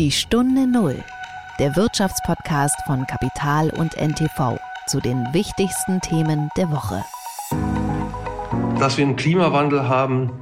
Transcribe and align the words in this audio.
Die 0.00 0.10
Stunde 0.10 0.66
Null, 0.66 0.96
der 1.60 1.76
Wirtschaftspodcast 1.76 2.74
von 2.84 3.06
Kapital 3.06 3.70
und 3.70 3.96
NTV 3.96 4.58
zu 4.88 4.98
den 4.98 5.24
wichtigsten 5.32 6.00
Themen 6.00 6.48
der 6.56 6.68
Woche. 6.72 7.04
Dass 8.80 8.98
wir 8.98 9.04
einen 9.04 9.14
Klimawandel 9.14 9.88
haben, 9.88 10.32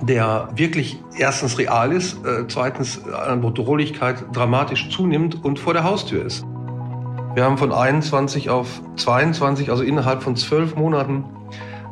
der 0.00 0.48
wirklich 0.56 1.00
erstens 1.16 1.58
real 1.58 1.92
ist, 1.92 2.26
äh, 2.26 2.48
zweitens 2.48 3.04
an 3.04 3.40
Bedrohlichkeit 3.40 4.24
dramatisch 4.32 4.90
zunimmt 4.90 5.44
und 5.44 5.60
vor 5.60 5.74
der 5.74 5.84
Haustür 5.84 6.24
ist. 6.24 6.44
Wir 7.34 7.44
haben 7.44 7.58
von 7.58 7.72
21 7.72 8.50
auf 8.50 8.82
22, 8.96 9.70
also 9.70 9.84
innerhalb 9.84 10.24
von 10.24 10.34
zwölf 10.34 10.74
Monaten, 10.74 11.24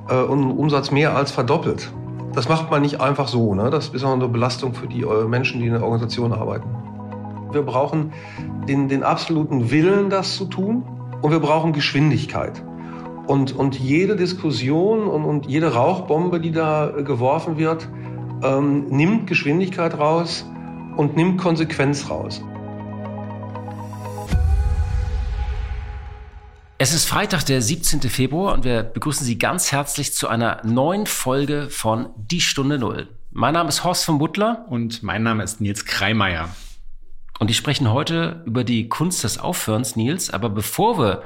äh, 0.08 0.14
unseren 0.14 0.58
Umsatz 0.58 0.90
mehr 0.90 1.14
als 1.14 1.30
verdoppelt. 1.30 1.92
Das 2.34 2.48
macht 2.48 2.70
man 2.70 2.82
nicht 2.82 3.00
einfach 3.00 3.28
so. 3.28 3.54
Ne? 3.54 3.70
Das 3.70 3.88
ist 3.88 4.04
auch 4.04 4.12
eine 4.12 4.28
Belastung 4.28 4.74
für 4.74 4.86
die 4.86 5.02
äh, 5.02 5.24
Menschen, 5.26 5.60
die 5.60 5.66
in 5.66 5.72
der 5.72 5.82
Organisation 5.82 6.32
arbeiten. 6.32 6.68
Wir 7.52 7.62
brauchen 7.62 8.12
den, 8.68 8.88
den 8.88 9.02
absoluten 9.02 9.70
Willen, 9.70 10.10
das 10.10 10.36
zu 10.36 10.44
tun, 10.44 10.84
und 11.22 11.32
wir 11.32 11.40
brauchen 11.40 11.72
Geschwindigkeit. 11.72 12.62
Und, 13.26 13.54
und 13.54 13.78
jede 13.78 14.16
Diskussion 14.16 15.06
und, 15.06 15.24
und 15.24 15.46
jede 15.46 15.74
Rauchbombe, 15.74 16.40
die 16.40 16.52
da 16.52 16.86
geworfen 16.86 17.58
wird, 17.58 17.88
ähm, 18.42 18.86
nimmt 18.88 19.26
Geschwindigkeit 19.26 19.98
raus 19.98 20.46
und 20.96 21.16
nimmt 21.16 21.38
Konsequenz 21.40 22.10
raus. 22.10 22.42
Es 26.82 26.94
ist 26.94 27.04
Freitag, 27.04 27.44
der 27.44 27.60
17. 27.60 28.00
Februar 28.08 28.54
und 28.54 28.64
wir 28.64 28.82
begrüßen 28.82 29.26
Sie 29.26 29.36
ganz 29.36 29.70
herzlich 29.70 30.14
zu 30.14 30.28
einer 30.28 30.62
neuen 30.64 31.04
Folge 31.04 31.68
von 31.68 32.08
Die 32.16 32.40
Stunde 32.40 32.78
Null. 32.78 33.06
Mein 33.30 33.52
Name 33.52 33.68
ist 33.68 33.84
Horst 33.84 34.06
von 34.06 34.16
Butler. 34.16 34.64
Und 34.70 35.02
mein 35.02 35.22
Name 35.22 35.42
ist 35.42 35.60
Nils 35.60 35.84
Kreimeier. 35.84 36.48
Und 37.38 37.50
die 37.50 37.54
sprechen 37.54 37.92
heute 37.92 38.42
über 38.46 38.64
die 38.64 38.88
Kunst 38.88 39.24
des 39.24 39.36
Aufhörens, 39.36 39.94
Nils. 39.94 40.30
Aber 40.30 40.48
bevor 40.48 40.98
wir 40.98 41.22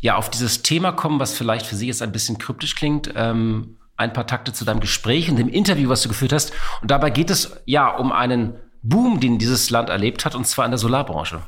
ja 0.00 0.14
auf 0.14 0.30
dieses 0.30 0.62
Thema 0.62 0.92
kommen, 0.92 1.18
was 1.18 1.36
vielleicht 1.36 1.66
für 1.66 1.74
Sie 1.74 1.88
jetzt 1.88 2.00
ein 2.00 2.12
bisschen 2.12 2.38
kryptisch 2.38 2.76
klingt, 2.76 3.12
ähm, 3.16 3.78
ein 3.96 4.12
paar 4.12 4.28
Takte 4.28 4.52
zu 4.52 4.64
deinem 4.64 4.78
Gespräch 4.78 5.28
und 5.28 5.34
dem 5.34 5.48
Interview, 5.48 5.88
was 5.88 6.02
du 6.02 6.08
geführt 6.08 6.32
hast. 6.32 6.52
Und 6.80 6.92
dabei 6.92 7.10
geht 7.10 7.30
es 7.30 7.60
ja 7.64 7.88
um 7.88 8.12
einen 8.12 8.54
Boom, 8.84 9.18
den 9.18 9.40
dieses 9.40 9.68
Land 9.68 9.88
erlebt 9.88 10.24
hat, 10.24 10.36
und 10.36 10.46
zwar 10.46 10.64
in 10.64 10.70
der 10.70 10.78
Solarbranche. 10.78 11.42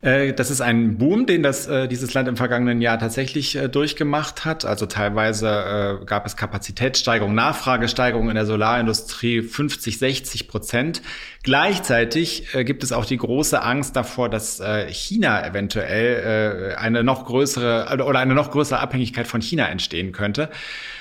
Äh, 0.00 0.32
das 0.32 0.50
ist 0.50 0.60
ein 0.60 0.96
Boom, 0.96 1.26
den 1.26 1.42
das, 1.42 1.66
äh, 1.66 1.88
dieses 1.88 2.14
Land 2.14 2.28
im 2.28 2.36
vergangenen 2.36 2.80
Jahr 2.80 3.00
tatsächlich 3.00 3.56
äh, 3.56 3.68
durchgemacht 3.68 4.44
hat. 4.44 4.64
Also 4.64 4.86
teilweise 4.86 6.00
gab 6.06 6.24
es 6.24 6.36
Kapazitätssteigerung, 6.36 7.34
Nachfragesteigerung 7.34 8.28
in 8.28 8.36
der 8.36 8.46
Solarindustrie 8.46 9.42
50, 9.42 9.98
60 9.98 10.48
Prozent. 10.48 11.02
Gleichzeitig 11.42 12.48
gibt 12.64 12.84
es 12.84 12.92
auch 12.92 13.04
die 13.04 13.16
große 13.16 13.60
Angst 13.62 13.96
davor, 13.96 14.28
dass 14.28 14.62
China 14.88 15.46
eventuell 15.46 16.76
eine 16.76 17.02
noch 17.02 17.24
größere 17.24 18.04
oder 18.04 18.18
eine 18.18 18.34
noch 18.34 18.50
größere 18.50 18.78
Abhängigkeit 18.80 19.26
von 19.26 19.40
China 19.40 19.68
entstehen 19.68 20.12
könnte. 20.12 20.50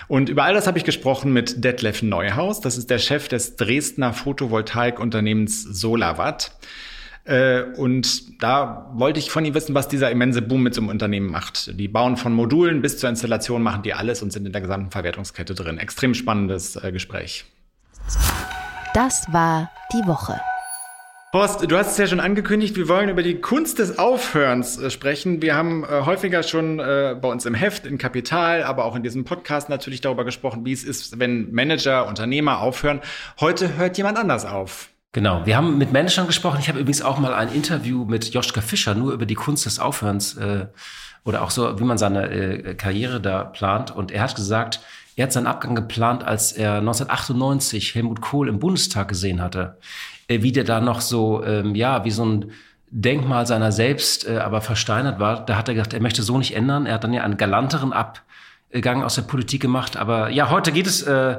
Und 0.07 0.29
über 0.29 0.43
all 0.43 0.53
das 0.53 0.67
habe 0.67 0.77
ich 0.77 0.85
gesprochen 0.85 1.33
mit 1.33 1.63
Detlef 1.63 2.01
Neuhaus. 2.01 2.61
Das 2.61 2.77
ist 2.77 2.89
der 2.89 2.99
Chef 2.99 3.27
des 3.27 3.57
Dresdner 3.57 4.13
Photovoltaikunternehmens 4.13 5.63
Solawatt. 5.63 6.51
Äh, 7.27 7.63
und 7.75 8.41
da 8.41 8.89
wollte 8.93 9.19
ich 9.19 9.29
von 9.29 9.43
ihm 9.43 9.53
wissen, 9.53 9.75
was 9.75 9.87
dieser 9.87 10.09
immense 10.09 10.41
Boom 10.41 10.63
mit 10.63 10.73
so 10.73 10.81
einem 10.81 10.89
Unternehmen 10.89 11.29
macht. 11.29 11.77
Die 11.77 11.89
bauen 11.89 12.15
von 12.15 12.33
Modulen 12.33 12.81
bis 12.81 12.97
zur 12.97 13.09
Installation, 13.09 13.61
machen 13.61 13.83
die 13.83 13.93
alles 13.93 14.23
und 14.23 14.31
sind 14.31 14.45
in 14.45 14.53
der 14.53 14.61
gesamten 14.61 14.91
Verwertungskette 14.91 15.53
drin. 15.53 15.77
Extrem 15.77 16.13
spannendes 16.13 16.77
äh, 16.77 16.91
Gespräch. 16.91 17.45
Das 18.93 19.31
war 19.31 19.69
die 19.91 20.07
Woche. 20.07 20.39
Horst, 21.33 21.69
du 21.69 21.77
hast 21.77 21.91
es 21.91 21.97
ja 21.97 22.07
schon 22.07 22.21
angekündigt, 22.21 22.77
wir 22.77 22.87
wollen 22.87 23.09
über 23.09 23.21
die 23.21 23.41
Kunst 23.41 23.79
des 23.79 23.99
Aufhörens 23.99 24.79
äh, 24.79 24.89
sprechen. 24.89 25.41
Wir 25.41 25.55
haben 25.55 25.83
äh, 25.83 26.05
häufiger 26.05 26.41
schon 26.41 26.79
äh, 26.79 27.17
bei 27.21 27.27
uns 27.27 27.45
im 27.45 27.53
Heft, 27.53 27.85
in 27.85 27.97
Kapital, 27.97 28.63
aber 28.63 28.85
auch 28.85 28.95
in 28.95 29.03
diesem 29.03 29.25
Podcast 29.25 29.67
natürlich 29.67 29.99
darüber 29.99 30.23
gesprochen, 30.23 30.65
wie 30.65 30.71
es 30.71 30.85
ist, 30.85 31.19
wenn 31.19 31.51
Manager, 31.51 32.07
Unternehmer 32.07 32.61
aufhören. 32.61 33.01
Heute 33.41 33.75
hört 33.75 33.97
jemand 33.97 34.17
anders 34.17 34.45
auf. 34.45 34.89
Genau, 35.17 35.47
wir 35.47 35.57
haben 35.57 35.79
mit 35.79 35.91
Managern 35.91 36.27
gesprochen. 36.27 36.59
Ich 36.59 36.69
habe 36.69 36.77
übrigens 36.77 37.01
auch 37.01 37.17
mal 37.17 37.33
ein 37.33 37.51
Interview 37.51 38.05
mit 38.05 38.35
Joschka 38.35 38.61
Fischer 38.61 38.93
nur 38.93 39.13
über 39.13 39.25
die 39.25 39.33
Kunst 39.33 39.65
des 39.65 39.79
Aufhörens 39.79 40.37
äh, 40.37 40.67
oder 41.25 41.41
auch 41.41 41.49
so, 41.49 41.79
wie 41.79 41.85
man 41.85 41.97
seine 41.97 42.29
äh, 42.29 42.75
Karriere 42.75 43.19
da 43.19 43.43
plant. 43.43 43.89
Und 43.89 44.11
er 44.11 44.21
hat 44.21 44.35
gesagt, 44.35 44.79
er 45.15 45.23
hat 45.23 45.33
seinen 45.33 45.47
Abgang 45.47 45.73
geplant, 45.73 46.23
als 46.23 46.51
er 46.51 46.75
1998 46.75 47.95
Helmut 47.95 48.21
Kohl 48.21 48.47
im 48.47 48.59
Bundestag 48.59 49.07
gesehen 49.07 49.41
hatte. 49.41 49.79
Äh, 50.27 50.43
wie 50.43 50.51
der 50.51 50.65
da 50.65 50.79
noch 50.81 51.01
so, 51.01 51.43
ähm, 51.43 51.73
ja, 51.73 52.05
wie 52.05 52.11
so 52.11 52.23
ein 52.23 52.51
Denkmal 52.91 53.47
seiner 53.47 53.71
selbst, 53.71 54.27
äh, 54.27 54.37
aber 54.37 54.61
versteinert 54.61 55.19
war. 55.19 55.43
Da 55.43 55.57
hat 55.57 55.67
er 55.67 55.73
gesagt, 55.73 55.95
er 55.95 55.99
möchte 55.99 56.21
so 56.21 56.37
nicht 56.37 56.55
ändern. 56.55 56.85
Er 56.85 56.93
hat 56.93 57.03
dann 57.03 57.13
ja 57.13 57.23
einen 57.23 57.37
galanteren 57.37 57.91
Abgang 57.91 59.01
aus 59.01 59.15
der 59.15 59.23
Politik 59.23 59.63
gemacht. 59.63 59.97
Aber 59.97 60.29
ja, 60.29 60.51
heute 60.51 60.71
geht 60.71 60.85
es 60.85 61.01
äh, 61.01 61.37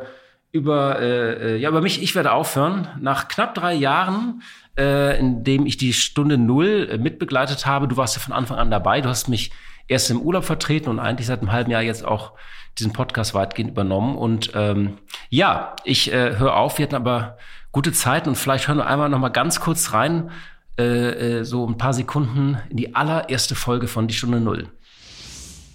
über, 0.52 1.00
äh, 1.00 1.54
äh, 1.54 1.56
ja, 1.56 1.68
über 1.68 1.80
mich. 1.80 2.02
Ich 2.02 2.14
werde 2.14 2.32
aufhören. 2.32 2.88
Nach 3.00 3.28
knapp 3.28 3.54
drei 3.54 3.74
Jahren, 3.74 4.42
äh, 4.78 5.18
in 5.18 5.44
dem 5.44 5.66
ich 5.66 5.76
die 5.76 5.92
Stunde 5.92 6.38
Null 6.38 6.88
äh, 6.90 6.98
mitbegleitet 6.98 7.66
habe, 7.66 7.88
du 7.88 7.96
warst 7.96 8.16
ja 8.16 8.22
von 8.22 8.32
Anfang 8.32 8.58
an 8.58 8.70
dabei, 8.70 9.00
du 9.00 9.08
hast 9.08 9.28
mich 9.28 9.50
erst 9.88 10.10
im 10.10 10.20
Urlaub 10.20 10.44
vertreten 10.44 10.88
und 10.88 10.98
eigentlich 10.98 11.26
seit 11.26 11.40
einem 11.40 11.52
halben 11.52 11.70
Jahr 11.70 11.82
jetzt 11.82 12.04
auch 12.04 12.32
diesen 12.78 12.92
Podcast 12.92 13.34
weitgehend 13.34 13.72
übernommen. 13.72 14.16
Und 14.16 14.52
ähm, 14.54 14.98
ja, 15.28 15.74
ich 15.84 16.12
äh, 16.12 16.36
höre 16.36 16.56
auf. 16.56 16.78
Wir 16.78 16.84
hatten 16.84 16.94
aber 16.94 17.38
gute 17.72 17.92
Zeiten 17.92 18.30
und 18.30 18.36
vielleicht 18.36 18.68
hören 18.68 18.78
wir 18.78 18.86
einmal 18.86 19.08
noch 19.08 19.18
mal 19.18 19.28
ganz 19.30 19.60
kurz 19.60 19.92
rein, 19.92 20.30
äh, 20.78 21.40
äh, 21.40 21.44
so 21.44 21.66
ein 21.66 21.76
paar 21.76 21.92
Sekunden 21.92 22.58
in 22.70 22.76
die 22.76 22.94
allererste 22.94 23.54
Folge 23.54 23.88
von 23.88 24.08
Die 24.08 24.14
Stunde 24.14 24.40
Null. 24.40 24.68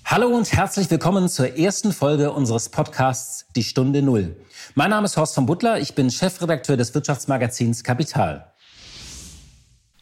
Hallo 0.06 0.28
und 0.28 0.52
herzlich 0.52 0.92
willkommen 0.92 1.30
zur 1.30 1.58
ersten 1.58 1.92
Folge 1.92 2.32
unseres 2.32 2.70
Podcasts 2.70 3.48
Die 3.56 3.64
Stunde 3.64 4.02
Null. 4.02 4.36
Mein 4.76 4.90
Name 4.90 5.06
ist 5.06 5.18
Horst 5.18 5.36
von 5.36 5.46
Butler, 5.46 5.80
ich 5.80 5.96
bin 5.96 6.10
Chefredakteur 6.10 6.78
des 6.78 6.94
Wirtschaftsmagazins 6.96 7.84
Kapital. 7.84 8.52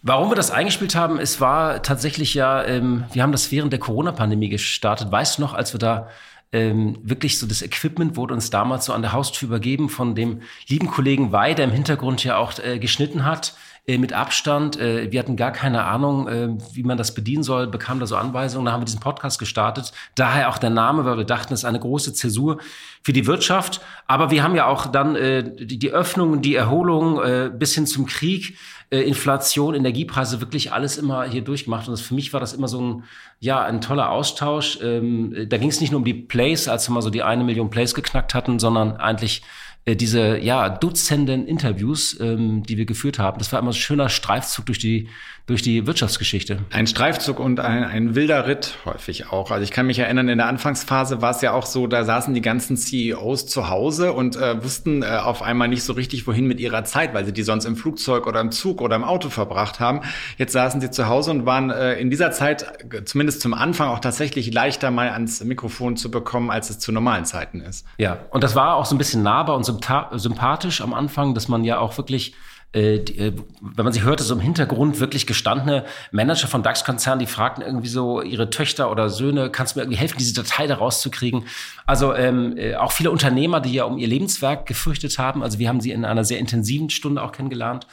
Warum 0.03 0.31
wir 0.31 0.35
das 0.35 0.49
eingespielt 0.49 0.95
haben, 0.95 1.19
es 1.19 1.39
war 1.39 1.83
tatsächlich 1.83 2.33
ja, 2.33 2.63
ähm, 2.63 3.03
wir 3.11 3.21
haben 3.21 3.31
das 3.31 3.51
während 3.51 3.71
der 3.71 3.79
Corona-Pandemie 3.79 4.49
gestartet. 4.49 5.11
Weißt 5.11 5.37
du 5.37 5.43
noch, 5.43 5.53
als 5.53 5.73
wir 5.73 5.79
da 5.79 6.09
ähm, 6.51 6.97
wirklich 7.03 7.37
so 7.37 7.45
das 7.45 7.61
Equipment 7.61 8.15
wurde 8.15 8.33
uns 8.33 8.49
damals 8.49 8.85
so 8.85 8.93
an 8.93 9.01
der 9.01 9.13
Haustür 9.13 9.47
übergeben 9.47 9.89
von 9.89 10.15
dem 10.15 10.41
lieben 10.67 10.87
Kollegen 10.87 11.31
Wei, 11.31 11.53
der 11.53 11.65
im 11.65 11.71
Hintergrund 11.71 12.23
ja 12.23 12.37
auch 12.37 12.57
äh, 12.59 12.79
geschnitten 12.79 13.25
hat 13.25 13.55
äh, 13.87 13.97
mit 13.97 14.13
Abstand. 14.13 14.79
Äh, 14.79 15.11
wir 15.11 15.19
hatten 15.19 15.35
gar 15.35 15.51
keine 15.51 15.85
Ahnung, 15.85 16.27
äh, 16.27 16.49
wie 16.73 16.83
man 16.83 16.99
das 16.99 17.15
bedienen 17.15 17.41
soll, 17.41 17.65
bekamen 17.65 17.99
da 17.99 18.05
so 18.05 18.15
Anweisungen. 18.15 18.65
Da 18.65 18.73
haben 18.73 18.81
wir 18.81 18.85
diesen 18.85 18.99
Podcast 18.99 19.39
gestartet. 19.39 19.91
Daher 20.13 20.49
auch 20.49 20.59
der 20.59 20.69
Name, 20.69 21.03
weil 21.03 21.17
wir 21.17 21.23
dachten, 21.23 21.53
es 21.53 21.61
ist 21.61 21.65
eine 21.65 21.79
große 21.79 22.13
Zäsur 22.13 22.59
für 23.01 23.11
die 23.11 23.25
Wirtschaft. 23.25 23.81
Aber 24.05 24.29
wir 24.29 24.43
haben 24.43 24.55
ja 24.55 24.67
auch 24.67 24.85
dann 24.85 25.15
die, 25.15 25.79
die 25.79 25.91
Öffnung, 25.91 26.41
die 26.41 26.53
Erholung 26.53 27.19
bis 27.57 27.73
hin 27.73 27.87
zum 27.87 28.05
Krieg, 28.05 28.57
Inflation, 28.89 29.73
Energiepreise, 29.73 30.41
wirklich 30.41 30.73
alles 30.73 30.97
immer 30.97 31.23
hier 31.23 31.41
durchgemacht. 31.41 31.87
Und 31.87 31.93
das, 31.93 32.01
für 32.01 32.13
mich 32.13 32.33
war 32.33 32.39
das 32.39 32.53
immer 32.53 32.67
so 32.67 32.81
ein, 32.81 33.03
ja, 33.39 33.63
ein 33.63 33.81
toller 33.81 34.11
Austausch. 34.11 34.79
Ähm, 34.83 35.47
da 35.47 35.57
ging 35.57 35.69
es 35.69 35.79
nicht 35.81 35.91
nur 35.91 35.99
um 35.99 36.05
die 36.05 36.13
Plays, 36.13 36.67
als 36.67 36.87
wir 36.89 36.93
mal 36.93 37.01
so 37.01 37.09
die 37.09 37.23
eine 37.23 37.43
Million 37.43 37.69
Plays 37.69 37.95
geknackt 37.95 38.35
hatten, 38.35 38.59
sondern 38.59 38.97
eigentlich 38.97 39.43
äh, 39.85 39.95
diese 39.95 40.37
ja 40.39 40.69
Dutzenden 40.69 41.47
Interviews, 41.47 42.19
ähm, 42.19 42.63
die 42.63 42.77
wir 42.77 42.85
geführt 42.85 43.19
haben. 43.19 43.39
Das 43.39 43.51
war 43.51 43.59
immer 43.59 43.73
so 43.73 43.77
ein 43.77 43.81
schöner 43.81 44.09
Streifzug 44.09 44.65
durch 44.67 44.79
die 44.79 45.07
durch 45.47 45.61
die 45.61 45.87
Wirtschaftsgeschichte. 45.87 46.59
Ein 46.69 46.87
Streifzug 46.87 47.39
und 47.39 47.59
ein, 47.59 47.83
ein 47.83 48.15
wilder 48.15 48.47
Ritt 48.47 48.77
häufig 48.85 49.27
auch. 49.31 49.51
Also 49.51 49.63
ich 49.63 49.71
kann 49.71 49.87
mich 49.87 49.99
erinnern, 49.99 50.29
in 50.29 50.37
der 50.37 50.47
Anfangsphase 50.47 51.21
war 51.21 51.31
es 51.31 51.41
ja 51.41 51.51
auch 51.53 51.65
so, 51.65 51.87
da 51.87 52.05
saßen 52.05 52.33
die 52.33 52.41
ganzen 52.41 52.77
CEOs 52.77 53.47
zu 53.47 53.69
Hause 53.69 54.13
und 54.13 54.35
äh, 54.35 54.63
wussten 54.63 55.03
äh, 55.03 55.07
auf 55.07 55.41
einmal 55.41 55.67
nicht 55.67 55.83
so 55.83 55.93
richtig, 55.93 56.27
wohin 56.27 56.45
mit 56.47 56.59
ihrer 56.59 56.83
Zeit, 56.83 57.13
weil 57.13 57.25
sie 57.25 57.33
die 57.33 57.43
sonst 57.43 57.65
im 57.65 57.75
Flugzeug 57.75 58.27
oder 58.27 58.39
im 58.39 58.51
Zug 58.51 58.81
oder 58.81 58.95
im 58.95 59.03
Auto 59.03 59.29
verbracht 59.29 59.79
haben. 59.79 60.01
Jetzt 60.37 60.53
saßen 60.53 60.79
sie 60.79 60.91
zu 60.91 61.07
Hause 61.07 61.31
und 61.31 61.45
waren 61.45 61.69
äh, 61.69 61.95
in 61.95 62.09
dieser 62.09 62.31
Zeit, 62.31 62.65
zumindest 63.05 63.41
zum 63.41 63.53
Anfang, 63.53 63.89
auch 63.89 63.99
tatsächlich 63.99 64.53
leichter 64.53 64.91
mal 64.91 65.09
ans 65.09 65.43
Mikrofon 65.43 65.97
zu 65.97 66.11
bekommen, 66.11 66.51
als 66.51 66.69
es 66.69 66.79
zu 66.79 66.91
normalen 66.91 67.25
Zeiten 67.25 67.61
ist. 67.61 67.85
Ja, 67.97 68.19
und 68.29 68.43
das 68.43 68.55
war 68.55 68.75
auch 68.75 68.85
so 68.85 68.95
ein 68.95 68.97
bisschen 68.97 69.23
nahbar 69.23 69.55
und 69.55 69.63
sympathisch 69.65 70.81
am 70.81 70.93
Anfang, 70.93 71.33
dass 71.33 71.47
man 71.47 71.63
ja 71.63 71.79
auch 71.79 71.97
wirklich 71.97 72.35
äh, 72.73 72.95
äh, 72.95 73.33
wenn 73.59 73.83
man 73.83 73.93
sie 73.93 74.01
hörte, 74.01 74.23
so 74.23 74.33
im 74.33 74.39
Hintergrund 74.39 74.99
wirklich 75.01 75.27
gestandene 75.27 75.83
Manager 76.11 76.47
von 76.47 76.63
DAX-Konzernen, 76.63 77.19
die 77.19 77.25
fragten 77.25 77.63
irgendwie 77.63 77.89
so 77.89 78.21
ihre 78.21 78.49
Töchter 78.49 78.89
oder 78.89 79.09
Söhne, 79.09 79.49
kannst 79.49 79.75
du 79.75 79.79
mir 79.79 79.83
irgendwie 79.83 79.99
helfen, 79.99 80.17
diese 80.17 80.33
Datei 80.33 80.67
da 80.67 80.75
rauszukriegen? 80.75 81.43
Also 81.85 82.15
ähm, 82.15 82.55
äh, 82.57 82.75
auch 82.75 82.93
viele 82.93 83.11
Unternehmer, 83.11 83.59
die 83.59 83.73
ja 83.73 83.83
um 83.83 83.97
ihr 83.97 84.07
Lebenswerk 84.07 84.65
gefürchtet 84.65 85.17
haben. 85.19 85.43
Also 85.43 85.59
wir 85.59 85.67
haben 85.67 85.81
sie 85.81 85.91
in 85.91 86.05
einer 86.05 86.23
sehr 86.23 86.39
intensiven 86.39 86.89
Stunde 86.89 87.21
auch 87.21 87.33
kennengelernt. 87.33 87.87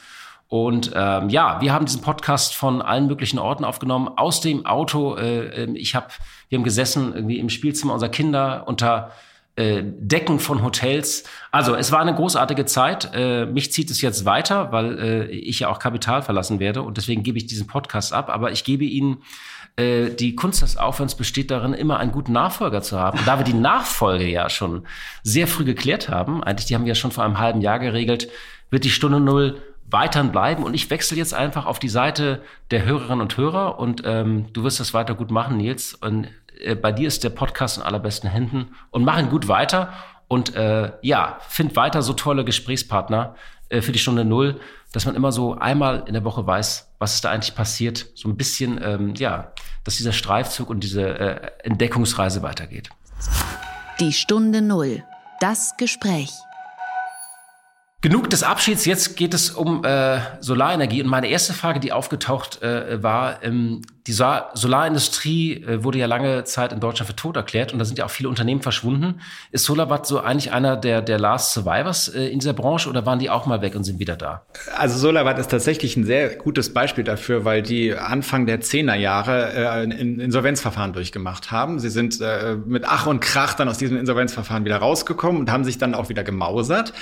Und 0.47 0.91
ähm, 0.95 1.29
ja, 1.29 1.59
wir 1.61 1.73
haben 1.73 1.85
diesen 1.85 2.01
Podcast 2.01 2.55
von 2.55 2.81
allen 2.81 3.07
möglichen 3.07 3.37
Orten 3.37 3.65
aufgenommen, 3.65 4.07
aus 4.15 4.39
dem 4.41 4.65
Auto. 4.65 5.15
Äh, 5.15 5.63
ähm, 5.63 5.75
ich 5.75 5.93
habe, 5.93 6.07
wir 6.47 6.57
haben 6.57 6.63
gesessen 6.63 7.13
irgendwie 7.13 7.37
im 7.37 7.49
Spielzimmer 7.49 7.93
unserer 7.93 8.09
Kinder 8.09 8.63
unter 8.65 9.11
äh, 9.59 9.83
Decken 9.83 10.39
von 10.39 10.63
Hotels. 10.63 11.25
Also 11.51 11.75
es 11.75 11.91
war 11.91 11.99
eine 11.99 12.15
großartige 12.15 12.65
Zeit. 12.65 13.11
Äh, 13.13 13.45
mich 13.45 13.73
zieht 13.73 13.91
es 13.91 13.99
jetzt 13.99 14.23
weiter, 14.23 14.71
weil 14.71 14.99
äh, 14.99 15.25
ich 15.25 15.59
ja 15.59 15.67
auch 15.67 15.79
Kapital 15.79 16.21
verlassen 16.21 16.61
werde 16.61 16.81
und 16.81 16.95
deswegen 16.95 17.23
gebe 17.23 17.37
ich 17.37 17.45
diesen 17.45 17.67
Podcast 17.67 18.13
ab. 18.13 18.29
Aber 18.29 18.51
ich 18.51 18.63
gebe 18.63 18.85
Ihnen 18.85 19.21
äh, 19.75 20.11
die 20.11 20.33
Kunst 20.35 20.61
des 20.61 20.77
Aufhörens 20.77 21.15
besteht 21.15 21.51
darin, 21.51 21.73
immer 21.73 21.99
einen 21.99 22.13
guten 22.13 22.31
Nachfolger 22.31 22.81
zu 22.81 22.97
haben. 22.97 23.19
Da 23.25 23.37
wir 23.37 23.43
die 23.43 23.53
Nachfolge 23.53 24.27
ja 24.27 24.49
schon 24.49 24.87
sehr 25.23 25.45
früh 25.45 25.65
geklärt 25.65 26.07
haben, 26.07 26.41
eigentlich 26.41 26.67
die 26.67 26.75
haben 26.75 26.85
wir 26.85 26.89
ja 26.89 26.95
schon 26.95 27.11
vor 27.11 27.25
einem 27.25 27.37
halben 27.37 27.59
Jahr 27.59 27.79
geregelt, 27.79 28.29
wird 28.69 28.85
die 28.85 28.89
Stunde 28.89 29.19
Null 29.19 29.61
weiterhin 29.91 30.31
bleiben. 30.31 30.63
Und 30.63 30.73
ich 30.73 30.89
wechsle 30.89 31.17
jetzt 31.17 31.33
einfach 31.33 31.65
auf 31.65 31.79
die 31.79 31.89
Seite 31.89 32.41
der 32.71 32.85
Hörerinnen 32.85 33.19
und 33.21 33.35
Hörer 33.35 33.77
und 33.77 34.03
ähm, 34.05 34.45
du 34.53 34.63
wirst 34.63 34.79
das 34.79 34.93
weiter 34.93 35.15
gut 35.15 35.31
machen, 35.31 35.57
Nils. 35.57 35.95
Und 35.95 36.29
äh, 36.59 36.75
bei 36.75 36.91
dir 36.91 37.07
ist 37.07 37.23
der 37.23 37.29
Podcast 37.29 37.77
in 37.77 37.83
allerbesten 37.83 38.29
Händen 38.29 38.75
und 38.91 39.03
mach 39.03 39.19
ihn 39.19 39.29
gut 39.29 39.47
weiter. 39.47 39.93
Und 40.27 40.55
äh, 40.55 40.91
ja, 41.01 41.37
find 41.47 41.75
weiter 41.75 42.01
so 42.01 42.13
tolle 42.13 42.45
Gesprächspartner 42.45 43.35
äh, 43.69 43.81
für 43.81 43.91
die 43.91 43.99
Stunde 43.99 44.25
Null, 44.25 44.59
dass 44.91 45.05
man 45.05 45.15
immer 45.15 45.31
so 45.31 45.55
einmal 45.55 46.03
in 46.05 46.13
der 46.13 46.23
Woche 46.23 46.45
weiß, 46.45 46.91
was 46.99 47.15
ist 47.15 47.25
da 47.25 47.31
eigentlich 47.31 47.55
passiert. 47.55 48.07
So 48.15 48.29
ein 48.29 48.37
bisschen, 48.37 48.79
ähm, 48.83 49.15
ja, 49.15 49.53
dass 49.83 49.97
dieser 49.97 50.13
Streifzug 50.13 50.69
und 50.69 50.83
diese 50.83 51.19
äh, 51.19 51.51
Entdeckungsreise 51.63 52.43
weitergeht. 52.43 52.89
Die 53.99 54.13
Stunde 54.13 54.61
Null. 54.61 55.03
Das 55.39 55.77
Gespräch. 55.77 56.31
Genug 58.01 58.29
des 58.29 58.43
Abschieds, 58.43 58.85
jetzt 58.85 59.17
geht 59.17 59.33
es 59.33 59.51
um 59.51 59.83
äh, 59.83 60.19
Solarenergie. 60.39 61.01
Und 61.01 61.09
meine 61.09 61.27
erste 61.27 61.53
Frage, 61.53 61.79
die 61.79 61.91
aufgetaucht 61.91 62.61
äh, 62.61 63.03
war, 63.03 63.43
ähm, 63.43 63.81
die 64.09 64.13
Sol 64.13 64.41
Solarindustrie 64.55 65.63
äh, 65.63 65.83
wurde 65.83 65.99
ja 65.99 66.07
lange 66.07 66.43
Zeit 66.43 66.73
in 66.73 66.79
Deutschland 66.79 67.07
für 67.07 67.15
tot 67.15 67.35
erklärt 67.35 67.73
und 67.73 67.79
da 67.79 67.85
sind 67.85 67.99
ja 67.99 68.05
auch 68.05 68.09
viele 68.09 68.27
Unternehmen 68.27 68.61
verschwunden. 68.61 69.21
Ist 69.51 69.65
SolarWatt 69.65 70.07
so 70.07 70.19
eigentlich 70.19 70.51
einer 70.51 70.77
der, 70.77 71.03
der 71.03 71.19
Last 71.19 71.53
Survivors 71.53 72.07
äh, 72.07 72.25
in 72.25 72.39
dieser 72.39 72.53
Branche 72.53 72.89
oder 72.89 73.05
waren 73.05 73.19
die 73.19 73.29
auch 73.29 73.45
mal 73.45 73.61
weg 73.61 73.75
und 73.75 73.83
sind 73.83 73.99
wieder 73.99 74.15
da? 74.15 74.41
Also 74.75 74.97
SolarWatt 74.97 75.37
ist 75.37 75.51
tatsächlich 75.51 75.95
ein 75.95 76.05
sehr 76.05 76.35
gutes 76.35 76.73
Beispiel 76.73 77.03
dafür, 77.03 77.45
weil 77.45 77.61
die 77.61 77.93
Anfang 77.93 78.47
der 78.47 78.61
Zehnerjahre 78.61 79.53
äh, 79.53 79.67
ein 79.67 79.91
Insolvenzverfahren 79.91 80.93
durchgemacht 80.93 81.51
haben. 81.51 81.77
Sie 81.77 81.89
sind 81.91 82.19
äh, 82.19 82.55
mit 82.65 82.85
Ach 82.87 83.05
und 83.05 83.19
Krach 83.19 83.53
dann 83.53 83.69
aus 83.69 83.77
diesem 83.77 83.97
Insolvenzverfahren 83.97 84.65
wieder 84.65 84.77
rausgekommen 84.77 85.39
und 85.39 85.51
haben 85.51 85.65
sich 85.65 85.77
dann 85.77 85.93
auch 85.93 86.09
wieder 86.09 86.23
gemausert. 86.23 86.93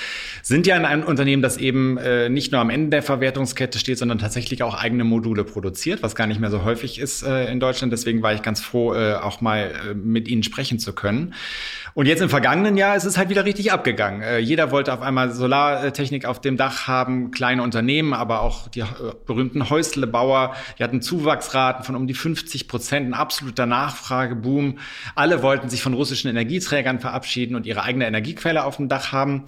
Sind 0.42 0.66
ja 0.66 0.76
in 0.76 0.84
einem 0.84 1.04
Unternehmen, 1.04 1.40
das 1.40 1.56
eben 1.56 1.96
äh, 1.96 2.28
nicht 2.28 2.52
nur 2.52 2.60
am 2.60 2.68
Ende 2.68 2.90
der 2.90 3.02
Verwertungskette 3.02 3.78
steht, 3.78 3.96
sondern 3.96 4.18
tatsächlich 4.18 4.62
auch 4.62 4.74
eigene 4.74 5.04
Module 5.04 5.44
produziert, 5.44 6.02
was 6.02 6.14
gar 6.14 6.26
nicht 6.26 6.38
mehr 6.38 6.50
so 6.50 6.64
häufig 6.64 6.97
ist 6.98 7.22
äh, 7.22 7.50
in 7.50 7.60
Deutschland. 7.60 7.92
Deswegen 7.92 8.22
war 8.22 8.32
ich 8.32 8.42
ganz 8.42 8.60
froh, 8.60 8.94
äh, 8.94 9.14
auch 9.14 9.40
mal 9.40 9.72
äh, 9.90 9.94
mit 9.94 10.28
Ihnen 10.28 10.42
sprechen 10.42 10.78
zu 10.78 10.92
können. 10.92 11.34
Und 11.94 12.06
jetzt 12.06 12.20
im 12.20 12.28
vergangenen 12.28 12.76
Jahr 12.76 12.96
ist 12.96 13.04
es 13.04 13.18
halt 13.18 13.28
wieder 13.28 13.44
richtig 13.44 13.72
abgegangen. 13.72 14.22
Äh, 14.22 14.38
jeder 14.38 14.70
wollte 14.70 14.92
auf 14.92 15.00
einmal 15.00 15.32
Solartechnik 15.32 16.26
auf 16.26 16.40
dem 16.40 16.56
Dach 16.56 16.86
haben, 16.86 17.30
kleine 17.30 17.62
Unternehmen, 17.62 18.14
aber 18.14 18.42
auch 18.42 18.68
die 18.68 18.80
äh, 18.80 18.86
berühmten 19.26 19.68
Häuslebauer. 19.68 20.54
Die 20.78 20.84
hatten 20.84 21.02
Zuwachsraten 21.02 21.84
von 21.84 21.96
um 21.96 22.06
die 22.06 22.14
50 22.14 22.68
Prozent, 22.68 23.08
ein 23.08 23.14
absoluter 23.14 23.66
Nachfrageboom. 23.66 24.78
Alle 25.14 25.42
wollten 25.42 25.68
sich 25.68 25.82
von 25.82 25.94
russischen 25.94 26.28
Energieträgern 26.28 27.00
verabschieden 27.00 27.56
und 27.56 27.66
ihre 27.66 27.82
eigene 27.82 28.06
Energiequelle 28.06 28.64
auf 28.64 28.76
dem 28.76 28.88
Dach 28.88 29.12
haben. 29.12 29.44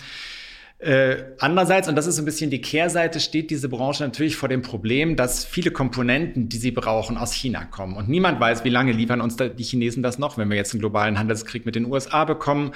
Äh, 0.81 1.35
andererseits, 1.39 1.89
und 1.89 1.97
das 1.97 2.07
ist 2.07 2.17
so 2.17 2.23
ein 2.23 2.25
bisschen 2.25 2.51
die 2.51 2.63
Kehrseite, 2.63 3.21
steht 3.21 3.51
diese 3.51 3.69
Branche 3.69 4.03
natürlich 4.03 4.37
vor 4.37 4.49
dem 4.49 4.63
Problem, 4.63 5.15
dass 5.15 5.45
viele 5.45 5.71
Komponenten, 5.71 6.49
die 6.49 6.57
sie 6.57 6.71
brauchen, 6.71 7.19
aus 7.19 7.35
China 7.35 7.67
kommen. 7.67 7.97
Und 7.97 8.09
niemand 8.09 8.41
weiß, 8.41 8.65
wie 8.65 8.71
lange 8.71 8.93
liefern 8.93 9.21
uns 9.21 9.37
die 9.37 9.63
Chinesen 9.63 10.03
das 10.03 10.19
noch, 10.19 10.39
wenn 10.39 10.49
wir 10.49 10.57
jetzt 10.57 10.73
einen 10.73 10.81
globalen 10.81 11.19
Handelskrieg 11.19 11.67
mit 11.67 11.75
den 11.75 11.85
USA 11.85 12.25
bekommen 12.25 12.73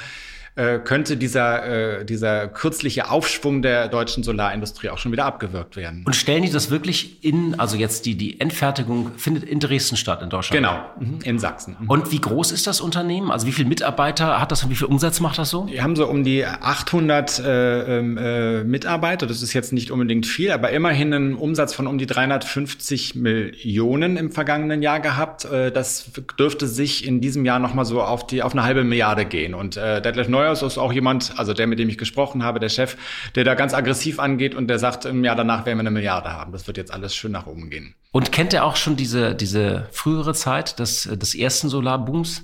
äh, 0.56 0.78
könnte 0.78 1.16
dieser, 1.16 2.00
äh, 2.00 2.04
dieser 2.04 2.46
kürzliche 2.46 3.10
Aufschwung 3.10 3.60
der 3.60 3.88
deutschen 3.88 4.22
Solarindustrie 4.22 4.90
auch 4.90 4.98
schon 4.98 5.10
wieder 5.10 5.24
abgewirkt 5.24 5.76
werden. 5.76 6.04
Und 6.06 6.14
stellen 6.14 6.44
die 6.44 6.50
das 6.50 6.70
wirklich 6.70 7.24
in, 7.24 7.58
also 7.58 7.76
jetzt 7.76 8.06
die, 8.06 8.14
die 8.14 8.40
Endfertigung 8.40 9.10
findet 9.16 9.42
in 9.42 9.58
Dresden 9.58 9.96
statt, 9.96 10.22
in 10.22 10.30
Deutschland? 10.30 10.56
Genau, 10.56 10.78
mhm. 11.00 11.18
in 11.24 11.40
Sachsen. 11.40 11.76
Mhm. 11.80 11.90
Und 11.90 12.12
wie 12.12 12.20
groß 12.20 12.52
ist 12.52 12.68
das 12.68 12.80
Unternehmen? 12.80 13.32
Also 13.32 13.48
wie 13.48 13.52
viele 13.52 13.68
Mitarbeiter 13.68 14.40
hat 14.40 14.52
das 14.52 14.62
und 14.62 14.70
wie 14.70 14.76
viel 14.76 14.86
Umsatz 14.86 15.18
macht 15.18 15.38
das 15.38 15.50
so? 15.50 15.66
Wir 15.66 15.82
haben 15.82 15.96
so 15.96 16.06
um 16.06 16.22
die 16.22 16.46
800 16.46 17.40
äh, 17.40 17.98
ähm, 17.98 18.16
äh, 18.16 18.62
Mitarbeiter. 18.62 19.26
Das 19.26 19.42
ist 19.42 19.54
jetzt 19.54 19.72
nicht 19.72 19.90
unbedingt 19.90 20.24
viel, 20.24 20.52
aber 20.52 20.70
immerhin 20.70 21.12
einen 21.12 21.34
Umsatz 21.34 21.74
von 21.74 21.88
um 21.88 21.98
die 21.98 22.06
350 22.06 23.16
Millionen 23.16 24.16
im 24.16 24.30
vergangenen 24.30 24.82
Jahr 24.82 25.00
gehabt. 25.00 25.46
Äh, 25.46 25.72
das 25.72 26.12
dürfte 26.38 26.68
sich 26.68 27.04
in 27.04 27.20
diesem 27.20 27.44
Jahr 27.44 27.58
nochmal 27.58 27.84
so 27.84 28.00
auf, 28.00 28.24
die, 28.24 28.44
auf 28.44 28.52
eine 28.52 28.62
halbe 28.62 28.84
Milliarde 28.84 29.24
gehen. 29.24 29.54
Und 29.54 29.76
äh, 29.76 30.00
Detlef 30.00 30.28
Neu 30.28 30.44
Steuers 30.44 30.62
ist 30.62 30.79
auch 30.79 30.93
jemand, 30.93 31.38
also 31.38 31.55
der, 31.55 31.67
mit 31.67 31.79
dem 31.79 31.88
ich 31.88 31.96
gesprochen 31.96 32.43
habe, 32.43 32.61
der 32.61 32.69
Chef, 32.69 32.96
der 33.35 33.44
da 33.44 33.55
ganz 33.55 33.73
aggressiv 33.73 34.19
angeht 34.19 34.55
und 34.55 34.69
der 34.69 34.79
sagt, 34.79 35.06
im 35.06 35.25
Jahr 35.25 35.37
danach 35.37 35.64
werden 35.64 35.79
wir 35.79 35.81
eine 35.81 35.91
Milliarde 35.91 36.32
haben. 36.32 36.52
Das 36.52 36.67
wird 36.67 36.76
jetzt 36.76 36.93
alles 36.93 37.14
schön 37.14 37.32
nach 37.32 37.46
oben 37.46 37.70
gehen. 37.70 37.94
Und 38.12 38.31
kennt 38.31 38.52
er 38.52 38.64
auch 38.64 38.76
schon 38.76 38.94
diese, 38.96 39.35
diese 39.35 39.88
frühere 39.91 40.35
Zeit 40.35 40.79
des, 40.79 41.05
des 41.05 41.35
ersten 41.35 41.70
Solarbooms? 41.70 42.43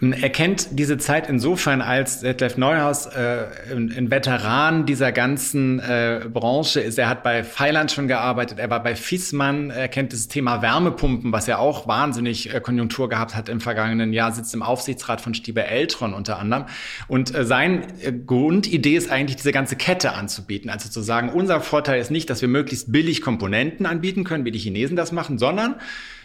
Er 0.00 0.30
kennt 0.30 0.70
diese 0.72 0.98
Zeit 0.98 1.28
insofern 1.28 1.80
als 1.80 2.20
Detlef 2.20 2.56
Neuhaus 2.56 3.06
äh, 3.06 3.44
ein, 3.70 4.10
Veteran 4.10 4.86
dieser 4.86 5.12
ganzen 5.12 5.78
äh, 5.78 6.22
Branche 6.32 6.80
ist. 6.80 6.98
Er 6.98 7.08
hat 7.08 7.22
bei 7.22 7.44
Feiland 7.44 7.92
schon 7.92 8.08
gearbeitet, 8.08 8.58
er 8.58 8.70
war 8.70 8.82
bei 8.82 8.96
Fissmann, 8.96 9.70
er 9.70 9.86
kennt 9.86 10.12
das 10.12 10.26
Thema 10.26 10.62
Wärmepumpen, 10.62 11.30
was 11.30 11.46
ja 11.46 11.58
auch 11.58 11.86
wahnsinnig 11.86 12.52
äh, 12.52 12.60
Konjunktur 12.60 13.08
gehabt 13.08 13.36
hat 13.36 13.48
im 13.48 13.60
vergangenen 13.60 14.12
Jahr, 14.12 14.32
sitzt 14.32 14.52
im 14.52 14.64
Aufsichtsrat 14.64 15.20
von 15.20 15.32
Stieber 15.32 15.66
Eltron 15.66 16.12
unter 16.12 16.40
anderem. 16.40 16.64
Und 17.06 17.32
äh, 17.32 17.44
sein 17.44 17.86
äh, 18.02 18.12
Grundidee 18.12 18.96
ist 18.96 19.12
eigentlich, 19.12 19.36
diese 19.36 19.52
ganze 19.52 19.76
Kette 19.76 20.14
anzubieten. 20.14 20.70
Also 20.70 20.88
zu 20.88 21.02
sagen, 21.02 21.28
unser 21.28 21.60
Vorteil 21.60 22.00
ist 22.00 22.10
nicht, 22.10 22.28
dass 22.30 22.40
wir 22.40 22.48
möglichst 22.48 22.90
billig 22.90 23.22
Komponenten 23.22 23.86
anbieten 23.86 24.24
können, 24.24 24.44
wie 24.44 24.50
die 24.50 24.58
Chinesen 24.58 24.96
das 24.96 25.12
machen, 25.12 25.38
sondern 25.38 25.76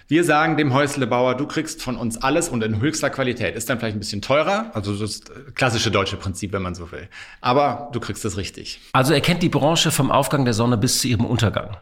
wir 0.09 0.23
sagen 0.23 0.57
dem 0.57 0.73
Häuslebauer, 0.73 1.35
du 1.35 1.45
kriegst 1.45 1.83
von 1.83 1.95
uns 1.95 2.17
alles 2.17 2.49
und 2.49 2.63
in 2.63 2.81
höchster 2.81 3.11
Qualität. 3.11 3.55
Ist 3.55 3.69
dann 3.69 3.77
vielleicht 3.77 3.95
ein 3.95 3.99
bisschen 3.99 4.23
teurer, 4.23 4.71
also 4.73 4.95
das 4.95 5.21
klassische 5.53 5.91
deutsche 5.91 6.17
Prinzip, 6.17 6.51
wenn 6.51 6.63
man 6.63 6.73
so 6.73 6.91
will. 6.91 7.07
Aber 7.41 7.89
du 7.93 7.99
kriegst 7.99 8.25
es 8.25 8.35
richtig. 8.35 8.81
Also 8.91 9.13
er 9.13 9.21
kennt 9.21 9.43
die 9.43 9.49
Branche 9.49 9.91
vom 9.91 10.11
Aufgang 10.11 10.45
der 10.45 10.55
Sonne 10.55 10.77
bis 10.77 11.01
zu 11.01 11.07
ihrem 11.07 11.25
Untergang. 11.25 11.77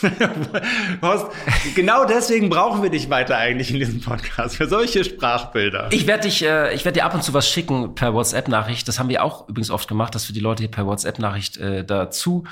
Horst, 1.02 1.26
genau 1.74 2.04
deswegen 2.04 2.48
brauchen 2.48 2.80
wir 2.84 2.90
dich 2.90 3.10
weiter 3.10 3.38
eigentlich 3.38 3.72
in 3.72 3.80
diesem 3.80 4.00
Podcast, 4.00 4.54
für 4.54 4.68
solche 4.68 5.02
Sprachbilder. 5.02 5.88
Ich 5.90 6.06
werde 6.06 6.28
dich, 6.28 6.44
äh, 6.44 6.72
ich 6.74 6.84
werde 6.84 7.00
dir 7.00 7.04
ab 7.04 7.14
und 7.14 7.24
zu 7.24 7.34
was 7.34 7.48
schicken 7.48 7.96
per 7.96 8.14
WhatsApp-Nachricht. 8.14 8.86
Das 8.86 9.00
haben 9.00 9.08
wir 9.08 9.24
auch 9.24 9.48
übrigens 9.48 9.70
oft 9.70 9.88
gemacht, 9.88 10.14
dass 10.14 10.28
wir 10.28 10.34
die 10.34 10.40
Leute 10.40 10.62
hier 10.62 10.70
per 10.70 10.86
WhatsApp-Nachricht 10.86 11.56
äh, 11.56 11.84
dazu 11.84 12.44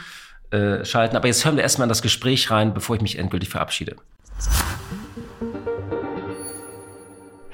äh, 0.50 0.84
schalten. 0.84 1.14
Aber 1.14 1.28
jetzt 1.28 1.44
hören 1.44 1.54
wir 1.54 1.62
erstmal 1.62 1.86
in 1.86 1.90
das 1.90 2.02
Gespräch 2.02 2.50
rein, 2.50 2.74
bevor 2.74 2.96
ich 2.96 3.02
mich 3.02 3.20
endgültig 3.20 3.50
verabschiede. 3.50 3.94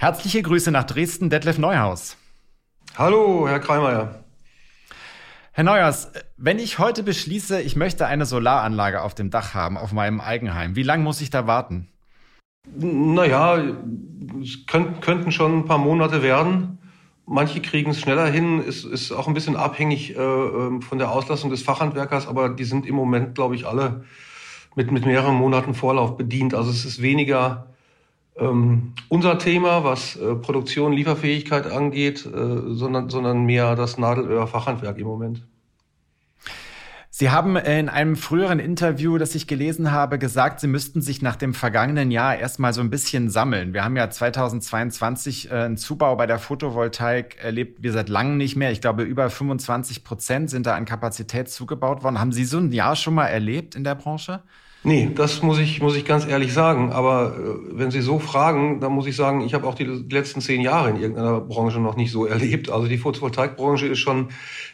Herzliche 0.01 0.43
Grüße 0.43 0.71
nach 0.71 0.85
Dresden, 0.85 1.29
Detlef 1.29 1.59
Neuhaus. 1.59 2.17
Hallo, 2.97 3.49
Herr 3.49 3.59
Kreimeier. 3.59 4.23
Herr 5.51 5.65
Neuhaus, 5.65 6.13
wenn 6.37 6.61
ich 6.61 6.79
heute 6.79 7.03
beschließe, 7.03 7.61
ich 7.61 7.75
möchte 7.75 8.07
eine 8.07 8.25
Solaranlage 8.25 9.03
auf 9.03 9.17
dem 9.17 9.31
Dach 9.31 9.55
haben, 9.55 9.77
auf 9.77 9.91
meinem 9.91 10.21
Eigenheim, 10.21 10.77
wie 10.77 10.85
lange 10.85 11.03
muss 11.03 11.21
ich 11.21 11.31
da 11.31 11.49
warten? 11.49 11.89
Naja, 12.77 13.61
es 14.41 14.67
könnt, 14.69 15.03
könnten 15.03 15.33
schon 15.33 15.59
ein 15.59 15.65
paar 15.65 15.79
Monate 15.79 16.23
werden. 16.23 16.79
Manche 17.27 17.61
kriegen 17.61 17.91
es 17.91 17.99
schneller 18.01 18.27
hin, 18.27 18.63
ist, 18.63 18.85
ist 18.85 19.11
auch 19.11 19.27
ein 19.27 19.35
bisschen 19.35 19.57
abhängig 19.57 20.17
äh, 20.17 20.21
ähm, 20.21 20.81
von 20.81 20.99
der 20.99 21.11
Auslastung 21.11 21.51
des 21.51 21.65
Fachhandwerkers, 21.65 22.29
aber 22.29 22.51
die 22.51 22.63
sind 22.63 22.87
im 22.87 22.95
Moment, 22.95 23.35
glaube 23.35 23.57
ich, 23.57 23.67
alle 23.67 24.05
mit, 24.77 24.93
mit 24.93 25.05
mehreren 25.07 25.35
Monaten 25.35 25.75
Vorlauf 25.75 26.17
bedient. 26.17 26.55
Also 26.55 26.71
es 26.71 26.85
ist 26.85 27.03
weniger 27.03 27.75
ähm, 28.39 28.95
unser 29.09 29.39
Thema, 29.39 29.85
was 29.85 30.17
äh, 30.17 30.35
Produktion, 30.35 30.93
Lieferfähigkeit 30.93 31.71
angeht, 31.71 32.25
äh, 32.27 32.75
sondern, 32.75 33.11
sondern 33.11 33.45
mehr 33.45 33.75
das 33.77 33.99
Nadelöhr-Fachhandwerk 33.99 34.99
im 34.99 35.07
Moment. 35.07 35.43
Sie 37.11 37.31
haben 37.31 37.57
in 37.57 37.89
einem 37.89 38.15
früheren 38.15 38.61
Interview, 38.61 39.19
das 39.19 39.35
ich 39.35 39.49
gelesen 39.49 39.91
habe, 39.91 40.21
gesagt, 40.21 40.61
Sie 40.61 40.69
müssten 40.69 41.03
sich 41.03 41.21
nach 41.21 41.35
dem 41.35 41.53
vergangenen 41.53 42.13
Jahr 42.13 42.37
erstmal 42.37 42.73
so 42.73 42.81
ein 42.81 42.91
bisschen 42.91 43.29
sammeln. 43.29 43.75
Wir 43.75 43.83
haben 43.83 43.97
ja 43.97 44.09
2022 44.09 45.51
äh, 45.51 45.55
einen 45.55 45.77
Zubau 45.77 46.15
bei 46.15 46.27
der 46.27 46.39
Photovoltaik 46.39 47.39
erlebt, 47.43 47.83
wir 47.83 47.91
seit 47.91 48.09
langem 48.09 48.37
nicht 48.37 48.55
mehr. 48.55 48.71
Ich 48.71 48.81
glaube, 48.81 49.03
über 49.03 49.31
25 49.31 50.05
Prozent 50.05 50.49
sind 50.49 50.67
da 50.67 50.77
an 50.77 50.85
Kapazität 50.85 51.51
zugebaut 51.51 52.05
worden. 52.05 52.21
Haben 52.21 52.31
Sie 52.31 52.45
so 52.45 52.59
ein 52.59 52.71
Jahr 52.71 52.95
schon 52.95 53.15
mal 53.15 53.27
erlebt 53.27 53.75
in 53.75 53.83
der 53.83 53.97
Branche? 53.97 54.45
Nee, 54.89 55.11
das 55.15 55.43
muss 55.43 55.59
ich, 55.59 55.83
muss 55.83 55.95
ich 55.97 56.07
ganz 56.07 56.27
ehrlich 56.27 56.55
sagen. 56.55 56.93
Aber 56.93 57.37
äh, 57.37 57.79
wenn 57.79 57.91
Sie 57.91 58.01
so 58.01 58.19
fragen, 58.19 58.81
dann 58.81 58.93
muss 58.93 59.07
ich 59.07 59.17
sagen, 59.17 59.43
ich 59.43 59.53
habe 59.53 59.67
auch 59.67 59.75
die 59.75 59.85
letzten 59.85 60.41
zehn 60.41 60.63
Jahre 60.63 60.89
in 60.89 60.97
irgendeiner 60.97 61.43
Branche 61.43 61.79
noch 61.79 61.95
nicht 61.95 62.11
so 62.11 62.25
erlebt. 62.25 62.71
Also 62.71 62.89
die 62.89 62.97
Photovoltaikbranche 62.97 63.87
ist 63.87 63.99
schon 63.99 64.29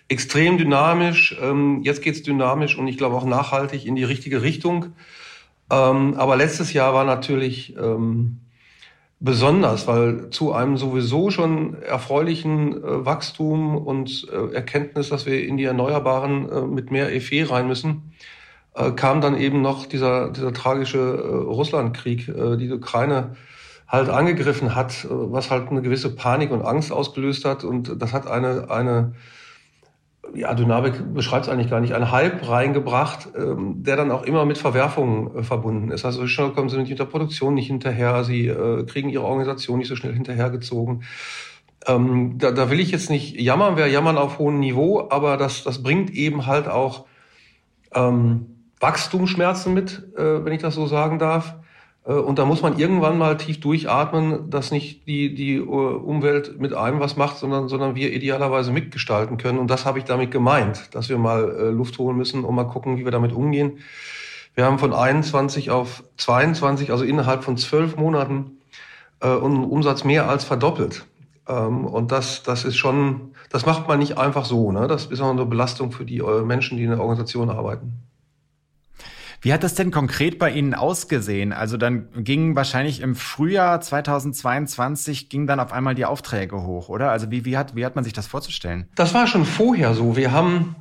extrem 0.06 0.56
dynamisch. 0.56 1.36
Ähm, 1.42 1.80
jetzt 1.82 2.00
geht's 2.00 2.22
dynamisch 2.22 2.78
und 2.78 2.86
ich 2.86 2.96
glaube 2.96 3.16
auch 3.16 3.24
nachhaltig 3.24 3.86
in 3.86 3.96
die 3.96 4.04
richtige 4.04 4.42
Richtung. 4.42 4.92
Ähm, 5.68 6.14
aber 6.14 6.36
letztes 6.36 6.72
Jahr 6.72 6.94
war 6.94 7.04
natürlich 7.04 7.74
ähm, 7.76 8.38
besonders, 9.18 9.88
weil 9.88 10.30
zu 10.30 10.52
einem 10.52 10.76
sowieso 10.76 11.30
schon 11.30 11.82
erfreulichen 11.82 12.84
äh, 12.84 13.04
Wachstum 13.04 13.76
und 13.76 14.28
äh, 14.32 14.54
Erkenntnis, 14.54 15.08
dass 15.08 15.26
wir 15.26 15.44
in 15.44 15.56
die 15.56 15.64
Erneuerbaren 15.64 16.48
äh, 16.48 16.60
mit 16.60 16.92
mehr 16.92 17.12
EFE 17.12 17.50
rein 17.50 17.66
müssen, 17.66 18.14
äh, 18.74 18.90
kam 18.90 19.20
dann 19.20 19.36
eben 19.36 19.62
noch 19.62 19.86
dieser, 19.86 20.30
dieser 20.30 20.52
tragische 20.52 20.98
äh, 20.98 21.34
Russlandkrieg, 21.44 22.28
äh, 22.28 22.56
die 22.56 22.70
Ukraine 22.72 23.36
halt 23.86 24.08
angegriffen 24.08 24.74
hat, 24.74 25.06
was 25.08 25.50
halt 25.50 25.68
eine 25.70 25.82
gewisse 25.82 26.14
Panik 26.14 26.50
und 26.50 26.62
Angst 26.62 26.90
ausgelöst 26.90 27.44
hat. 27.44 27.62
Und 27.62 28.00
das 28.02 28.12
hat 28.12 28.26
eine, 28.26 28.70
eine 28.70 29.12
ja, 30.34 30.54
Dynamik 30.54 31.14
beschreibt 31.14 31.46
es 31.46 31.52
eigentlich 31.52 31.70
gar 31.70 31.80
nicht, 31.80 31.94
einen 31.94 32.10
Hype 32.10 32.48
reingebracht, 32.48 33.28
ähm, 33.36 33.82
der 33.82 33.96
dann 33.96 34.10
auch 34.10 34.24
immer 34.24 34.44
mit 34.46 34.58
Verwerfungen 34.58 35.36
äh, 35.36 35.42
verbunden 35.42 35.90
ist. 35.90 36.04
Also 36.04 36.26
schnell 36.26 36.50
kommen 36.50 36.68
sie 36.68 36.78
mit 36.78 36.98
der 36.98 37.04
Produktion 37.04 37.54
nicht 37.54 37.68
hinterher, 37.68 38.24
sie 38.24 38.48
äh, 38.48 38.84
kriegen 38.84 39.10
ihre 39.10 39.24
Organisation 39.24 39.78
nicht 39.78 39.88
so 39.88 39.96
schnell 39.96 40.14
hinterhergezogen. 40.14 41.04
Ähm, 41.86 42.38
da, 42.38 42.50
da 42.50 42.70
will 42.70 42.80
ich 42.80 42.90
jetzt 42.90 43.10
nicht 43.10 43.38
jammern, 43.38 43.76
wir 43.76 43.86
jammern 43.86 44.16
auf 44.16 44.38
hohem 44.38 44.58
Niveau, 44.58 45.08
aber 45.10 45.36
das, 45.36 45.62
das 45.62 45.82
bringt 45.82 46.10
eben 46.10 46.46
halt 46.46 46.66
auch 46.66 47.04
ähm, 47.94 48.53
Wachstumsschmerzen 48.80 49.74
mit, 49.74 50.02
äh, 50.16 50.44
wenn 50.44 50.52
ich 50.52 50.62
das 50.62 50.74
so 50.74 50.86
sagen 50.86 51.18
darf. 51.18 51.54
Äh, 52.06 52.12
und 52.12 52.38
da 52.38 52.44
muss 52.44 52.62
man 52.62 52.78
irgendwann 52.78 53.18
mal 53.18 53.36
tief 53.36 53.60
durchatmen, 53.60 54.50
dass 54.50 54.70
nicht 54.70 55.06
die, 55.06 55.34
die 55.34 55.56
äh, 55.56 55.60
Umwelt 55.60 56.60
mit 56.60 56.74
einem 56.74 57.00
was 57.00 57.16
macht, 57.16 57.38
sondern, 57.38 57.68
sondern 57.68 57.94
wir 57.94 58.12
idealerweise 58.12 58.72
mitgestalten 58.72 59.36
können. 59.36 59.58
Und 59.58 59.68
das 59.68 59.86
habe 59.86 59.98
ich 59.98 60.04
damit 60.04 60.30
gemeint, 60.30 60.94
dass 60.94 61.08
wir 61.08 61.18
mal 61.18 61.70
Luft 61.70 61.98
holen 61.98 62.16
müssen 62.16 62.44
und 62.44 62.54
mal 62.54 62.64
gucken, 62.64 62.96
wie 62.98 63.04
wir 63.04 63.12
damit 63.12 63.32
umgehen. 63.32 63.78
Wir 64.54 64.64
haben 64.66 64.78
von 64.78 64.92
21 64.92 65.70
auf 65.70 66.04
22, 66.16 66.92
also 66.92 67.04
innerhalb 67.04 67.42
von 67.42 67.56
zwölf 67.56 67.96
Monaten, 67.96 68.58
unseren 69.20 69.64
Umsatz 69.64 70.04
mehr 70.04 70.28
als 70.28 70.44
verdoppelt. 70.44 71.06
Ähm, 71.48 71.86
und 71.86 72.12
das, 72.12 72.42
das 72.42 72.64
ist 72.64 72.76
schon, 72.76 73.32
das 73.50 73.66
macht 73.66 73.88
man 73.88 73.98
nicht 73.98 74.18
einfach 74.18 74.44
so. 74.44 74.72
Ne? 74.72 74.86
Das 74.86 75.06
ist 75.06 75.20
auch 75.20 75.30
eine 75.30 75.46
Belastung 75.46 75.92
für 75.92 76.04
die 76.04 76.22
Menschen, 76.22 76.76
die 76.76 76.84
in 76.84 76.90
der 76.90 77.00
Organisation 77.00 77.50
arbeiten. 77.50 78.04
Wie 79.44 79.52
hat 79.52 79.62
das 79.62 79.74
denn 79.74 79.90
konkret 79.90 80.38
bei 80.38 80.50
Ihnen 80.50 80.72
ausgesehen? 80.72 81.52
Also 81.52 81.76
dann 81.76 82.08
gingen 82.16 82.56
wahrscheinlich 82.56 83.02
im 83.02 83.14
Frühjahr 83.14 83.78
2022 83.78 85.28
gingen 85.28 85.46
dann 85.46 85.60
auf 85.60 85.70
einmal 85.70 85.94
die 85.94 86.06
Aufträge 86.06 86.62
hoch, 86.62 86.88
oder? 86.88 87.10
Also 87.10 87.30
wie, 87.30 87.44
wie, 87.44 87.58
hat, 87.58 87.76
wie 87.76 87.84
hat 87.84 87.94
man 87.94 88.04
sich 88.04 88.14
das 88.14 88.26
vorzustellen? 88.26 88.88
Das 88.94 89.12
war 89.12 89.26
schon 89.26 89.44
vorher 89.44 89.92
so. 89.92 90.16
Wir 90.16 90.32
haben, 90.32 90.74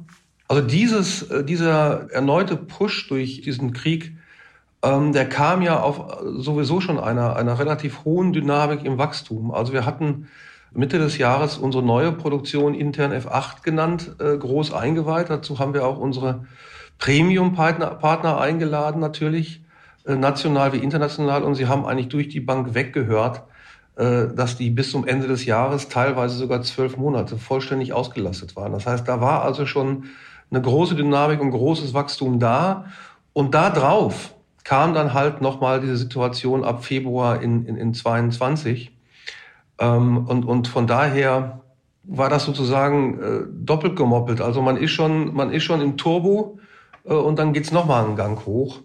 also 0.48 0.66
dieses, 0.66 1.24
äh, 1.24 1.44
dieser 1.44 2.10
erneute 2.12 2.56
Push 2.56 3.10
durch 3.10 3.42
diesen 3.42 3.74
Krieg, 3.74 4.16
ähm, 4.82 5.12
der 5.12 5.28
kam 5.28 5.62
ja 5.62 5.82
auf 5.82 6.24
sowieso 6.24 6.80
schon 6.80 7.02
einer, 7.02 7.36
einer 7.36 7.60
relativ 7.60 8.06
hohen 8.06 8.32
Dynamik 8.32 8.86
im 8.86 8.98
Wachstum. 8.98 9.52
Also 9.52 9.74
wir 9.74 9.86
hatten 9.86 10.30
Mitte 10.72 11.00
des 11.00 11.18
Jahres 11.18 11.58
unsere 11.58 11.84
neue 11.84 12.14
Produktion 12.14 12.76
intern 12.76 13.12
F8 13.12 13.62
genannt, 13.62 14.16
äh, 14.20 14.38
groß 14.38 14.72
eingeweiht. 14.72 15.30
Dazu 15.30 15.60
haben 15.60 15.74
wir 15.74 15.86
auch 15.86 15.98
unsere 15.98 16.46
Premium-Partner 17.04 17.88
Partner 17.96 18.40
eingeladen 18.40 19.02
natürlich, 19.02 19.62
äh, 20.06 20.16
national 20.16 20.72
wie 20.72 20.78
international. 20.78 21.44
Und 21.44 21.56
sie 21.56 21.68
haben 21.68 21.86
eigentlich 21.86 22.08
durch 22.08 22.30
die 22.30 22.40
Bank 22.40 22.76
weggehört, 22.76 23.44
äh, 23.98 24.28
dass 24.34 24.56
die 24.56 24.70
bis 24.70 24.92
zum 24.92 25.06
Ende 25.06 25.28
des 25.28 25.44
Jahres 25.44 25.90
teilweise 25.90 26.38
sogar 26.38 26.62
zwölf 26.62 26.96
Monate 26.96 27.38
vollständig 27.38 27.92
ausgelastet 27.92 28.56
waren. 28.56 28.72
Das 28.72 28.88
heißt, 28.88 29.06
da 29.06 29.20
war 29.20 29.42
also 29.42 29.66
schon 29.66 30.06
eine 30.50 30.62
große 30.62 30.96
Dynamik 30.96 31.42
und 31.42 31.52
großes 31.52 31.94
Wachstum 31.94 32.40
da. 32.40 32.86
Und 33.34 33.54
da 33.54 33.70
drauf 33.70 34.34
kam 34.64 34.94
dann 34.94 35.14
halt 35.14 35.42
nochmal 35.42 35.82
diese 35.82 35.98
Situation 35.98 36.64
ab 36.64 36.86
Februar 36.86 37.42
in, 37.42 37.66
in, 37.66 37.76
in 37.76 37.94
22. 37.94 38.96
Ähm, 39.80 40.26
und, 40.26 40.46
und 40.46 40.70
von 40.70 40.88
daher 40.88 41.60
war 42.04 42.30
das 42.30 42.46
sozusagen 42.46 43.20
äh, 43.22 43.40
doppelt 43.52 43.98
gemoppelt. 43.98 44.40
Also 44.40 44.62
man 44.62 44.78
ist 44.78 44.92
schon, 44.92 45.34
man 45.34 45.52
ist 45.52 45.64
schon 45.64 45.82
im 45.82 45.98
Turbo 45.98 46.60
und 47.04 47.38
dann 47.38 47.54
geht's 47.54 47.72
noch 47.72 47.86
mal 47.86 48.06
einen 48.06 48.16
Gang 48.16 48.46
hoch. 48.46 48.82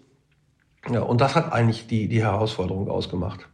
Ja, 0.89 1.01
und 1.01 1.21
das 1.21 1.35
hat 1.35 1.51
eigentlich 1.51 1.87
die, 1.87 2.07
die 2.07 2.21
Herausforderung 2.21 2.89
ausgemacht. 2.89 3.47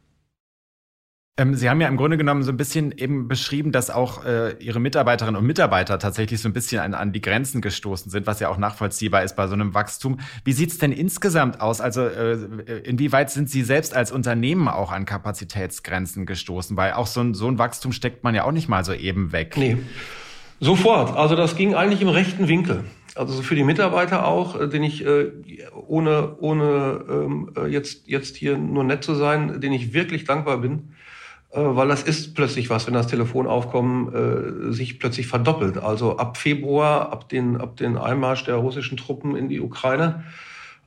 Ähm, 1.38 1.54
Sie 1.56 1.70
haben 1.70 1.82
ja 1.82 1.90
im 1.90 1.98
Grunde 1.98 2.18
genommen 2.18 2.44
so 2.44 2.52
ein 2.52 2.58
bisschen 2.58 2.94
eben 2.94 3.28
beschrieben, 3.28 3.74
dass 3.74 3.90
auch 3.90 4.24
äh, 4.24 4.52
Ihre 4.60 4.80
Mitarbeiterinnen 4.80 5.38
und 5.38 5.46
Mitarbeiter 5.46 6.00
tatsächlich 6.00 6.42
so 6.42 6.48
ein 6.48 6.54
bisschen 6.54 6.80
an, 6.80 6.94
an, 6.94 7.12
die 7.12 7.20
Grenzen 7.20 7.60
gestoßen 7.60 8.10
sind, 8.10 8.26
was 8.26 8.40
ja 8.40 8.48
auch 8.48 8.58
nachvollziehbar 8.58 9.24
ist 9.24 9.36
bei 9.36 9.48
so 9.48 9.54
einem 9.54 9.74
Wachstum. 9.74 10.20
Wie 10.46 10.54
sieht's 10.54 10.78
denn 10.78 10.94
insgesamt 10.94 11.60
aus? 11.60 11.82
Also 11.82 12.06
äh, 12.06 12.36
inwieweit 12.86 13.32
sind 13.32 13.50
Sie 13.50 13.64
selbst 13.64 13.94
als 13.94 14.14
Unternehmen 14.14 14.70
auch 14.70 14.94
an 14.94 15.06
Kapazitätsgrenzen 15.06 16.26
gestoßen? 16.26 16.78
Weil 16.78 16.94
auch 16.94 17.08
so 17.08 17.20
ein, 17.20 17.34
so 17.34 17.50
ein 17.50 17.58
Wachstum 17.58 17.92
steckt 17.92 18.24
man 18.24 18.34
ja 18.34 18.46
auch 18.46 18.54
nicht 18.54 18.70
mal 18.70 18.86
so 18.86 18.94
eben 18.94 19.34
weg. 19.34 19.58
Nee, 19.58 19.78
sofort. 20.62 21.18
Also 21.18 21.36
das 21.36 21.58
ging 21.58 21.76
eigentlich 21.76 22.02
im 22.02 22.08
rechten 22.10 22.48
Winkel 22.48 22.86
also 23.16 23.42
für 23.42 23.56
die 23.56 23.64
Mitarbeiter 23.64 24.28
auch, 24.28 24.60
äh, 24.60 24.68
den 24.68 24.84
ich 24.84 25.06
äh, 25.06 25.32
ohne 25.88 26.36
ohne 26.40 27.06
ähm, 27.10 27.52
äh, 27.58 27.68
jetzt 27.68 28.08
jetzt 28.08 28.36
hier 28.36 28.58
nur 28.58 28.84
nett 28.84 29.04
zu 29.04 29.16
sein, 29.16 29.62
den 29.62 29.72
ich 29.74 29.94
wirklich 29.94 30.26
dankbar 30.26 30.58
bin, 30.58 30.94
äh, 31.52 31.60
weil 31.62 31.88
das 31.88 32.04
ist 32.04 32.36
plötzlich 32.36 32.70
was, 32.70 32.88
wenn 32.88 32.94
das 32.94 33.08
Telefon 33.08 33.48
aufkommen 33.48 34.70
äh, 34.70 34.74
sich 34.74 35.00
plötzlich 35.00 35.28
verdoppelt. 35.28 35.78
Also 35.78 36.18
ab 36.18 36.38
Februar, 36.38 37.12
ab 37.12 37.30
den 37.30 37.58
ab 37.58 37.78
den 37.78 37.98
Einmarsch 37.98 38.44
der 38.44 38.56
russischen 38.56 38.98
Truppen 38.98 39.36
in 39.36 39.48
die 39.48 39.62
Ukraine 39.62 40.26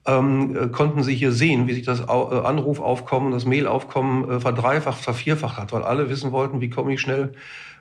ähm, 0.06 0.54
äh, 0.54 0.68
konnten 0.68 1.02
sie 1.02 1.14
hier 1.14 1.32
sehen, 1.32 1.66
wie 1.66 1.72
sich 1.72 1.86
das 1.86 2.08
Au 2.08 2.28
Anrufaufkommen, 2.28 3.32
das 3.32 3.46
Mailaufkommen 3.46 4.40
verdreifacht, 4.40 5.00
vervierfacht 5.00 5.56
hat, 5.56 5.72
weil 5.72 5.82
alle 5.82 6.10
wissen 6.10 6.30
wollten, 6.32 6.60
wie 6.60 6.70
komme 6.70 6.92
ich 6.92 7.00
schnell 7.00 7.32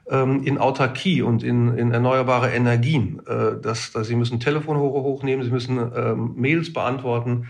ähm, 0.10 0.44
in 0.44 0.58
Autarkie 0.58 1.22
und 1.22 1.44
in, 1.44 1.78
in 1.78 1.92
erneuerbare 1.92 2.52
Energien. 2.52 3.22
Äh, 3.28 3.62
dass, 3.62 3.92
dass 3.92 4.08
sie 4.08 4.16
müssen 4.16 4.40
Telefonhore 4.40 5.04
hochnehmen, 5.04 5.44
sie 5.44 5.52
müssen 5.52 5.78
ähm, 5.78 6.34
Mails 6.36 6.74
beantworten. 6.74 7.48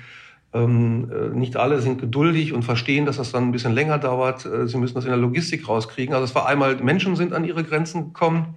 Ähm, 0.54 1.12
äh, 1.12 1.36
nicht 1.38 1.58
alle 1.58 1.82
sind 1.82 2.00
geduldig 2.00 2.54
und 2.54 2.64
verstehen, 2.64 3.06
dass 3.06 3.18
das 3.18 3.32
dann 3.32 3.46
ein 3.46 3.52
bisschen 3.52 3.74
länger 3.74 3.98
dauert. 3.98 4.46
Äh, 4.46 4.68
sie 4.68 4.78
müssen 4.78 4.96
das 4.96 5.06
in 5.06 5.12
der 5.12 5.20
Logistik 5.20 5.68
rauskriegen. 5.68 6.14
Also 6.14 6.26
es 6.26 6.36
war 6.36 6.48
einmal, 6.48 6.78
Menschen 6.78 7.16
sind 7.16 7.34
an 7.34 7.44
ihre 7.44 7.64
Grenzen 7.64 8.06
gekommen. 8.06 8.56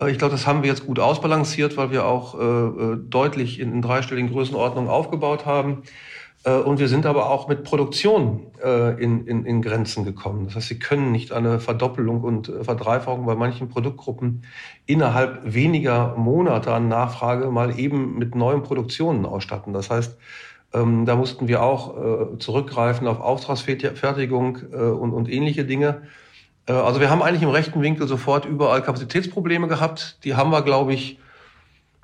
Äh, 0.00 0.10
ich 0.10 0.18
glaube, 0.18 0.32
das 0.32 0.46
haben 0.46 0.62
wir 0.62 0.70
jetzt 0.70 0.86
gut 0.86 0.98
ausbalanciert, 0.98 1.76
weil 1.76 1.90
wir 1.90 2.06
auch 2.06 2.38
äh 2.38 2.96
deutlich 2.96 3.60
in, 3.60 3.72
in 3.72 3.82
dreistelligen 3.82 4.30
Größenordnungen 4.32 4.90
aufgebaut 4.90 5.46
haben. 5.46 5.82
Äh, 6.44 6.54
und 6.54 6.78
wir 6.78 6.88
sind 6.88 7.06
aber 7.06 7.30
auch 7.30 7.48
mit 7.48 7.64
Produktion 7.64 8.48
äh, 8.62 9.02
in, 9.02 9.26
in, 9.26 9.44
in 9.44 9.62
Grenzen 9.62 10.04
gekommen. 10.04 10.46
Das 10.46 10.56
heißt, 10.56 10.68
sie 10.68 10.78
können 10.78 11.12
nicht 11.12 11.32
eine 11.32 11.60
Verdoppelung 11.60 12.22
und 12.22 12.48
äh, 12.48 12.64
Verdreifachung 12.64 13.26
bei 13.26 13.34
manchen 13.34 13.68
Produktgruppen 13.68 14.44
innerhalb 14.86 15.40
weniger 15.44 16.16
Monate 16.16 16.72
an 16.72 16.88
Nachfrage 16.88 17.50
mal 17.50 17.78
eben 17.78 18.18
mit 18.18 18.34
neuen 18.34 18.62
Produktionen 18.62 19.26
ausstatten. 19.26 19.72
Das 19.72 19.90
heißt, 19.90 20.18
ähm, 20.74 21.06
da 21.06 21.16
mussten 21.16 21.48
wir 21.48 21.62
auch 21.62 22.38
zurückgreifen 22.38 23.06
auf 23.06 23.20
Auftragsfertigung 23.20 24.56
und, 24.56 25.12
und 25.12 25.28
ähnliche 25.28 25.64
Dinge. 25.64 26.02
Also 26.66 27.00
wir 27.00 27.10
haben 27.10 27.22
eigentlich 27.22 27.42
im 27.42 27.50
rechten 27.50 27.82
Winkel 27.82 28.08
sofort 28.08 28.46
überall 28.46 28.82
Kapazitätsprobleme 28.82 29.68
gehabt. 29.68 30.18
Die 30.24 30.34
haben 30.34 30.50
wir, 30.50 30.62
glaube 30.62 30.94
ich, 30.94 31.18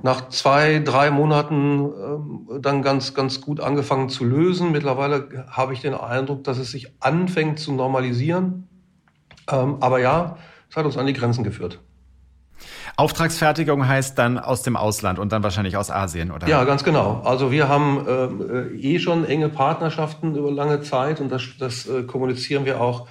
nach 0.02 0.28
zwei, 0.28 0.78
drei 0.78 1.10
Monaten 1.10 1.80
ähm, 1.80 2.48
dann 2.62 2.82
ganz, 2.82 3.14
ganz 3.14 3.40
gut 3.40 3.60
angefangen 3.60 4.08
zu 4.08 4.24
lösen. 4.24 4.70
Mittlerweile 4.70 5.46
habe 5.50 5.72
ich 5.72 5.80
den 5.80 5.94
Eindruck, 5.94 6.44
dass 6.44 6.58
es 6.58 6.70
sich 6.70 6.92
anfängt 7.00 7.58
zu 7.58 7.72
normalisieren. 7.72 8.68
Ähm, 9.50 9.78
aber 9.80 9.98
ja, 9.98 10.36
es 10.70 10.76
hat 10.76 10.84
uns 10.84 10.96
an 10.96 11.06
die 11.06 11.14
Grenzen 11.14 11.42
geführt. 11.42 11.80
Auftragsfertigung 12.96 13.86
heißt 13.86 14.18
dann 14.18 14.38
aus 14.38 14.62
dem 14.62 14.76
Ausland 14.76 15.18
und 15.18 15.32
dann 15.32 15.42
wahrscheinlich 15.42 15.76
aus 15.76 15.90
Asien, 15.90 16.32
oder? 16.32 16.48
Ja, 16.48 16.64
ganz 16.64 16.82
genau. 16.82 17.22
Also 17.24 17.52
wir 17.52 17.68
haben 17.68 18.04
ähm, 18.08 18.72
äh, 18.74 18.76
eh 18.76 18.98
schon 18.98 19.24
enge 19.24 19.48
Partnerschaften 19.48 20.34
über 20.34 20.50
lange 20.50 20.80
Zeit 20.80 21.20
und 21.20 21.30
das, 21.30 21.42
das 21.58 21.86
äh, 21.86 22.02
kommunizieren 22.02 22.64
wir 22.64 22.80
auch 22.80 23.06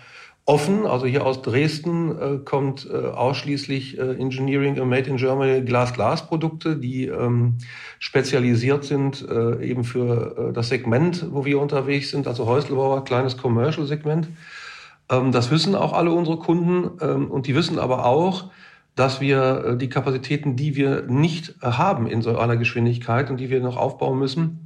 offen. 0.47 0.87
Also 0.87 1.05
hier 1.05 1.25
aus 1.25 1.41
Dresden 1.41 2.17
äh, 2.17 2.37
kommt 2.43 2.89
äh, 2.89 2.95
ausschließlich 2.95 3.99
äh, 3.99 4.13
Engineering 4.13 4.75
Made 4.87 5.09
in 5.09 5.17
Germany 5.17 5.61
Glas-Glas-Produkte, 5.61 6.77
die 6.77 7.05
ähm, 7.05 7.57
spezialisiert 7.99 8.85
sind 8.85 9.27
äh, 9.29 9.61
eben 9.63 9.83
für 9.83 10.49
äh, 10.49 10.53
das 10.53 10.69
Segment, 10.69 11.27
wo 11.31 11.43
wir 11.43 11.59
unterwegs 11.59 12.11
sind, 12.11 12.27
also 12.27 12.45
Häuslebauer, 12.45 13.03
kleines 13.03 13.37
Commercial-Segment. 13.37 14.29
Ähm, 15.09 15.33
das 15.33 15.51
wissen 15.51 15.75
auch 15.75 15.91
alle 15.91 16.11
unsere 16.11 16.37
Kunden 16.37 16.91
ähm, 17.01 17.29
und 17.29 17.47
die 17.47 17.53
wissen 17.53 17.77
aber 17.77 18.05
auch, 18.05 18.49
dass 18.95 19.19
wir 19.19 19.65
äh, 19.65 19.77
die 19.77 19.89
Kapazitäten, 19.89 20.55
die 20.55 20.77
wir 20.77 21.03
nicht 21.03 21.55
haben 21.61 22.07
in 22.07 22.21
so 22.21 22.37
einer 22.37 22.55
Geschwindigkeit 22.55 23.29
und 23.29 23.37
die 23.37 23.49
wir 23.49 23.59
noch 23.59 23.75
aufbauen 23.75 24.17
müssen 24.17 24.63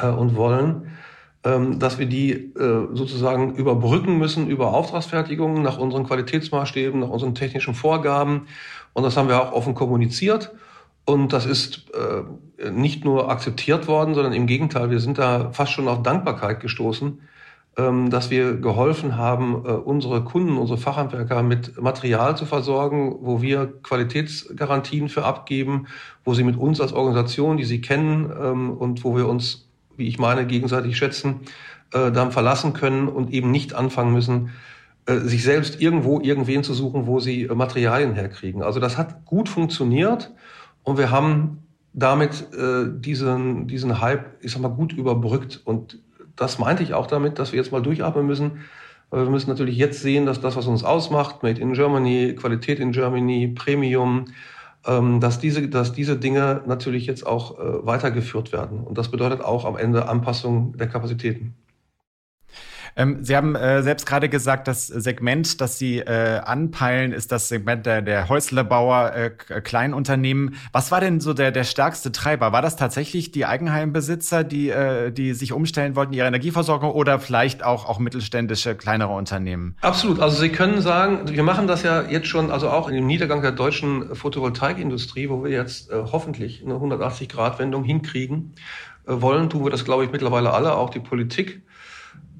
und 0.00 0.36
wollen, 0.36 0.92
ähm, 1.44 1.78
dass 1.78 1.98
wir 1.98 2.06
die 2.06 2.32
äh, 2.32 2.88
sozusagen 2.92 3.54
überbrücken 3.54 4.18
müssen 4.18 4.48
über 4.48 4.74
Auftragsfertigungen 4.74 5.62
nach 5.62 5.78
unseren 5.78 6.04
Qualitätsmaßstäben, 6.04 7.00
nach 7.00 7.10
unseren 7.10 7.34
technischen 7.34 7.74
Vorgaben. 7.74 8.46
Und 8.92 9.04
das 9.04 9.16
haben 9.16 9.28
wir 9.28 9.40
auch 9.40 9.52
offen 9.52 9.74
kommuniziert. 9.74 10.52
Und 11.04 11.32
das 11.32 11.46
ist 11.46 11.86
äh, 11.94 12.70
nicht 12.70 13.04
nur 13.04 13.30
akzeptiert 13.30 13.88
worden, 13.88 14.14
sondern 14.14 14.34
im 14.34 14.46
Gegenteil, 14.46 14.90
wir 14.90 15.00
sind 15.00 15.16
da 15.16 15.52
fast 15.52 15.72
schon 15.72 15.88
auf 15.88 16.02
Dankbarkeit 16.02 16.60
gestoßen, 16.60 17.20
ähm, 17.78 18.10
dass 18.10 18.30
wir 18.30 18.56
geholfen 18.56 19.16
haben, 19.16 19.64
äh, 19.64 19.70
unsere 19.70 20.24
Kunden, 20.24 20.58
unsere 20.58 20.78
Fachhandwerker 20.78 21.42
mit 21.42 21.80
Material 21.80 22.36
zu 22.36 22.44
versorgen, 22.44 23.16
wo 23.20 23.40
wir 23.40 23.72
Qualitätsgarantien 23.82 25.08
für 25.08 25.24
abgeben, 25.24 25.86
wo 26.24 26.34
sie 26.34 26.42
mit 26.42 26.56
uns 26.56 26.80
als 26.80 26.92
Organisation, 26.92 27.56
die 27.56 27.64
sie 27.64 27.80
kennen 27.80 28.30
ähm, 28.38 28.70
und 28.72 29.04
wo 29.04 29.16
wir 29.16 29.28
uns, 29.28 29.67
wie 29.98 30.08
ich 30.08 30.18
meine, 30.18 30.46
gegenseitig 30.46 30.96
schätzen, 30.96 31.40
äh, 31.92 32.10
dann 32.10 32.32
verlassen 32.32 32.72
können 32.72 33.08
und 33.08 33.32
eben 33.32 33.50
nicht 33.50 33.74
anfangen 33.74 34.12
müssen, 34.12 34.50
äh, 35.06 35.18
sich 35.18 35.42
selbst 35.42 35.80
irgendwo 35.80 36.20
irgendwen 36.20 36.62
zu 36.64 36.74
suchen, 36.74 37.06
wo 37.06 37.20
sie 37.20 37.48
Materialien 37.54 38.14
herkriegen. 38.14 38.62
Also 38.62 38.80
das 38.80 38.96
hat 38.96 39.24
gut 39.24 39.48
funktioniert 39.48 40.32
und 40.84 40.98
wir 40.98 41.10
haben 41.10 41.58
damit 41.94 42.46
diesen, 42.52 43.66
diesen 43.66 44.00
Hype, 44.00 44.36
ich 44.40 44.52
sag 44.52 44.60
mal, 44.60 44.68
gut 44.68 44.92
überbrückt. 44.92 45.60
Und 45.64 45.98
das 46.36 46.60
meinte 46.60 46.84
ich 46.84 46.94
auch 46.94 47.08
damit, 47.08 47.40
dass 47.40 47.52
wir 47.52 47.58
jetzt 47.58 47.72
mal 47.72 47.82
durchatmen 47.82 48.24
müssen. 48.24 48.60
Aber 49.10 49.24
wir 49.24 49.30
müssen 49.30 49.48
natürlich 49.48 49.76
jetzt 49.76 50.00
sehen, 50.02 50.26
dass 50.26 50.40
das, 50.40 50.56
was 50.56 50.66
uns 50.66 50.84
ausmacht, 50.84 51.42
Made 51.42 51.60
in 51.60 51.72
Germany, 51.72 52.34
Qualität 52.38 52.78
in 52.78 52.92
Germany, 52.92 53.48
Premium, 53.48 54.26
dass 55.20 55.38
diese, 55.38 55.68
dass 55.68 55.92
diese 55.92 56.16
Dinge 56.16 56.62
natürlich 56.66 57.06
jetzt 57.06 57.26
auch 57.26 57.58
äh, 57.58 57.86
weitergeführt 57.86 58.52
werden. 58.52 58.80
Und 58.80 58.96
das 58.98 59.10
bedeutet 59.10 59.42
auch 59.42 59.64
am 59.64 59.76
Ende 59.76 60.08
Anpassung 60.08 60.76
der 60.76 60.88
Kapazitäten. 60.88 61.54
Ähm, 62.98 63.18
Sie 63.22 63.36
haben 63.36 63.54
äh, 63.54 63.82
selbst 63.84 64.06
gerade 64.06 64.28
gesagt, 64.28 64.66
das 64.66 64.88
Segment, 64.88 65.60
das 65.60 65.78
Sie 65.78 66.00
äh, 66.00 66.40
anpeilen, 66.40 67.12
ist 67.12 67.30
das 67.30 67.48
Segment 67.48 67.86
der, 67.86 68.02
der 68.02 68.28
Häuslebauer, 68.28 69.12
äh, 69.14 69.30
äh, 69.48 69.60
Kleinunternehmen. 69.60 70.56
Was 70.72 70.90
war 70.90 71.00
denn 71.00 71.20
so 71.20 71.32
der, 71.32 71.52
der 71.52 71.62
stärkste 71.62 72.10
Treiber? 72.10 72.50
War 72.50 72.60
das 72.60 72.74
tatsächlich 72.74 73.30
die 73.30 73.46
Eigenheimbesitzer, 73.46 74.42
die, 74.42 74.70
äh, 74.70 75.12
die 75.12 75.32
sich 75.34 75.52
umstellen 75.52 75.94
wollten, 75.94 76.12
ihre 76.12 76.26
Energieversorgung 76.26 76.90
oder 76.90 77.20
vielleicht 77.20 77.62
auch, 77.62 77.88
auch 77.88 78.00
mittelständische, 78.00 78.74
kleinere 78.74 79.12
Unternehmen? 79.14 79.76
Absolut. 79.80 80.18
Also 80.18 80.40
Sie 80.40 80.48
können 80.48 80.80
sagen, 80.80 81.20
wir 81.28 81.44
machen 81.44 81.68
das 81.68 81.84
ja 81.84 82.02
jetzt 82.02 82.26
schon, 82.26 82.50
also 82.50 82.68
auch 82.68 82.88
in 82.88 82.96
dem 82.96 83.06
Niedergang 83.06 83.42
der 83.42 83.52
deutschen 83.52 84.16
Photovoltaikindustrie, 84.16 85.28
wo 85.28 85.44
wir 85.44 85.52
jetzt 85.52 85.92
äh, 85.92 86.02
hoffentlich 86.10 86.64
eine 86.64 86.74
180-Grad-Wendung 86.74 87.84
hinkriegen 87.84 88.54
äh, 89.06 89.12
wollen, 89.20 89.48
tun 89.50 89.62
wir 89.62 89.70
das, 89.70 89.84
glaube 89.84 90.04
ich, 90.04 90.10
mittlerweile 90.10 90.52
alle, 90.52 90.74
auch 90.74 90.90
die 90.90 90.98
Politik. 90.98 91.62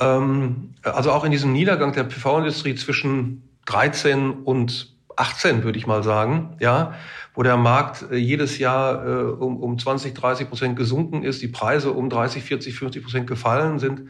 Ähm, 0.01 0.75
also 0.83 1.13
auch 1.13 1.25
in 1.25 1.31
diesem 1.31 1.53
Niedergang 1.53 1.93
der 1.93 2.05
PV-Industrie 2.05 2.75
zwischen 2.75 3.43
13 3.67 4.31
und 4.31 4.95
18, 5.17 5.65
würde 5.65 5.79
ich 5.79 5.87
mal 5.87 6.03
sagen, 6.03 6.57
ja, 6.61 6.95
wo 7.35 7.43
der 7.43 7.57
Markt 7.57 8.07
äh, 8.11 8.17
jedes 8.17 8.59
Jahr 8.59 9.07
äh, 9.07 9.23
um, 9.25 9.59
um 9.59 9.79
20, 9.79 10.15
30 10.15 10.49
Prozent 10.49 10.77
gesunken 10.77 11.23
ist, 11.23 11.43
die 11.43 11.49
Preise 11.49 11.93
um 11.93 12.09
30, 12.09 12.43
40, 12.43 12.79
50 12.79 13.03
Prozent 13.03 13.27
gefallen 13.27 13.79
sind, 13.79 14.03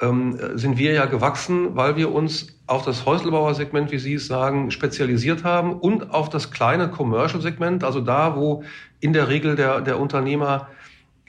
ähm, 0.00 0.38
sind 0.54 0.78
wir 0.78 0.92
ja 0.92 1.06
gewachsen, 1.06 1.74
weil 1.74 1.96
wir 1.96 2.12
uns 2.12 2.58
auf 2.66 2.84
das 2.84 3.06
Häuslebauersegment, 3.06 3.90
wie 3.90 3.98
Sie 3.98 4.14
es 4.14 4.26
sagen, 4.26 4.70
spezialisiert 4.70 5.42
haben 5.42 5.72
und 5.72 6.12
auf 6.12 6.28
das 6.28 6.50
kleine 6.50 6.88
Commercial-Segment, 6.88 7.82
also 7.82 8.00
da, 8.00 8.36
wo 8.36 8.62
in 9.00 9.12
der 9.12 9.28
Regel 9.28 9.56
der, 9.56 9.80
der 9.80 9.98
Unternehmer 9.98 10.68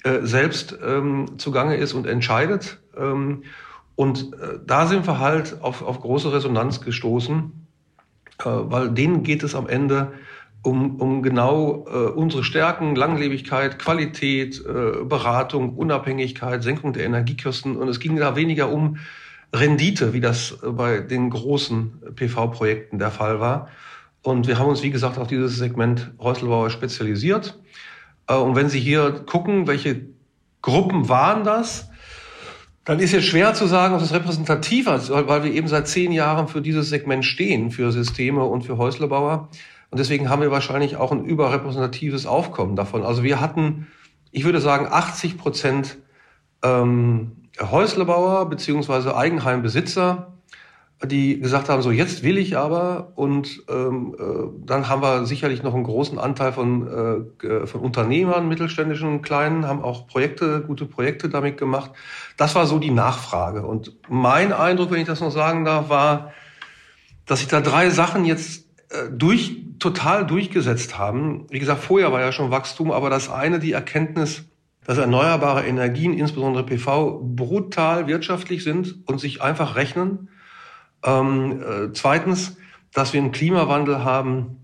äh, 0.07 0.25
selbst 0.25 0.77
ähm, 0.85 1.37
zugange 1.37 1.75
ist 1.75 1.93
und 1.93 2.07
entscheidet. 2.07 2.79
Ähm, 2.97 3.43
und 3.95 4.33
äh, 4.33 4.59
da 4.65 4.87
sind 4.87 5.07
wir 5.07 5.19
halt 5.19 5.61
auf, 5.61 5.81
auf 5.81 5.99
große 5.99 6.31
Resonanz 6.31 6.81
gestoßen, 6.81 7.51
äh, 8.39 8.43
weil 8.45 8.91
denen 8.91 9.23
geht 9.23 9.43
es 9.43 9.55
am 9.55 9.67
Ende 9.67 10.13
um, 10.61 10.95
um 11.01 11.23
genau 11.23 11.85
äh, 11.87 12.09
unsere 12.09 12.43
Stärken, 12.43 12.95
Langlebigkeit, 12.95 13.79
Qualität, 13.79 14.63
äh, 14.65 15.03
Beratung, 15.03 15.75
Unabhängigkeit, 15.75 16.63
Senkung 16.63 16.93
der 16.93 17.05
Energiekosten. 17.05 17.75
Und 17.75 17.87
es 17.87 17.99
ging 17.99 18.15
da 18.17 18.35
weniger 18.35 18.69
um 18.71 18.97
Rendite, 19.53 20.13
wie 20.13 20.21
das 20.21 20.57
bei 20.61 20.99
den 20.99 21.29
großen 21.29 22.13
PV-Projekten 22.15 22.99
der 22.99 23.11
Fall 23.11 23.39
war. 23.39 23.69
Und 24.23 24.47
wir 24.47 24.59
haben 24.59 24.67
uns, 24.67 24.83
wie 24.83 24.91
gesagt, 24.91 25.17
auf 25.17 25.27
dieses 25.27 25.57
Segment 25.57 26.11
Häuselbauer 26.19 26.69
spezialisiert. 26.69 27.57
Äh, 28.27 28.35
und 28.35 28.55
wenn 28.55 28.69
Sie 28.69 28.79
hier 28.79 29.11
gucken, 29.25 29.67
welche 29.67 30.07
Gruppen 30.61 31.09
waren 31.09 31.43
das, 31.43 31.89
dann 32.85 32.99
ist 32.99 33.11
jetzt 33.11 33.25
schwer 33.25 33.53
zu 33.53 33.67
sagen, 33.67 33.95
ob 33.95 34.01
es 34.01 34.13
repräsentativ 34.13 34.87
ist, 34.87 35.09
weil 35.09 35.43
wir 35.43 35.51
eben 35.51 35.67
seit 35.67 35.89
zehn 35.89 36.13
Jahren 36.13 36.47
für 36.47 36.61
dieses 36.61 36.89
Segment 36.89 37.25
stehen, 37.25 37.69
für 37.69 37.91
Systeme 37.91 38.45
und 38.45 38.63
für 38.63 38.77
Häuslebauer. 38.77 39.49
Und 39.89 39.99
deswegen 39.99 40.29
haben 40.29 40.41
wir 40.41 40.51
wahrscheinlich 40.51 40.95
auch 40.95 41.11
ein 41.11 41.25
überrepräsentatives 41.25 42.25
Aufkommen 42.25 42.77
davon. 42.77 43.03
Also 43.03 43.23
wir 43.23 43.41
hatten, 43.41 43.87
ich 44.31 44.45
würde 44.45 44.61
sagen, 44.61 44.87
80 44.89 45.37
Prozent 45.37 45.97
ähm, 46.63 47.33
Häuslebauer 47.59 48.49
beziehungsweise 48.49 49.17
Eigenheimbesitzer, 49.17 50.36
die 51.05 51.39
gesagt 51.39 51.69
haben, 51.69 51.83
so 51.83 51.91
jetzt 51.91 52.23
will 52.23 52.39
ich 52.39 52.57
aber 52.57 53.11
und 53.15 53.63
ähm, 53.69 54.15
äh, 54.17 54.65
dann 54.65 54.89
haben 54.89 55.03
wir 55.03 55.27
sicherlich 55.27 55.61
noch 55.61 55.75
einen 55.75 55.83
großen 55.83 56.17
Anteil 56.17 56.53
von, 56.53 56.87
äh, 57.43 57.67
von 57.67 57.81
Unternehmern, 57.81 58.47
mittelständischen 58.47 59.07
und 59.07 59.21
kleinen, 59.21 59.67
haben 59.67 59.83
auch 59.83 60.07
Projekte, 60.07 60.61
gute 60.61 60.85
Projekte 60.85 61.29
damit 61.29 61.57
gemacht. 61.59 61.91
Das 62.35 62.55
war 62.55 62.65
so 62.65 62.79
die 62.79 62.89
Nachfrage. 62.89 63.63
Und 63.63 63.93
mein 64.09 64.51
Eindruck, 64.51 64.89
wenn 64.89 64.99
ich 64.99 65.07
das 65.07 65.21
noch 65.21 65.31
sagen 65.31 65.65
darf, 65.65 65.89
war, 65.89 66.33
dass 67.27 67.39
sich 67.39 67.47
da 67.47 67.61
drei 67.61 67.91
Sachen 67.91 68.25
jetzt 68.25 68.65
äh, 68.89 69.09
durch, 69.11 69.57
total 69.77 70.25
durchgesetzt 70.25 70.97
haben. 70.97 71.45
Wie 71.51 71.59
gesagt, 71.59 71.83
vorher 71.83 72.11
war 72.11 72.21
ja 72.21 72.31
schon 72.31 72.49
Wachstum, 72.49 72.89
aber 72.89 73.11
das 73.11 73.29
eine, 73.29 73.59
die 73.59 73.73
Erkenntnis, 73.73 74.45
dass 74.83 74.97
erneuerbare 74.97 75.63
Energien, 75.63 76.13
insbesondere 76.13 76.65
PV, 76.65 77.21
brutal 77.23 78.07
wirtschaftlich 78.07 78.63
sind 78.63 78.95
und 79.05 79.19
sich 79.19 79.43
einfach 79.43 79.75
rechnen 79.75 80.29
ähm, 81.03 81.61
äh, 81.61 81.93
zweitens, 81.93 82.57
dass 82.93 83.13
wir 83.13 83.21
einen 83.21 83.31
Klimawandel 83.31 84.03
haben, 84.03 84.57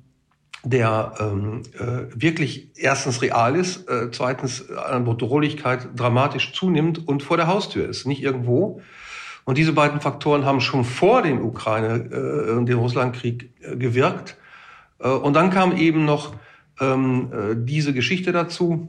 der 0.63 1.13
ähm, 1.19 1.61
äh, 1.77 2.05
wirklich 2.15 2.69
erstens 2.75 3.21
real 3.21 3.55
ist, 3.55 3.89
äh, 3.89 4.11
zweitens 4.11 4.69
an 4.69 5.03
Bedrohlichkeit 5.03 5.89
dramatisch 5.95 6.53
zunimmt 6.53 7.05
und 7.05 7.21
vor 7.21 7.35
der 7.37 7.47
Haustür 7.47 7.87
ist, 7.87 8.05
nicht 8.07 8.23
irgendwo. 8.23 8.81
Und 9.45 9.57
diese 9.57 9.73
beiden 9.73 9.99
Faktoren 9.99 10.45
haben 10.45 10.61
schon 10.61 10.85
vor 10.85 11.21
dem 11.21 11.43
Ukraine 11.43 12.09
äh, 12.11 12.51
und 12.51 12.67
dem 12.67 12.79
Russlandkrieg 12.79 13.49
äh, 13.61 13.75
gewirkt. 13.75 14.37
Äh, 14.99 15.09
und 15.09 15.33
dann 15.33 15.49
kam 15.49 15.75
eben 15.75 16.05
noch 16.05 16.33
ähm, 16.79 17.31
äh, 17.33 17.55
diese 17.57 17.93
Geschichte 17.93 18.31
dazu. 18.31 18.87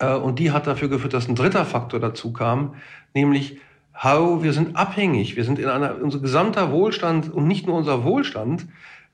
Äh, 0.00 0.14
und 0.14 0.40
die 0.40 0.50
hat 0.50 0.66
dafür 0.66 0.88
geführt, 0.88 1.14
dass 1.14 1.28
ein 1.28 1.36
dritter 1.36 1.64
Faktor 1.64 2.00
dazu 2.00 2.32
kam, 2.32 2.74
nämlich 3.14 3.58
how 4.02 4.42
wir 4.42 4.52
sind 4.52 4.76
abhängig. 4.76 5.36
Wir 5.36 5.44
sind 5.44 5.58
in 5.58 5.68
einer, 5.68 6.00
unser 6.00 6.20
gesamter 6.20 6.72
Wohlstand 6.72 7.32
und 7.32 7.46
nicht 7.46 7.66
nur 7.66 7.76
unser 7.76 8.04
Wohlstand, 8.04 8.66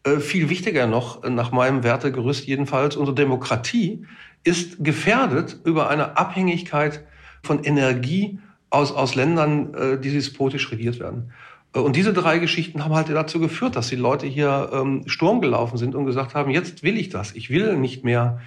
äh, 0.04 0.18
viel 0.18 0.48
wichtiger 0.48 0.86
noch, 0.86 1.24
äh, 1.24 1.30
nach 1.30 1.50
meinem 1.50 1.82
Wertegerüst 1.82 2.46
jedenfalls, 2.46 2.96
unsere 2.96 3.14
Demokratie 3.14 4.06
ist 4.44 4.84
gefährdet 4.84 5.58
über 5.64 5.90
eine 5.90 6.16
Abhängigkeit 6.16 7.04
von 7.42 7.64
Energie 7.64 8.38
aus, 8.70 8.92
aus 8.92 9.16
Ländern, 9.16 9.74
äh, 9.74 9.98
die 9.98 10.10
despotisch 10.10 10.70
regiert 10.70 11.00
werden. 11.00 11.32
Und 11.72 11.96
diese 11.96 12.14
drei 12.14 12.38
Geschichten 12.38 12.84
haben 12.84 12.94
halt 12.94 13.10
dazu 13.10 13.38
geführt, 13.38 13.76
dass 13.76 13.88
die 13.88 13.96
Leute 13.96 14.26
hier 14.26 14.70
ähm, 14.72 15.02
Sturm 15.06 15.42
gelaufen 15.42 15.76
sind 15.76 15.94
und 15.94 16.06
gesagt 16.06 16.34
haben, 16.34 16.50
jetzt 16.50 16.82
will 16.82 16.96
ich 16.96 17.10
das. 17.10 17.34
Ich 17.34 17.50
will 17.50 17.76
nicht 17.76 18.02
mehr 18.02 18.40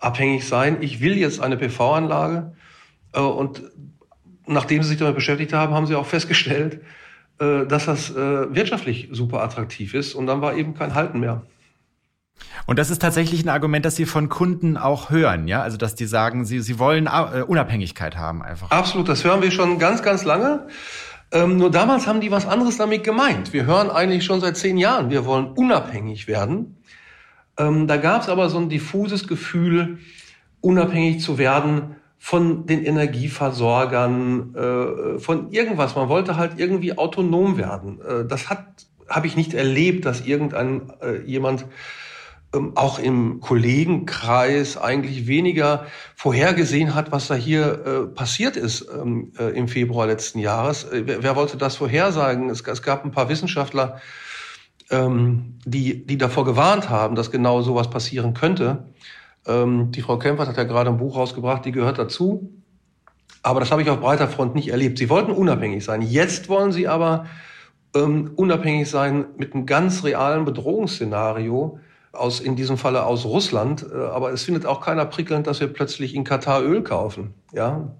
abhängig 0.00 0.46
sein. 0.46 0.78
Ich 0.82 1.00
will 1.00 1.16
jetzt 1.16 1.40
eine 1.40 1.56
PV-Anlage. 1.56 2.52
Äh, 3.12 3.20
und 3.20 3.62
nachdem 4.46 4.82
sie 4.82 4.90
sich 4.90 4.98
damit 4.98 5.14
beschäftigt 5.14 5.52
haben, 5.52 5.74
haben 5.74 5.86
sie 5.86 5.94
auch 5.94 6.06
festgestellt, 6.06 6.80
äh, 7.38 7.66
dass 7.66 7.86
das 7.86 8.10
äh, 8.10 8.54
wirtschaftlich 8.54 9.08
super 9.12 9.42
attraktiv 9.42 9.94
ist 9.94 10.14
und 10.14 10.26
dann 10.26 10.40
war 10.40 10.54
eben 10.54 10.74
kein 10.74 10.94
Halten 10.94 11.20
mehr. 11.20 11.42
Und 12.66 12.78
das 12.78 12.90
ist 12.90 13.00
tatsächlich 13.00 13.44
ein 13.44 13.48
Argument, 13.48 13.84
das 13.84 13.96
Sie 13.96 14.06
von 14.06 14.28
Kunden 14.28 14.76
auch 14.76 15.10
hören, 15.10 15.46
ja? 15.46 15.62
Also, 15.62 15.76
dass 15.76 15.94
die 15.94 16.06
sagen, 16.06 16.44
sie, 16.44 16.60
sie 16.60 16.78
wollen 16.78 17.06
äh, 17.06 17.42
Unabhängigkeit 17.42 18.16
haben 18.16 18.42
einfach. 18.42 18.70
Absolut, 18.70 19.08
das 19.08 19.24
hören 19.24 19.42
wir 19.42 19.50
schon 19.50 19.78
ganz, 19.78 20.02
ganz 20.02 20.24
lange. 20.24 20.66
Ähm, 21.32 21.56
nur 21.56 21.70
damals 21.70 22.06
haben 22.06 22.20
die 22.20 22.30
was 22.30 22.46
anderes 22.46 22.76
damit 22.76 23.04
gemeint. 23.04 23.52
Wir 23.52 23.66
hören 23.66 23.90
eigentlich 23.90 24.24
schon 24.24 24.40
seit 24.40 24.56
zehn 24.56 24.78
Jahren, 24.78 25.10
wir 25.10 25.24
wollen 25.24 25.46
unabhängig 25.46 26.28
werden. 26.28 26.76
Ähm, 27.58 27.86
da 27.86 27.96
gab 27.96 28.22
es 28.22 28.28
aber 28.28 28.48
so 28.48 28.58
ein 28.58 28.68
diffuses 28.68 29.26
Gefühl, 29.26 29.98
unabhängig 30.60 31.20
zu 31.20 31.38
werden 31.38 31.96
von 32.24 32.64
den 32.64 32.82
Energieversorgern, 32.86 34.54
äh, 34.54 35.18
von 35.18 35.52
irgendwas. 35.52 35.94
Man 35.94 36.08
wollte 36.08 36.38
halt 36.38 36.58
irgendwie 36.58 36.96
autonom 36.96 37.58
werden. 37.58 38.00
Äh, 38.00 38.24
das 38.26 38.48
hat 38.48 38.86
habe 39.10 39.26
ich 39.26 39.36
nicht 39.36 39.52
erlebt, 39.52 40.06
dass 40.06 40.22
irgendein 40.22 40.90
äh, 41.02 41.20
jemand 41.26 41.66
ähm, 42.54 42.72
auch 42.76 42.98
im 42.98 43.40
Kollegenkreis 43.40 44.78
eigentlich 44.78 45.26
weniger 45.26 45.84
vorhergesehen 46.16 46.94
hat, 46.94 47.12
was 47.12 47.26
da 47.26 47.34
hier 47.34 47.84
äh, 47.84 48.06
passiert 48.06 48.56
ist 48.56 48.88
ähm, 48.90 49.34
äh, 49.38 49.54
im 49.54 49.68
Februar 49.68 50.06
letzten 50.06 50.38
Jahres. 50.38 50.84
Äh, 50.84 51.02
wer, 51.04 51.22
wer, 51.22 51.36
wollte 51.36 51.58
das 51.58 51.76
vorhersagen? 51.76 52.48
Es, 52.48 52.62
es 52.62 52.82
gab 52.82 53.04
ein 53.04 53.10
paar 53.10 53.28
Wissenschaftler, 53.28 54.00
ähm, 54.88 55.58
die, 55.66 56.06
die 56.06 56.16
davor 56.16 56.46
gewarnt 56.46 56.88
haben, 56.88 57.16
dass 57.16 57.30
genau 57.30 57.60
sowas 57.60 57.90
passieren 57.90 58.32
könnte. 58.32 58.94
Ähm, 59.46 59.92
die 59.92 60.02
Frau 60.02 60.18
Kempfert 60.18 60.48
hat 60.48 60.56
ja 60.56 60.64
gerade 60.64 60.90
ein 60.90 60.96
Buch 60.96 61.16
rausgebracht, 61.16 61.64
die 61.64 61.72
gehört 61.72 61.98
dazu. 61.98 62.50
Aber 63.42 63.60
das 63.60 63.70
habe 63.70 63.82
ich 63.82 63.90
auf 63.90 64.00
breiter 64.00 64.28
Front 64.28 64.54
nicht 64.54 64.68
erlebt. 64.68 64.98
Sie 64.98 65.10
wollten 65.10 65.30
unabhängig 65.30 65.84
sein. 65.84 66.00
Jetzt 66.02 66.48
wollen 66.48 66.72
sie 66.72 66.88
aber 66.88 67.26
ähm, 67.94 68.32
unabhängig 68.36 68.88
sein 68.88 69.26
mit 69.36 69.54
einem 69.54 69.66
ganz 69.66 70.02
realen 70.04 70.44
Bedrohungsszenario 70.44 71.78
aus, 72.12 72.40
in 72.40 72.56
diesem 72.56 72.78
Falle 72.78 73.04
aus 73.04 73.24
Russland. 73.24 73.86
Äh, 73.92 73.96
aber 73.96 74.32
es 74.32 74.44
findet 74.44 74.66
auch 74.66 74.80
keiner 74.80 75.04
prickelnd, 75.04 75.46
dass 75.46 75.60
wir 75.60 75.68
plötzlich 75.68 76.14
in 76.14 76.24
Katar 76.24 76.62
Öl 76.62 76.82
kaufen. 76.82 77.34
Ja, 77.52 77.92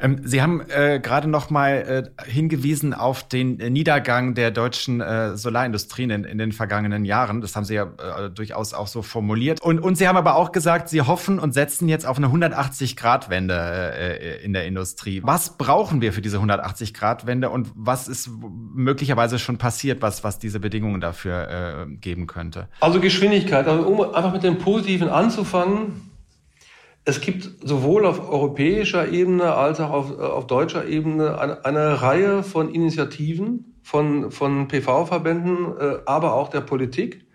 ähm, 0.00 0.20
Sie 0.24 0.42
haben 0.42 0.62
äh, 0.68 1.00
gerade 1.00 1.28
noch 1.28 1.50
mal 1.50 2.10
äh, 2.18 2.30
hingewiesen 2.30 2.94
auf 2.94 3.26
den 3.26 3.60
äh, 3.60 3.70
Niedergang 3.70 4.34
der 4.34 4.50
deutschen 4.50 5.00
äh, 5.00 5.36
Solarindustrien 5.36 6.10
in, 6.10 6.24
in, 6.24 6.38
den 6.38 6.52
vergangenen 6.52 7.04
Jahren. 7.04 7.40
Das 7.40 7.56
haben 7.56 7.64
Sie 7.64 7.74
ja 7.74 7.84
äh, 7.84 8.30
durchaus 8.30 8.74
auch 8.74 8.86
so 8.86 9.02
formuliert. 9.02 9.60
Und, 9.60 9.78
und 9.78 9.96
Sie 9.96 10.08
haben 10.08 10.16
aber 10.16 10.36
auch 10.36 10.52
gesagt, 10.52 10.88
Sie 10.88 11.02
hoffen 11.02 11.38
und 11.38 11.52
setzen 11.52 11.88
jetzt 11.88 12.06
auf 12.06 12.16
eine 12.16 12.28
180-Grad-Wende 12.28 13.54
äh, 13.94 14.44
in 14.44 14.52
der 14.52 14.66
Industrie. 14.66 15.20
Was 15.24 15.56
brauchen 15.56 16.00
wir 16.00 16.12
für 16.12 16.22
diese 16.22 16.38
180-Grad-Wende 16.38 17.50
und 17.50 17.70
was 17.74 18.08
ist 18.08 18.30
möglicherweise 18.74 19.38
schon 19.38 19.58
passiert, 19.58 20.02
was, 20.02 20.24
was 20.24 20.38
diese 20.38 20.60
Bedingungen 20.60 21.00
dafür 21.00 21.86
geben 22.00 22.26
könnte? 22.26 22.68
Also 22.80 23.00
Geschwindigkeit. 23.00 23.66
Also 23.66 23.86
um 23.86 24.14
einfach 24.14 24.32
mit 24.32 24.42
dem 24.42 24.58
Positiven 24.58 25.08
anzufangen, 25.08 26.09
es 27.04 27.20
gibt 27.20 27.50
sowohl 27.66 28.06
auf 28.06 28.30
europäischer 28.30 29.08
Ebene 29.08 29.54
als 29.54 29.80
auch 29.80 29.90
auf, 29.90 30.10
äh, 30.18 30.22
auf 30.22 30.46
deutscher 30.46 30.86
Ebene 30.86 31.38
eine, 31.38 31.64
eine, 31.64 32.02
Reihe 32.02 32.42
von 32.42 32.72
Initiativen 32.72 33.76
von, 33.82 34.30
von 34.30 34.68
PV-Verbänden, 34.68 35.78
äh, 35.78 35.98
aber 36.06 36.34
auch 36.34 36.48
der 36.48 36.60
Politik, 36.60 37.26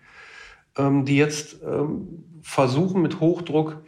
ähm, 0.77 1.05
die 1.05 1.17
jetzt 1.17 1.61
ähm, 1.63 2.39
versuchen 2.41 3.01
mit 3.01 3.19
Hochdruck 3.19 3.81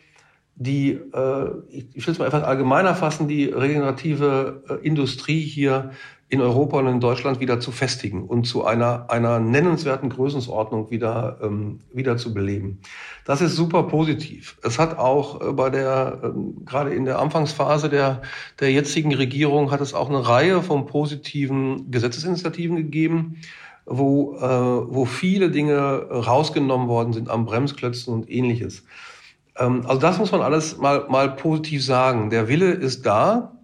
die, 0.60 0.94
äh, 0.94 1.52
ich, 1.70 2.08
will 2.08 2.13
es 2.13 2.18
mal 2.18 2.26
etwas 2.26 2.44
allgemeiner 2.44 2.96
fassen, 2.96 3.28
die 3.28 3.46
regenerative 3.46 4.63
äh, 4.68 4.86
Industrie 4.86 5.42
hier 5.42 5.92
in 6.30 6.42
Europa 6.42 6.80
und 6.80 6.88
in 6.88 7.00
Deutschland 7.00 7.40
wieder 7.40 7.60
zu 7.62 7.72
festigen 7.72 8.26
und 8.26 8.44
zu 8.46 8.66
einer, 8.66 9.10
einer 9.10 9.40
nennenswerten 9.40 10.10
Größenordnung 10.10 10.92
wieder, 10.92 11.40
ähm, 11.42 11.80
wieder 11.94 12.18
zu 12.18 12.34
beleben. 12.34 12.80
Das 13.24 13.40
ist 13.40 13.56
super 13.56 13.84
positiv. 13.84 14.58
Es 14.62 14.78
hat 14.78 14.98
auch 14.98 15.40
äh, 15.42 15.54
bei 15.54 15.70
der, 15.70 16.20
äh, 16.24 16.66
gerade 16.66 16.94
in 16.94 17.06
der 17.06 17.20
Anfangsphase 17.20 17.90
der, 17.90 18.22
der 18.60 18.72
jetzigen 18.72 19.13
Regierung 19.16 19.72
hat 19.72 19.80
es 19.80 19.94
auch 19.94 20.10
eine 20.10 20.28
Reihe 20.28 20.62
von 20.62 20.86
positiven 20.86 21.92
Gesetzesinitiativen 21.92 22.76
gegeben, 22.76 23.38
wo, 23.86 24.36
äh, 24.36 24.94
wo 24.94 25.06
viele 25.06 25.50
Dinge 25.50 26.08
rausgenommen 26.12 26.90
worden 26.90 27.13
sind 27.13 27.30
am 27.30 27.46
Bremsklötzen 27.46 28.13
und 28.13 28.30
ähnliches. 28.30 28.84
Ähm, 29.58 29.84
also 29.88 30.02
das 30.02 30.18
muss 30.18 30.34
man 30.34 30.42
alles 30.42 30.78
mal, 30.78 31.06
mal 31.08 31.36
positiv 31.36 31.86
sagen. 31.86 32.30
Der 32.30 32.50
Wille 32.50 32.72
ist 32.72 33.06
da. 33.06 33.57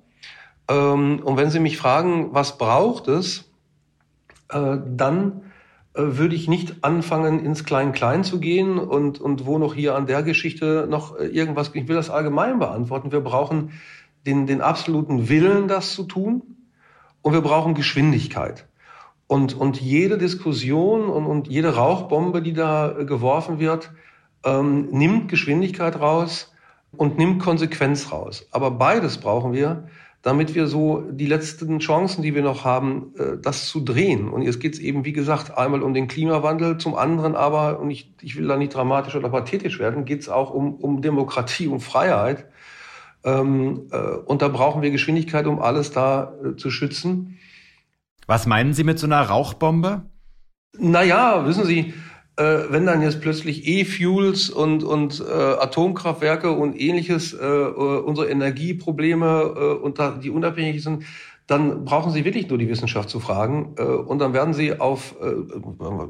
Ähm, 0.73 1.19
und 1.23 1.37
wenn 1.37 1.49
Sie 1.51 1.59
mich 1.59 1.77
fragen, 1.77 2.29
was 2.33 2.57
braucht 2.57 3.07
es, 3.07 3.45
äh, 4.49 4.77
dann 4.87 5.41
äh, 5.93 6.01
würde 6.01 6.35
ich 6.35 6.47
nicht 6.47 6.83
anfangen, 6.83 7.39
ins 7.45 7.63
Klein-Klein 7.63 8.23
zu 8.23 8.39
gehen 8.39 8.79
und, 8.79 9.21
und 9.21 9.45
wo 9.45 9.59
noch 9.59 9.75
hier 9.75 9.95
an 9.95 10.07
der 10.07 10.23
Geschichte 10.23 10.87
noch 10.89 11.19
äh, 11.19 11.27
irgendwas, 11.27 11.71
ich 11.73 11.87
will 11.87 11.95
das 11.95 12.09
allgemein 12.09 12.59
beantworten. 12.59 13.11
Wir 13.11 13.21
brauchen 13.21 13.71
den, 14.25 14.47
den 14.47 14.61
absoluten 14.61 15.29
Willen, 15.29 15.67
das 15.67 15.93
zu 15.93 16.03
tun 16.03 16.41
und 17.21 17.33
wir 17.33 17.41
brauchen 17.41 17.75
Geschwindigkeit. 17.75 18.65
Und, 19.27 19.53
und 19.53 19.79
jede 19.79 20.17
Diskussion 20.17 21.09
und, 21.09 21.25
und 21.25 21.47
jede 21.47 21.75
Rauchbombe, 21.75 22.41
die 22.41 22.53
da 22.53 22.89
geworfen 23.03 23.59
wird, 23.59 23.91
ähm, 24.43 24.87
nimmt 24.91 25.29
Geschwindigkeit 25.29 25.99
raus 25.99 26.53
und 26.95 27.17
nimmt 27.17 27.41
Konsequenz 27.41 28.11
raus. 28.11 28.47
Aber 28.51 28.71
beides 28.71 29.17
brauchen 29.17 29.53
wir, 29.53 29.87
damit 30.23 30.55
wir 30.55 30.67
so 30.67 31.01
die 31.11 31.25
letzten 31.25 31.79
Chancen, 31.79 32.21
die 32.21 32.33
wir 32.33 32.41
noch 32.41 32.63
haben, 32.63 33.13
äh, 33.17 33.37
das 33.39 33.67
zu 33.67 33.81
drehen. 33.81 34.29
Und 34.29 34.41
jetzt 34.41 34.61
geht 34.61 34.73
es 34.73 34.79
eben, 34.79 35.05
wie 35.05 35.11
gesagt, 35.11 35.55
einmal 35.57 35.83
um 35.83 35.93
den 35.93 36.07
Klimawandel, 36.07 36.77
zum 36.77 36.95
anderen 36.95 37.35
aber, 37.35 37.79
und 37.79 37.91
ich, 37.91 38.15
ich 38.21 38.37
will 38.37 38.47
da 38.47 38.55
nicht 38.55 38.73
dramatisch 38.73 39.15
oder 39.15 39.29
pathetisch 39.29 39.79
werden, 39.79 40.05
geht 40.05 40.21
es 40.21 40.29
auch 40.29 40.49
um, 40.49 40.75
um 40.75 41.01
Demokratie, 41.01 41.67
um 41.67 41.81
Freiheit. 41.81 42.47
Ähm, 43.25 43.87
äh, 43.91 43.97
und 43.97 44.41
da 44.41 44.47
brauchen 44.47 44.81
wir 44.81 44.91
Geschwindigkeit, 44.91 45.45
um 45.45 45.61
alles 45.61 45.91
da 45.91 46.33
äh, 46.43 46.55
zu 46.55 46.71
schützen. 46.71 47.37
Was 48.25 48.47
meinen 48.47 48.73
Sie 48.73 48.85
mit 48.85 48.99
so 48.99 49.07
einer 49.07 49.21
Rauchbombe? 49.21 50.03
Naja, 50.77 51.45
wissen 51.45 51.65
Sie, 51.65 51.93
äh, 52.35 52.43
wenn 52.69 52.85
dann 52.85 53.01
jetzt 53.01 53.21
plötzlich 53.21 53.67
E-Fuels 53.67 54.49
und, 54.49 54.83
und 54.83 55.19
äh, 55.21 55.31
Atomkraftwerke 55.31 56.51
und 56.51 56.79
ähnliches 56.79 57.33
äh, 57.33 57.45
äh 57.45 57.99
unsere 57.99 58.29
Energieprobleme 58.29 59.53
äh, 59.55 59.83
und 59.83 59.99
da, 59.99 60.11
die 60.11 60.29
unabhängig 60.29 60.81
sind, 60.81 61.03
dann 61.45 61.85
brauchen 61.85 62.11
Sie 62.11 62.25
wirklich 62.25 62.49
nur 62.49 62.57
die 62.57 62.69
Wissenschaft 62.69 63.09
zu 63.09 63.19
fragen. 63.19 63.75
Äh, 63.77 63.83
und 63.83 64.19
dann 64.19 64.33
werden 64.33 64.53
Sie 64.53 64.79
auf 64.79 65.15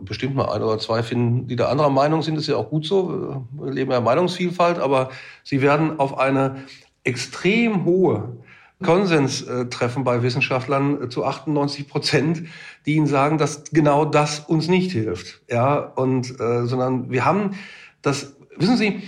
bestimmt 0.01 0.35
mal 0.35 0.49
ein 0.51 0.61
oder 0.61 0.79
zwei 0.79 1.03
finden, 1.03 1.47
die 1.47 1.55
da 1.55 1.67
anderer 1.67 1.89
Meinung 1.89 2.21
sind. 2.21 2.35
Das 2.35 2.43
ist 2.43 2.49
ja 2.49 2.57
auch 2.57 2.69
gut 2.69 2.85
so. 2.85 3.45
Wir 3.51 3.71
leben 3.71 3.91
ja 3.91 3.99
Meinungsvielfalt, 3.99 4.79
aber 4.79 5.09
Sie 5.43 5.61
werden 5.61 5.99
auf 5.99 6.17
eine 6.17 6.63
extrem 7.03 7.83
hohe 7.83 8.37
Konsens 8.83 9.41
äh, 9.41 9.65
treffen 9.65 10.03
bei 10.03 10.21
Wissenschaftlern 10.21 11.03
äh, 11.03 11.09
zu 11.09 11.25
98 11.25 11.87
Prozent, 11.87 12.43
die 12.85 12.95
ihnen 12.95 13.07
sagen, 13.07 13.37
dass 13.37 13.63
genau 13.71 14.05
das 14.05 14.39
uns 14.39 14.67
nicht 14.67 14.91
hilft. 14.91 15.41
Ja, 15.49 15.77
und 15.77 16.39
äh, 16.39 16.65
sondern 16.65 17.09
wir 17.09 17.25
haben 17.25 17.51
das, 18.01 18.35
wissen 18.57 18.77
Sie, 18.77 19.01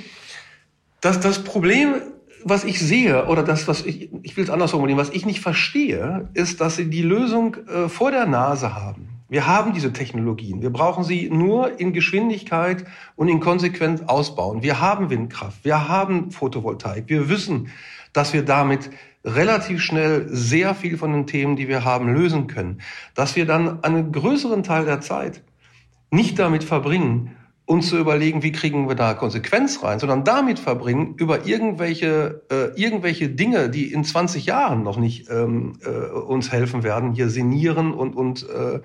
dass 1.01 1.19
das 1.19 1.43
Problem, 1.43 1.95
was 2.43 2.63
ich 2.63 2.79
sehe, 2.79 3.27
oder 3.27 3.43
das, 3.43 3.67
was 3.67 3.85
ich, 3.85 4.09
ich 4.23 4.37
will 4.37 4.43
es 4.43 4.49
anders 4.49 4.71
formulieren, 4.71 4.99
was 4.99 5.09
ich 5.11 5.25
nicht 5.25 5.39
verstehe, 5.39 6.29
ist, 6.33 6.61
dass 6.61 6.77
sie 6.77 6.89
die 6.89 7.01
Lösung 7.01 7.57
äh, 7.67 7.89
vor 7.89 8.11
der 8.11 8.25
Nase 8.25 8.73
haben. 8.73 9.09
Wir 9.27 9.47
haben 9.47 9.73
diese 9.73 9.91
Technologien. 9.91 10.61
Wir 10.61 10.69
brauchen 10.69 11.03
sie 11.03 11.29
nur 11.31 11.79
in 11.79 11.93
Geschwindigkeit 11.93 12.85
und 13.15 13.27
in 13.27 13.39
Konsequenz 13.39 14.01
ausbauen. 14.05 14.61
Wir 14.61 14.79
haben 14.79 15.09
Windkraft. 15.09 15.65
Wir 15.65 15.87
haben 15.87 16.29
Photovoltaik. 16.29 17.05
Wir 17.07 17.27
wissen, 17.29 17.69
dass 18.13 18.33
wir 18.33 18.45
damit 18.45 18.91
relativ 19.25 19.81
schnell 19.81 20.27
sehr 20.29 20.75
viel 20.75 20.97
von 20.97 21.11
den 21.11 21.27
Themen, 21.27 21.55
die 21.55 21.67
wir 21.67 21.83
haben, 21.83 22.13
lösen 22.13 22.47
können. 22.47 22.81
Dass 23.15 23.35
wir 23.35 23.45
dann 23.45 23.83
einen 23.83 24.11
größeren 24.11 24.63
Teil 24.63 24.85
der 24.85 25.01
Zeit 25.01 25.41
nicht 26.11 26.37
damit 26.39 26.63
verbringen, 26.63 27.35
uns 27.65 27.89
zu 27.89 27.97
überlegen, 27.97 28.43
wie 28.43 28.51
kriegen 28.51 28.87
wir 28.87 28.95
da 28.95 29.15
Konsequenz 29.15 29.81
rein, 29.83 29.99
sondern 29.99 30.23
damit 30.23 30.59
verbringen, 30.59 31.15
über 31.17 31.47
irgendwelche, 31.47 32.43
äh, 32.51 32.79
irgendwelche 32.79 33.29
Dinge, 33.29 33.69
die 33.69 33.91
in 33.91 34.03
20 34.03 34.45
Jahren 34.45 34.83
noch 34.83 34.97
nicht 34.97 35.29
ähm, 35.31 35.79
äh, 35.83 35.89
uns 35.89 36.51
helfen 36.51 36.83
werden, 36.83 37.13
hier 37.13 37.29
sinnieren 37.29 37.91
und, 37.91 38.15
und 38.15 38.47
äh, 38.47 38.81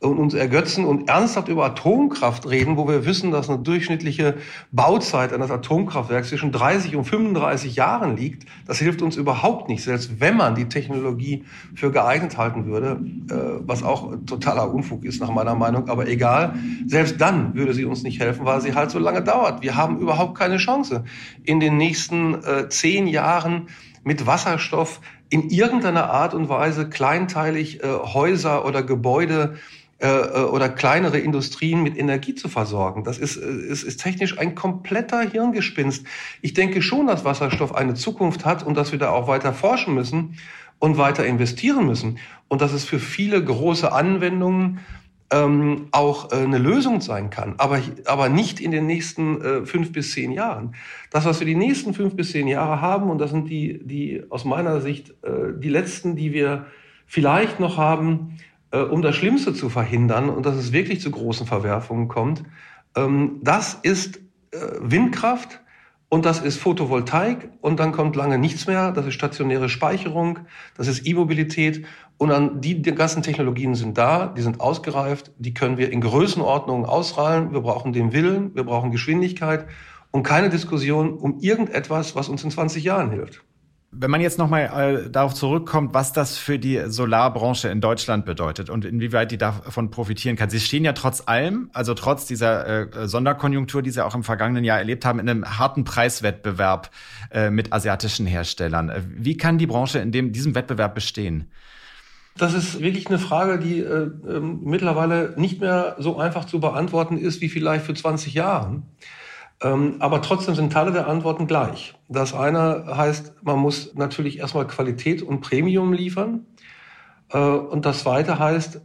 und 0.00 0.18
uns 0.18 0.32
ergötzen 0.32 0.86
und 0.86 1.10
ernsthaft 1.10 1.48
über 1.48 1.66
Atomkraft 1.66 2.48
reden, 2.48 2.78
wo 2.78 2.88
wir 2.88 3.04
wissen, 3.04 3.30
dass 3.30 3.50
eine 3.50 3.58
durchschnittliche 3.58 4.36
Bauzeit 4.72 5.32
eines 5.32 5.50
Atomkraftwerks 5.50 6.30
zwischen 6.30 6.52
30 6.52 6.96
und 6.96 7.04
35 7.04 7.76
Jahren 7.76 8.16
liegt, 8.16 8.46
das 8.66 8.78
hilft 8.78 9.02
uns 9.02 9.16
überhaupt 9.16 9.68
nicht, 9.68 9.84
selbst 9.84 10.18
wenn 10.18 10.38
man 10.38 10.54
die 10.54 10.68
Technologie 10.68 11.44
für 11.74 11.92
geeignet 11.92 12.38
halten 12.38 12.64
würde, 12.64 12.98
äh, 13.30 13.60
was 13.66 13.82
auch 13.82 14.14
totaler 14.24 14.72
Unfug 14.72 15.04
ist 15.04 15.20
nach 15.20 15.30
meiner 15.30 15.54
Meinung, 15.54 15.90
aber 15.90 16.08
egal, 16.08 16.54
selbst 16.86 17.20
dann 17.20 17.54
würde 17.54 17.74
sie 17.74 17.84
uns 17.84 18.02
nicht 18.02 18.20
helfen, 18.20 18.46
weil 18.46 18.62
sie 18.62 18.74
halt 18.74 18.90
so 18.90 18.98
lange 18.98 19.22
dauert. 19.22 19.62
Wir 19.62 19.76
haben 19.76 19.98
überhaupt 19.98 20.38
keine 20.38 20.56
Chance 20.56 21.04
in 21.44 21.60
den 21.60 21.76
nächsten 21.76 22.42
äh, 22.42 22.70
zehn 22.70 23.06
Jahren 23.06 23.68
mit 24.02 24.26
Wasserstoff 24.26 25.02
in 25.28 25.50
irgendeiner 25.50 26.10
Art 26.10 26.32
und 26.32 26.48
Weise 26.48 26.88
kleinteilig 26.88 27.82
äh, 27.82 27.86
Häuser 27.86 28.64
oder 28.64 28.82
Gebäude 28.82 29.56
äh, 30.00 30.06
äh, 30.06 30.44
oder 30.44 30.70
kleinere 30.70 31.18
Industrien 31.18 31.82
mit 31.82 31.98
Energie 31.98 32.34
zu 32.34 32.48
versorgen. 32.48 33.04
Das 33.04 33.18
ist, 33.18 33.36
äh, 33.36 33.46
ist, 33.46 33.82
ist 33.82 34.00
technisch 34.00 34.38
ein 34.38 34.54
kompletter 34.54 35.20
Hirngespinst. 35.20 36.06
Ich 36.40 36.54
denke 36.54 36.80
schon, 36.80 37.06
dass 37.06 37.26
Wasserstoff 37.26 37.74
eine 37.74 37.92
Zukunft 37.92 38.46
hat 38.46 38.62
und 38.62 38.76
dass 38.76 38.92
wir 38.92 38.98
da 38.98 39.10
auch 39.10 39.28
weiter 39.28 39.52
forschen 39.52 39.94
müssen 39.94 40.38
und 40.78 40.96
weiter 40.96 41.26
investieren 41.26 41.84
müssen. 41.84 42.18
Und 42.48 42.62
dass 42.62 42.72
es 42.72 42.86
für 42.86 42.98
viele 42.98 43.44
große 43.44 43.92
Anwendungen 43.92 44.80
ähm, 45.30 45.88
auch 45.92 46.32
äh, 46.32 46.36
eine 46.36 46.56
Lösung 46.56 47.02
sein 47.02 47.28
kann, 47.28 47.54
aber, 47.58 47.80
aber 48.06 48.28
nicht 48.28 48.58
in 48.58 48.70
den 48.70 48.86
nächsten 48.86 49.40
äh, 49.42 49.66
fünf 49.66 49.92
bis 49.92 50.12
zehn 50.12 50.32
Jahren. 50.32 50.74
Das, 51.10 51.24
was 51.26 51.40
wir 51.40 51.46
die 51.46 51.54
nächsten 51.54 51.94
fünf 51.94 52.16
bis 52.16 52.32
zehn 52.32 52.48
Jahre 52.48 52.80
haben, 52.80 53.10
und 53.10 53.18
das 53.18 53.30
sind 53.30 53.48
die, 53.48 53.80
die 53.84 54.22
aus 54.30 54.44
meiner 54.44 54.80
Sicht 54.80 55.10
äh, 55.22 55.52
die 55.58 55.68
letzten, 55.68 56.16
die 56.16 56.32
wir 56.32 56.66
vielleicht 57.06 57.60
noch 57.60 57.76
haben, 57.76 58.38
äh, 58.72 58.80
um 58.80 59.02
das 59.02 59.16
Schlimmste 59.16 59.54
zu 59.54 59.68
verhindern 59.68 60.30
und 60.30 60.46
dass 60.46 60.56
es 60.56 60.72
wirklich 60.72 61.00
zu 61.00 61.10
großen 61.10 61.46
Verwerfungen 61.46 62.08
kommt. 62.08 62.42
Ähm, 62.96 63.40
das 63.42 63.74
ist 63.82 64.18
äh, 64.52 64.58
Windkraft 64.80 65.60
und 66.08 66.24
das 66.24 66.40
ist 66.40 66.58
Photovoltaik 66.58 67.50
und 67.60 67.78
dann 67.78 67.92
kommt 67.92 68.16
lange 68.16 68.38
nichts 68.38 68.66
mehr. 68.66 68.90
Das 68.92 69.06
ist 69.06 69.14
stationäre 69.14 69.68
Speicherung, 69.68 70.40
das 70.76 70.88
ist 70.88 71.06
E-Mobilität 71.06 71.86
und 72.18 72.28
dann 72.28 72.60
die, 72.60 72.82
die 72.82 72.94
ganzen 72.94 73.22
Technologien 73.22 73.74
sind 73.74 73.96
da, 73.96 74.26
die 74.26 74.42
sind 74.42 74.60
ausgereift, 74.60 75.30
die 75.38 75.54
können 75.54 75.78
wir 75.78 75.90
in 75.92 76.00
Größenordnungen 76.00 76.84
ausrollen. 76.84 77.52
Wir 77.52 77.60
brauchen 77.60 77.92
den 77.92 78.12
Willen, 78.12 78.54
wir 78.54 78.64
brauchen 78.64 78.90
Geschwindigkeit 78.90 79.66
und 80.10 80.24
keine 80.24 80.50
Diskussion 80.50 81.14
um 81.14 81.38
irgendetwas, 81.38 82.16
was 82.16 82.28
uns 82.28 82.42
in 82.44 82.50
20 82.50 82.82
Jahren 82.82 83.10
hilft. 83.10 83.42
Wenn 83.92 84.10
man 84.10 84.20
jetzt 84.20 84.38
nochmal 84.38 85.04
äh, 85.06 85.10
darauf 85.10 85.34
zurückkommt, 85.34 85.94
was 85.94 86.12
das 86.12 86.38
für 86.38 86.60
die 86.60 86.80
Solarbranche 86.86 87.68
in 87.68 87.80
Deutschland 87.80 88.24
bedeutet 88.24 88.70
und 88.70 88.84
inwieweit 88.84 89.32
die 89.32 89.38
davon 89.38 89.90
profitieren 89.90 90.36
kann. 90.36 90.48
Sie 90.48 90.60
stehen 90.60 90.84
ja 90.84 90.92
trotz 90.92 91.24
allem, 91.26 91.70
also 91.72 91.94
trotz 91.94 92.24
dieser 92.26 92.94
äh, 92.94 93.08
Sonderkonjunktur, 93.08 93.82
die 93.82 93.90
Sie 93.90 94.04
auch 94.04 94.14
im 94.14 94.22
vergangenen 94.22 94.62
Jahr 94.62 94.78
erlebt 94.78 95.04
haben, 95.04 95.18
in 95.18 95.28
einem 95.28 95.58
harten 95.58 95.82
Preiswettbewerb 95.82 96.90
äh, 97.32 97.50
mit 97.50 97.72
asiatischen 97.72 98.26
Herstellern. 98.26 98.92
Wie 99.08 99.36
kann 99.36 99.58
die 99.58 99.66
Branche 99.66 99.98
in 99.98 100.12
dem, 100.12 100.32
diesem 100.32 100.54
Wettbewerb 100.54 100.94
bestehen? 100.94 101.50
Das 102.36 102.54
ist 102.54 102.80
wirklich 102.80 103.08
eine 103.08 103.18
Frage, 103.18 103.58
die 103.58 103.80
äh, 103.80 104.04
äh, 104.04 104.40
mittlerweile 104.40 105.34
nicht 105.36 105.60
mehr 105.60 105.96
so 105.98 106.16
einfach 106.16 106.44
zu 106.44 106.60
beantworten 106.60 107.18
ist 107.18 107.40
wie 107.40 107.48
vielleicht 107.48 107.84
für 107.84 107.94
20 107.94 108.34
Jahren. 108.34 108.84
Ähm, 109.62 109.96
aber 109.98 110.22
trotzdem 110.22 110.54
sind 110.54 110.72
Teile 110.72 110.92
der 110.92 111.06
Antworten 111.06 111.46
gleich. 111.46 111.94
Das 112.08 112.34
eine 112.34 112.84
heißt, 112.96 113.34
man 113.42 113.58
muss 113.58 113.94
natürlich 113.94 114.38
erstmal 114.38 114.66
Qualität 114.66 115.22
und 115.22 115.40
Premium 115.40 115.92
liefern. 115.92 116.46
Äh, 117.32 117.38
und 117.38 117.84
das 117.84 118.00
zweite 118.00 118.38
heißt, 118.38 118.76
äh, 118.76 118.80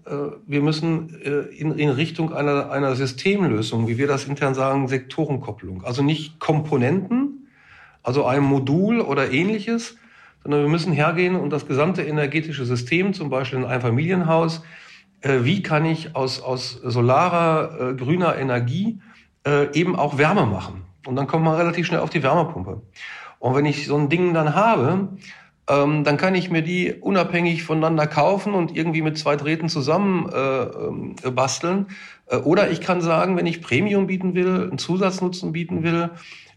wir 0.45 0.61
müssen 0.61 1.21
äh, 1.21 1.55
in, 1.55 1.89
Richtung 1.89 2.33
einer, 2.33 2.71
einer 2.71 2.95
Systemlösung, 2.95 3.87
wie 3.87 3.97
wir 3.97 4.07
das 4.07 4.25
intern 4.25 4.53
sagen, 4.53 4.87
Sektorenkopplung. 4.87 5.83
Also 5.83 6.03
nicht 6.03 6.39
Komponenten, 6.39 7.47
also 8.03 8.25
ein 8.25 8.43
Modul 8.43 8.99
oder 8.99 9.31
ähnliches, 9.31 9.97
sondern 10.43 10.61
wir 10.61 10.69
müssen 10.69 10.93
hergehen 10.93 11.35
und 11.35 11.49
das 11.49 11.67
gesamte 11.67 12.03
energetische 12.03 12.65
System, 12.65 13.13
zum 13.13 13.29
Beispiel 13.29 13.59
in 13.59 13.65
einem 13.65 13.81
Familienhaus, 13.81 14.61
wie 15.23 15.63
kann 15.63 15.85
ich 15.85 16.15
aus, 16.15 16.39
aus 16.39 16.73
solarer, 16.83 17.95
grüner 17.95 18.35
Energie 18.35 18.99
äh, 19.45 19.71
eben 19.73 19.95
auch 19.95 20.17
Wärme 20.17 20.45
machen. 20.45 20.83
Und 21.05 21.15
dann 21.15 21.27
kommt 21.27 21.45
man 21.45 21.55
relativ 21.55 21.85
schnell 21.87 21.99
auf 21.99 22.09
die 22.09 22.23
Wärmepumpe. 22.23 22.81
Und 23.39 23.55
wenn 23.55 23.65
ich 23.65 23.85
so 23.85 23.95
ein 23.95 24.09
Ding 24.09 24.33
dann 24.33 24.55
habe, 24.55 25.09
ähm, 25.67 26.03
dann 26.03 26.17
kann 26.17 26.35
ich 26.35 26.49
mir 26.49 26.61
die 26.61 26.93
unabhängig 26.93 27.63
voneinander 27.63 28.07
kaufen 28.07 28.53
und 28.53 28.75
irgendwie 28.75 29.01
mit 29.01 29.17
zwei 29.17 29.35
Drähten 29.35 29.69
zusammen 29.69 30.29
äh, 30.31 30.63
äh, 30.63 31.31
basteln. 31.31 31.87
Äh, 32.27 32.37
oder 32.37 32.69
ich 32.69 32.81
kann 32.81 33.01
sagen, 33.01 33.37
wenn 33.37 33.47
ich 33.47 33.61
Premium 33.61 34.07
bieten 34.07 34.35
will, 34.35 34.67
einen 34.69 34.77
Zusatznutzen 34.77 35.51
bieten 35.53 35.83
will, 35.83 36.11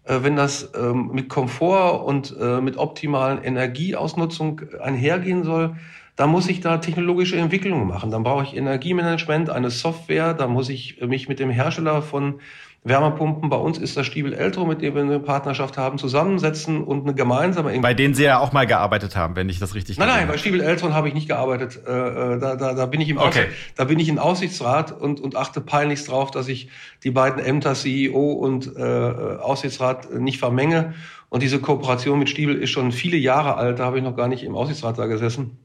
äh, 0.05 0.19
wenn 0.23 0.37
das 0.37 0.73
ähm, 0.79 1.11
mit 1.13 1.29
Komfort 1.29 2.05
und 2.05 2.37
äh, 2.39 2.61
mit 2.61 2.77
optimalen 2.77 3.43
Energieausnutzung 3.43 4.63
einhergehen 4.81 5.43
soll, 5.43 5.77
dann 6.17 6.31
muss 6.31 6.49
ich 6.49 6.61
da 6.61 6.79
technologische 6.79 7.37
Entwicklungen 7.37 7.87
machen. 7.87 8.11
Dann 8.11 8.25
brauche 8.25 8.43
ich 8.43 8.57
Energiemanagement, 8.57 9.51
eine 9.51 9.71
Software, 9.71 10.35
da 10.35 10.49
muss 10.49 10.69
ich 10.69 11.01
mich 11.01 11.29
mit 11.29 11.39
dem 11.39 11.49
Hersteller 11.49 12.03
von 12.03 12.41
Wärmepumpen. 12.85 13.51
Bei 13.51 13.57
uns 13.57 13.77
ist 13.77 13.97
das 13.97 14.07
Stiebel 14.07 14.33
Eltro, 14.33 14.65
mit 14.65 14.83
dem 14.83 14.95
wir 14.95 15.03
eine 15.03 15.21
Partnerschaft 15.21 15.77
haben, 15.77 15.99
zusammensetzen 15.99 16.83
und 16.83 17.03
eine 17.03 17.15
gemeinsame. 17.15 17.79
Bei 17.81 17.95
denen 17.95 18.15
Sie 18.15 18.25
ja 18.25 18.39
auch 18.39 18.53
mal 18.53 18.67
gearbeitet 18.67 19.17
haben, 19.17 19.37
wenn 19.37 19.49
ich 19.49 19.59
das 19.59 19.75
richtig. 19.75 19.99
Nein, 19.99 20.09
nein, 20.09 20.29
bei 20.29 20.39
Stiebel 20.39 20.61
Eltron 20.61 20.95
habe 20.95 21.09
ich 21.09 21.15
nicht 21.15 21.29
gearbeitet. 21.29 21.81
Äh, 21.87 21.91
äh, 21.91 22.39
da, 22.39 22.57
da, 22.57 22.75
da 22.75 22.87
bin 22.87 23.01
ich 23.01 23.09
im 23.09 23.19
okay. 23.19 23.47
da 23.77 23.85
bin 23.85 23.99
ich 23.99 24.09
im 24.09 24.19
Aussichtsrat 24.19 24.93
und, 24.93 25.21
und 25.21 25.37
achte 25.37 25.61
peinlichst 25.61 26.09
drauf, 26.09 26.31
dass 26.31 26.49
ich 26.49 26.71
die 27.05 27.11
beiden 27.11 27.45
Ämter 27.45 27.75
CEO 27.75 28.33
und 28.33 28.77
äh, 28.77 28.81
Aussichtsrat 28.81 30.13
nicht 30.15 30.39
vermenge. 30.39 30.95
Und 31.31 31.43
diese 31.43 31.61
Kooperation 31.61 32.19
mit 32.19 32.31
Stiebel 32.31 32.57
ist 32.57 32.71
schon 32.71 32.93
viele 32.93 33.17
Jahre 33.17 33.57
alt. 33.57 33.79
Da 33.79 33.85
habe 33.85 33.99
ich 33.99 34.05
noch 34.05 34.17
gar 34.17 34.29
nicht 34.29 34.45
im 34.45 34.55
Aussichtsrat 34.55 34.99
da 34.99 35.07
gesessen. 35.07 35.59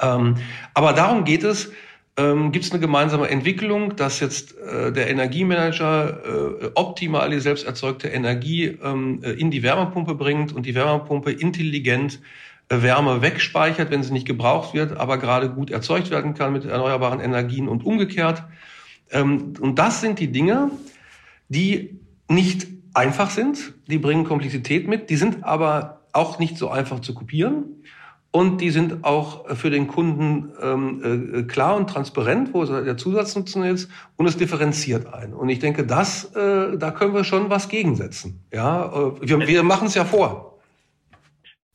Ähm, 0.00 0.36
aber 0.74 0.92
darum 0.94 1.24
geht 1.24 1.44
es 1.44 1.70
ähm, 2.16 2.52
gibt 2.52 2.64
es 2.64 2.72
eine 2.72 2.80
gemeinsame 2.80 3.28
Entwicklung, 3.28 3.96
dass 3.96 4.20
jetzt 4.20 4.58
äh, 4.58 4.92
der 4.92 5.08
Energiemanager 5.08 6.62
äh, 6.62 6.70
optimal 6.74 7.30
die 7.30 7.40
selbst 7.40 7.66
erzeugte 7.66 8.08
Energie 8.08 8.78
ähm, 8.82 9.20
äh, 9.22 9.30
in 9.32 9.50
die 9.50 9.62
Wärmepumpe 9.62 10.14
bringt 10.14 10.52
und 10.52 10.66
die 10.66 10.74
Wärmepumpe 10.74 11.30
intelligent 11.32 12.20
äh, 12.68 12.82
Wärme 12.82 13.22
wegspeichert, 13.22 13.90
wenn 13.90 14.02
sie 14.02 14.12
nicht 14.12 14.26
gebraucht 14.26 14.74
wird, 14.74 14.96
aber 14.96 15.18
gerade 15.18 15.50
gut 15.50 15.70
erzeugt 15.70 16.10
werden 16.10 16.34
kann 16.34 16.52
mit 16.52 16.64
erneuerbaren 16.64 17.20
Energien 17.20 17.68
und 17.68 17.84
umgekehrt. 17.84 18.42
Ähm, 19.10 19.54
und 19.60 19.78
das 19.78 20.00
sind 20.00 20.18
die 20.18 20.32
Dinge, 20.32 20.70
die 21.48 22.00
nicht 22.28 22.68
einfach 22.94 23.30
sind, 23.30 23.74
die 23.86 23.98
bringen 23.98 24.24
Komplexität 24.24 24.88
mit, 24.88 25.10
die 25.10 25.16
sind 25.16 25.44
aber 25.44 26.00
auch 26.12 26.38
nicht 26.38 26.58
so 26.58 26.70
einfach 26.70 27.00
zu 27.00 27.14
kopieren. 27.14 27.82
Und 28.32 28.60
die 28.60 28.70
sind 28.70 29.02
auch 29.04 29.56
für 29.56 29.70
den 29.70 29.88
Kunden 29.88 30.52
ähm, 30.62 31.32
äh, 31.34 31.42
klar 31.42 31.74
und 31.74 31.90
transparent, 31.90 32.54
wo 32.54 32.64
der 32.64 32.96
Zusatznutzen 32.96 33.64
ist, 33.64 33.90
und 34.16 34.26
es 34.26 34.36
differenziert 34.36 35.12
ein. 35.12 35.32
Und 35.34 35.48
ich 35.48 35.58
denke, 35.58 35.84
das, 35.84 36.26
äh, 36.36 36.78
da 36.78 36.92
können 36.92 37.12
wir 37.12 37.24
schon 37.24 37.50
was 37.50 37.68
gegensetzen. 37.68 38.40
Ja, 38.52 38.86
äh, 38.86 39.28
wir, 39.28 39.46
wir 39.46 39.62
machen 39.64 39.88
es 39.88 39.94
ja 39.94 40.04
vor. 40.04 40.49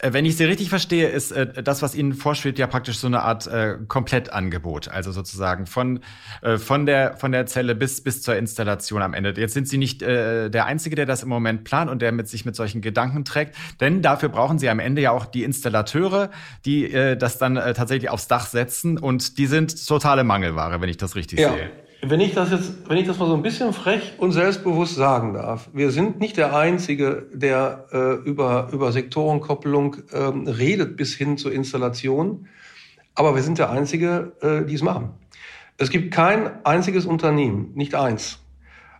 Äh, 0.06 0.14
wenn 0.14 0.26
ich 0.26 0.38
Sie 0.38 0.46
richtig 0.46 0.70
verstehe, 0.70 1.08
ist 1.08 1.32
äh, 1.32 1.64
das, 1.64 1.82
was 1.82 1.96
Ihnen 1.96 2.14
vorschwebt, 2.14 2.60
ja 2.60 2.68
praktisch 2.68 2.98
so 2.98 3.08
eine 3.08 3.22
Art 3.22 3.48
äh, 3.48 3.78
Komplettangebot. 3.88 4.88
Also 4.88 5.12
sozusagen 5.12 5.66
von, 5.66 6.02
äh, 6.42 6.58
von, 6.58 6.86
der, 6.86 7.18
von 7.18 7.32
der 7.32 7.46
Zelle 7.46 7.76
bis, 7.76 8.02
bis 8.02 8.22
zur 8.22 8.36
Installation 8.36 9.02
am 9.02 9.14
Ende. 9.14 9.34
Jetzt 9.36 9.54
sind 9.54 9.68
Sie 9.68 9.78
nicht 9.78 10.02
äh, 10.02 10.50
der 10.50 10.66
Einzige, 10.66 10.96
der 10.96 11.06
das 11.06 11.24
im 11.24 11.30
Moment 11.30 11.64
plant 11.64 11.90
und 11.90 12.02
der 12.02 12.12
mit 12.12 12.28
sich 12.28 12.46
mit 12.46 12.56
solchen 12.56 12.82
Gedanken 12.82 13.26
trägt. 13.26 13.56
Denn 13.80 14.02
dafür 14.02 14.30
brauchen 14.30 14.60
Sie 14.60 14.70
am 14.70 14.80
Ende 14.80 15.02
ja 15.02 15.12
auch 15.12 15.26
die 15.26 15.44
Installateure, 15.44 16.30
die 16.66 16.92
äh, 16.92 17.18
das 17.18 17.38
dann 17.38 17.58
äh, 17.58 17.74
tatsächlich 17.74 18.10
aufs 18.10 18.28
Dach 18.28 18.46
setzen. 18.46 18.98
Und 18.98 19.38
die 19.38 19.48
sind 19.48 19.88
totale 19.88 20.24
Mangelware, 20.24 20.82
wenn 20.82 20.90
ich 20.90 20.98
das 20.98 21.16
richtig 21.16 21.40
ja. 21.40 21.54
sehe. 21.54 21.85
Wenn 22.08 22.20
ich 22.20 22.36
das 22.36 22.52
jetzt, 22.52 22.88
wenn 22.88 22.98
ich 22.98 23.08
das 23.08 23.18
mal 23.18 23.28
so 23.28 23.34
ein 23.34 23.42
bisschen 23.42 23.74
frech 23.74 24.14
und 24.20 24.32
selbstbewusst 24.32 24.94
sagen 24.94 25.34
darf, 25.34 25.70
wir 25.74 25.90
sind 25.90 26.20
nicht 26.20 26.38
der 26.38 26.56
Einzige, 26.56 27.26
der 27.34 27.88
äh, 27.92 28.30
über, 28.30 28.70
über 28.72 28.92
Sektorenkopplung 28.92 29.98
ähm, 30.14 30.48
redet 30.48 30.98
bis 30.98 31.16
hin 31.16 31.36
zur 31.38 31.52
Installation, 31.52 32.48
aber 33.16 33.34
wir 33.34 33.42
sind 33.42 33.58
der 33.58 33.72
Einzige, 33.72 34.34
äh, 34.42 34.68
die 34.68 34.76
es 34.76 34.84
machen. 34.84 35.14
Es 35.78 35.90
gibt 35.90 36.14
kein 36.14 36.64
einziges 36.64 37.08
Unternehmen, 37.08 37.72
nicht 37.74 37.96
eins, 37.96 38.38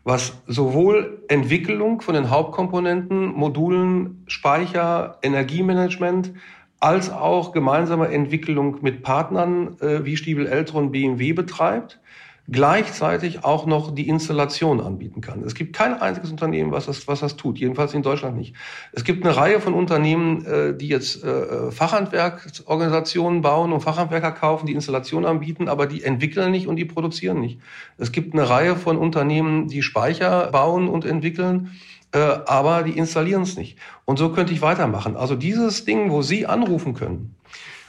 was 0.04 0.34
sowohl 0.48 1.22
Entwicklung 1.28 2.02
von 2.02 2.16
den 2.16 2.32
Hauptkomponenten, 2.32 3.34
Modulen, 3.34 4.24
Speicher, 4.26 5.20
Energiemanagement, 5.22 6.34
als 6.80 7.12
auch 7.12 7.52
gemeinsame 7.52 8.08
Entwicklung 8.08 8.80
mit 8.82 9.04
Partnern 9.04 9.78
äh, 9.80 10.06
wie 10.06 10.18
Stiebel 10.18 10.48
Eltron 10.48 10.92
BMW 10.92 11.34
betreibt 11.34 12.00
gleichzeitig 12.48 13.44
auch 13.44 13.66
noch 13.66 13.94
die 13.94 14.08
Installation 14.08 14.80
anbieten 14.80 15.20
kann. 15.22 15.44
Es 15.44 15.56
gibt 15.56 15.76
kein 15.76 16.00
einziges 16.00 16.30
Unternehmen, 16.30 16.72
was 16.72 16.86
das, 16.86 17.08
was 17.08 17.22
das 17.22 17.38
tut, 17.38 17.58
jedenfalls 17.58 17.96
in 17.96 18.04
Deutschland 18.04 18.38
nicht. 18.38 18.56
Es 18.92 19.04
gibt 19.04 19.26
eine 19.26 19.36
Reihe 19.36 19.60
von 19.60 19.74
Unternehmen, 19.74 20.46
äh, 20.46 20.78
die 20.78 20.88
jetzt 20.88 21.24
äh, 21.24 21.72
Fachhandwerksorganisationen 21.72 23.42
bauen 23.42 23.74
und 23.74 23.82
Fachhandwerker 23.82 24.32
kaufen, 24.32 24.68
die 24.68 24.74
Installation 24.74 25.26
anbieten, 25.26 25.68
aber 25.68 25.88
die 25.88 26.04
entwickeln 26.04 26.52
nicht 26.52 26.68
und 26.68 26.76
die 26.76 26.86
produzieren 26.86 27.40
nicht. 27.40 27.60
Es 27.98 28.12
gibt 28.12 28.34
eine 28.34 28.48
Reihe 28.48 28.76
von 28.76 28.98
Unternehmen, 28.98 29.68
die 29.68 29.82
Speicher 29.82 30.52
bauen 30.52 30.88
und 30.88 31.04
entwickeln, 31.04 31.72
äh, 32.12 32.20
aber 32.46 32.84
die 32.84 32.96
installieren 32.96 33.42
es 33.42 33.58
nicht. 33.58 33.80
Und 34.06 34.20
so 34.20 34.30
könnte 34.30 34.54
ich 34.54 34.62
weitermachen. 34.62 35.18
Also 35.18 35.36
dieses 35.36 35.86
Ding, 35.86 36.12
wo 36.12 36.22
Sie 36.22 36.46
anrufen 36.46 36.94
können, 36.94 37.36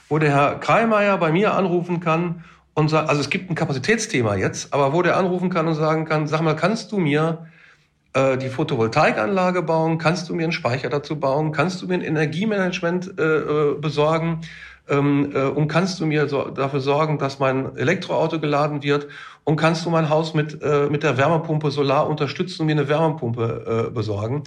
wo 0.08 0.18
der 0.18 0.30
Herr 0.30 0.54
Kreimeier 0.60 1.18
bei 1.18 1.30
mir 1.30 1.52
anrufen 1.52 2.00
kann 2.00 2.44
und 2.76 2.88
sagt, 2.88 3.08
also 3.08 3.22
es 3.22 3.30
gibt 3.30 3.50
ein 3.50 3.54
Kapazitätsthema 3.54 4.36
jetzt, 4.36 4.72
aber 4.72 4.92
wo 4.92 5.00
der 5.00 5.16
anrufen 5.16 5.48
kann 5.48 5.66
und 5.66 5.74
sagen 5.74 6.04
kann, 6.04 6.26
sag 6.26 6.42
mal, 6.42 6.54
kannst 6.54 6.92
du 6.92 6.98
mir 6.98 7.46
äh, 8.12 8.36
die 8.36 8.50
Photovoltaikanlage 8.50 9.62
bauen, 9.62 9.96
kannst 9.96 10.28
du 10.28 10.34
mir 10.34 10.42
einen 10.42 10.52
Speicher 10.52 10.90
dazu 10.90 11.18
bauen, 11.18 11.52
kannst 11.52 11.80
du 11.80 11.86
mir 11.86 11.94
ein 11.94 12.02
Energiemanagement 12.02 13.18
äh, 13.18 13.22
äh, 13.22 13.74
besorgen 13.80 14.42
ähm, 14.90 15.32
äh, 15.34 15.44
und 15.44 15.68
kannst 15.68 16.00
du 16.00 16.06
mir 16.06 16.28
so, 16.28 16.50
dafür 16.50 16.80
sorgen, 16.80 17.18
dass 17.18 17.38
mein 17.38 17.74
Elektroauto 17.76 18.38
geladen 18.40 18.82
wird 18.82 19.08
und 19.44 19.56
kannst 19.56 19.86
du 19.86 19.90
mein 19.90 20.10
Haus 20.10 20.34
mit, 20.34 20.62
äh, 20.62 20.90
mit 20.90 21.02
der 21.02 21.16
Wärmepumpe 21.16 21.70
Solar 21.70 22.06
unterstützen 22.10 22.62
und 22.62 22.66
mir 22.66 22.72
eine 22.72 22.88
Wärmepumpe 22.88 23.86
äh, 23.88 23.90
besorgen. 23.90 24.44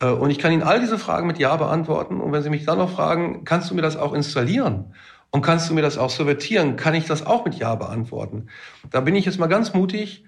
Äh, 0.00 0.08
und 0.10 0.28
ich 0.28 0.38
kann 0.38 0.52
Ihnen 0.52 0.62
all 0.62 0.80
diese 0.80 0.98
Fragen 0.98 1.26
mit 1.26 1.38
Ja 1.38 1.56
beantworten. 1.56 2.20
Und 2.20 2.32
wenn 2.32 2.42
Sie 2.42 2.50
mich 2.50 2.66
dann 2.66 2.76
noch 2.76 2.90
fragen, 2.90 3.44
kannst 3.44 3.70
du 3.70 3.74
mir 3.74 3.82
das 3.82 3.96
auch 3.96 4.12
installieren? 4.12 4.92
Und 5.30 5.42
kannst 5.42 5.70
du 5.70 5.74
mir 5.74 5.82
das 5.82 5.96
auch 5.96 6.10
serviertieren? 6.10 6.76
Kann 6.76 6.94
ich 6.94 7.06
das 7.06 7.24
auch 7.24 7.44
mit 7.44 7.54
Ja 7.54 7.74
beantworten? 7.76 8.48
Da 8.90 9.00
bin 9.00 9.14
ich 9.14 9.24
jetzt 9.24 9.38
mal 9.38 9.46
ganz 9.46 9.74
mutig, 9.74 10.24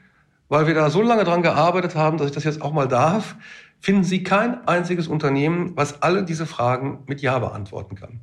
weil 0.49 0.67
wir 0.67 0.75
da 0.75 0.91
so 0.91 1.03
lange 1.03 1.25
dran 1.25 1.43
gearbeitet 1.43 1.95
haben, 1.97 2.19
dass 2.19 2.29
ich 2.29 2.35
das 2.35 2.45
jetzt 2.45 2.62
auch 2.62 2.73
mal 2.73 2.87
darf. 2.87 3.37
Finden 3.81 4.05
Sie 4.05 4.23
kein 4.23 4.67
einziges 4.69 5.09
Unternehmen, 5.09 5.73
was 5.75 6.03
alle 6.03 6.25
diese 6.25 6.47
Fragen 6.47 7.01
mit 7.07 7.21
Ja 7.21 7.38
beantworten 7.41 7.97
kann. 7.97 8.21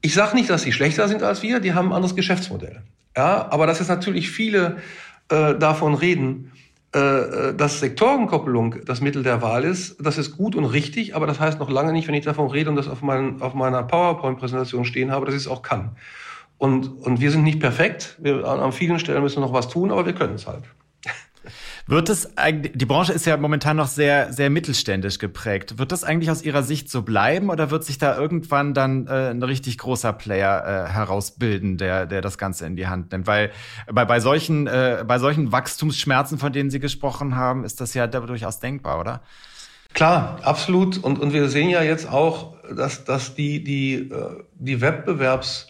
Ich 0.00 0.14
sage 0.14 0.34
nicht, 0.34 0.48
dass 0.48 0.62
sie 0.62 0.72
schlechter 0.72 1.06
sind 1.08 1.22
als 1.22 1.42
wir, 1.42 1.60
die 1.60 1.74
haben 1.74 1.88
ein 1.88 1.92
anderes 1.92 2.16
Geschäftsmodell. 2.16 2.82
Ja, 3.14 3.48
aber 3.50 3.66
dass 3.66 3.80
jetzt 3.80 3.88
natürlich 3.88 4.30
viele 4.30 4.78
äh, 5.28 5.54
davon 5.54 5.94
reden, 5.94 6.49
dass 6.92 7.78
Sektorenkoppelung 7.78 8.84
das 8.84 9.00
Mittel 9.00 9.22
der 9.22 9.42
Wahl 9.42 9.62
ist, 9.62 10.04
das 10.04 10.18
ist 10.18 10.36
gut 10.36 10.56
und 10.56 10.64
richtig, 10.64 11.14
aber 11.14 11.26
das 11.28 11.38
heißt 11.38 11.60
noch 11.60 11.70
lange 11.70 11.92
nicht, 11.92 12.08
wenn 12.08 12.14
ich 12.14 12.24
davon 12.24 12.50
rede 12.50 12.68
und 12.68 12.76
das 12.76 12.88
auf, 12.88 13.00
mein, 13.00 13.40
auf 13.40 13.54
meiner 13.54 13.84
PowerPoint-Präsentation 13.84 14.84
stehen 14.84 15.12
habe, 15.12 15.24
dass 15.24 15.34
ich 15.36 15.42
es 15.42 15.48
auch 15.48 15.62
kann. 15.62 15.92
Und, 16.58 16.88
und 16.88 17.20
wir 17.20 17.30
sind 17.30 17.44
nicht 17.44 17.60
perfekt. 17.60 18.16
Wir, 18.18 18.44
an 18.44 18.72
vielen 18.72 18.98
Stellen 18.98 19.22
müssen 19.22 19.36
wir 19.36 19.46
noch 19.46 19.52
was 19.52 19.68
tun, 19.68 19.90
aber 19.90 20.04
wir 20.04 20.14
können 20.14 20.34
es 20.34 20.46
halt. 20.46 20.64
Wird 21.90 22.08
es 22.08 22.38
eigentlich, 22.38 22.72
die 22.76 22.86
Branche 22.86 23.12
ist 23.12 23.26
ja 23.26 23.36
momentan 23.36 23.76
noch 23.76 23.88
sehr, 23.88 24.32
sehr 24.32 24.48
mittelständisch 24.48 25.18
geprägt. 25.18 25.76
Wird 25.76 25.90
das 25.90 26.04
eigentlich 26.04 26.30
aus 26.30 26.40
Ihrer 26.42 26.62
Sicht 26.62 26.88
so 26.88 27.02
bleiben 27.02 27.50
oder 27.50 27.72
wird 27.72 27.82
sich 27.82 27.98
da 27.98 28.16
irgendwann 28.16 28.74
dann 28.74 29.08
äh, 29.08 29.30
ein 29.30 29.42
richtig 29.42 29.76
großer 29.78 30.12
Player 30.12 30.86
äh, 30.86 30.92
herausbilden, 30.92 31.78
der, 31.78 32.06
der 32.06 32.20
das 32.20 32.38
Ganze 32.38 32.64
in 32.64 32.76
die 32.76 32.86
Hand 32.86 33.10
nimmt? 33.10 33.26
Weil 33.26 33.50
bei, 33.92 34.04
bei, 34.04 34.20
solchen, 34.20 34.68
äh, 34.68 35.04
bei 35.04 35.18
solchen 35.18 35.50
Wachstumsschmerzen, 35.50 36.38
von 36.38 36.52
denen 36.52 36.70
Sie 36.70 36.78
gesprochen 36.78 37.34
haben, 37.34 37.64
ist 37.64 37.80
das 37.80 37.92
ja 37.94 38.06
durchaus 38.06 38.60
denkbar, 38.60 39.00
oder? 39.00 39.22
Klar, 39.92 40.38
absolut. 40.42 40.96
Und, 40.96 41.18
und 41.18 41.32
wir 41.32 41.48
sehen 41.48 41.70
ja 41.70 41.82
jetzt 41.82 42.08
auch, 42.08 42.54
dass, 42.72 43.02
dass 43.02 43.34
die, 43.34 43.64
die, 43.64 43.94
äh, 43.94 44.44
die 44.54 44.78
Wettbewerbs- 44.78 45.69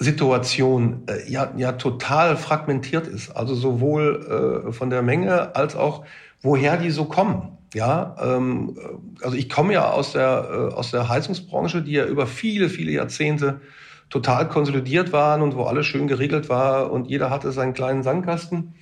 Situation 0.00 1.02
äh, 1.06 1.30
ja, 1.30 1.52
ja 1.56 1.72
total 1.72 2.36
fragmentiert 2.36 3.06
ist. 3.06 3.36
Also 3.36 3.54
sowohl 3.54 4.64
äh, 4.66 4.72
von 4.72 4.90
der 4.90 5.02
Menge 5.02 5.54
als 5.54 5.76
auch 5.76 6.04
woher 6.40 6.78
die 6.78 6.90
so 6.90 7.04
kommen. 7.04 7.58
Ja, 7.74 8.16
ähm, 8.20 8.76
äh, 8.78 9.24
also 9.24 9.36
ich 9.36 9.50
komme 9.50 9.74
ja 9.74 9.90
aus 9.90 10.12
der, 10.12 10.70
äh, 10.72 10.74
aus 10.74 10.90
der 10.90 11.08
Heizungsbranche, 11.08 11.82
die 11.82 11.92
ja 11.92 12.06
über 12.06 12.26
viele, 12.26 12.70
viele 12.70 12.92
Jahrzehnte 12.92 13.60
total 14.08 14.48
konsolidiert 14.48 15.12
waren 15.12 15.42
und 15.42 15.54
wo 15.54 15.64
alles 15.64 15.86
schön 15.86 16.08
geregelt 16.08 16.48
war 16.48 16.90
und 16.90 17.06
jeder 17.06 17.30
hatte 17.30 17.52
seinen 17.52 17.74
kleinen 17.74 18.02
Sandkasten. 18.02 18.74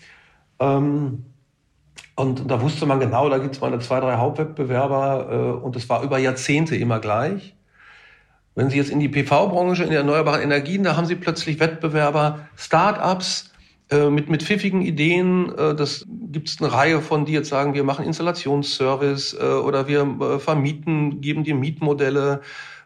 Ähm, 0.61 1.25
und 2.15 2.51
da 2.51 2.63
wusste 2.63 2.87
man 2.87 3.01
genau, 3.01 3.29
da 3.29 3.39
gibt 3.39 3.57
es 3.57 3.61
mal 3.61 3.79
zwei, 3.81 4.01
drei 4.01 4.17
Hauptwettbewerber 4.17 5.29
äh, 5.31 5.65
und 5.65 5.75
es 5.75 5.89
war 5.89 6.03
über 6.05 6.19
Jahrzehnte 6.19 6.77
immer 6.77 7.01
gleich. 7.01 7.58
Wenn 8.59 8.71
Sie 8.71 8.77
jetzt 8.77 8.91
in 8.91 8.99
die 8.99 9.09
PV-Branche, 9.09 9.85
in 9.85 9.91
die 9.91 9.95
erneuerbaren 9.95 10.43
Energien, 10.43 10.83
da 10.83 10.97
haben 10.97 11.07
Sie 11.07 11.15
plötzlich 11.15 11.61
Wettbewerber, 11.61 12.49
Start-ups 12.57 13.53
äh, 13.89 14.11
mit, 14.11 14.29
mit 14.29 14.43
pfiffigen 14.43 14.83
Ideen. 14.83 15.57
Äh, 15.57 15.77
das 15.77 16.05
gibt 16.09 16.49
es 16.49 16.61
eine 16.61 16.73
Reihe 16.73 17.01
von, 17.01 17.25
die 17.25 17.35
jetzt 17.35 17.51
sagen, 17.51 17.75
wir 17.75 17.85
machen 17.85 18.05
Installationsservice 18.05 19.35
äh, 19.35 19.45
oder 19.45 19.87
wir 19.87 20.01
äh, 20.01 20.39
vermieten, 20.41 21.21
geben 21.21 21.45
dir 21.45 21.55
Mietmodelle. 21.55 22.41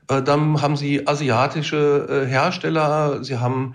Äh, 0.09 0.21
dann 0.21 0.61
haben 0.61 0.77
Sie 0.77 1.07
asiatische 1.07 2.27
äh, 2.27 2.29
Hersteller, 2.29 3.25
Sie 3.25 3.39
haben 3.39 3.75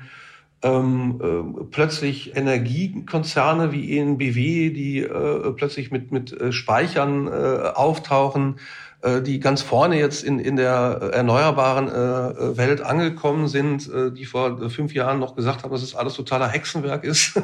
ähm, 0.62 1.20
äh, 1.20 1.64
plötzlich 1.72 2.36
Energiekonzerne 2.36 3.72
wie 3.72 3.98
ENBW, 3.98 4.70
die 4.70 5.00
äh, 5.00 5.52
plötzlich 5.54 5.90
mit, 5.90 6.12
mit 6.12 6.54
Speichern 6.54 7.26
äh, 7.26 7.32
auftauchen. 7.74 8.58
Äh, 9.02 9.22
die 9.22 9.40
ganz 9.40 9.62
vorne 9.62 10.00
jetzt 10.00 10.24
in, 10.24 10.40
in 10.40 10.56
der 10.56 11.12
erneuerbaren 11.14 11.88
äh, 11.88 12.58
Welt 12.58 12.82
angekommen 12.82 13.48
sind, 13.48 13.88
äh, 13.94 14.12
die 14.12 14.26
vor 14.26 14.72
fünf 14.72 14.96
Jahren 14.96 15.20
noch 15.20 15.36
gesagt 15.36 15.64
haben, 15.64 15.72
dass 15.72 15.84
es 15.84 15.96
alles 15.96 16.16
totaler 16.16 16.48
Hexenwerk 16.48 17.04
ist. 17.04 17.40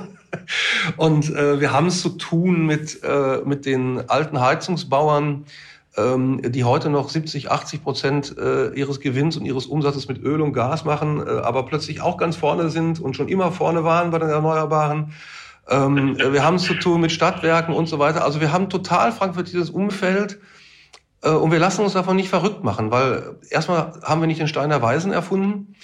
und 0.97 1.29
äh, 1.29 1.59
wir 1.59 1.71
haben 1.71 1.87
es 1.87 2.01
zu 2.01 2.09
tun 2.09 2.65
mit, 2.65 3.03
äh, 3.03 3.41
mit 3.45 3.67
den 3.67 4.09
alten 4.09 4.41
Heizungsbauern, 4.41 5.45
ähm, 5.95 6.41
die 6.43 6.63
heute 6.63 6.89
noch 6.89 7.09
70, 7.09 7.51
80 7.51 7.83
Prozent 7.83 8.35
äh, 8.35 8.73
ihres 8.73 8.99
Gewinns 8.99 9.37
und 9.37 9.45
ihres 9.45 9.67
Umsatzes 9.67 10.07
mit 10.07 10.23
Öl 10.23 10.41
und 10.41 10.53
Gas 10.53 10.85
machen, 10.85 11.19
äh, 11.19 11.29
aber 11.29 11.67
plötzlich 11.67 12.01
auch 12.01 12.17
ganz 12.17 12.35
vorne 12.35 12.69
sind 12.69 12.99
und 12.99 13.15
schon 13.15 13.27
immer 13.27 13.51
vorne 13.51 13.83
waren 13.83 14.09
bei 14.09 14.17
den 14.17 14.29
Erneuerbaren. 14.29 15.13
Ähm, 15.69 16.17
wir 16.17 16.43
haben 16.43 16.55
es 16.55 16.63
zu 16.63 16.73
tun 16.73 16.99
mit 16.99 17.11
Stadtwerken 17.11 17.75
und 17.75 17.85
so 17.85 17.99
weiter. 17.99 18.23
Also 18.25 18.41
wir 18.41 18.51
haben 18.51 18.69
total 18.69 19.11
frankfurtisches 19.11 19.69
Umfeld, 19.69 20.33
äh, 20.33 20.52
und 21.29 21.51
wir 21.51 21.59
lassen 21.59 21.83
uns 21.83 21.93
davon 21.93 22.15
nicht 22.15 22.29
verrückt 22.29 22.63
machen, 22.63 22.91
weil 22.91 23.38
erstmal 23.49 23.93
haben 24.03 24.21
wir 24.21 24.27
nicht 24.27 24.39
den 24.39 24.47
Stein 24.47 24.69
der 24.69 24.81
Weisen 24.81 25.12
erfunden 25.12 25.75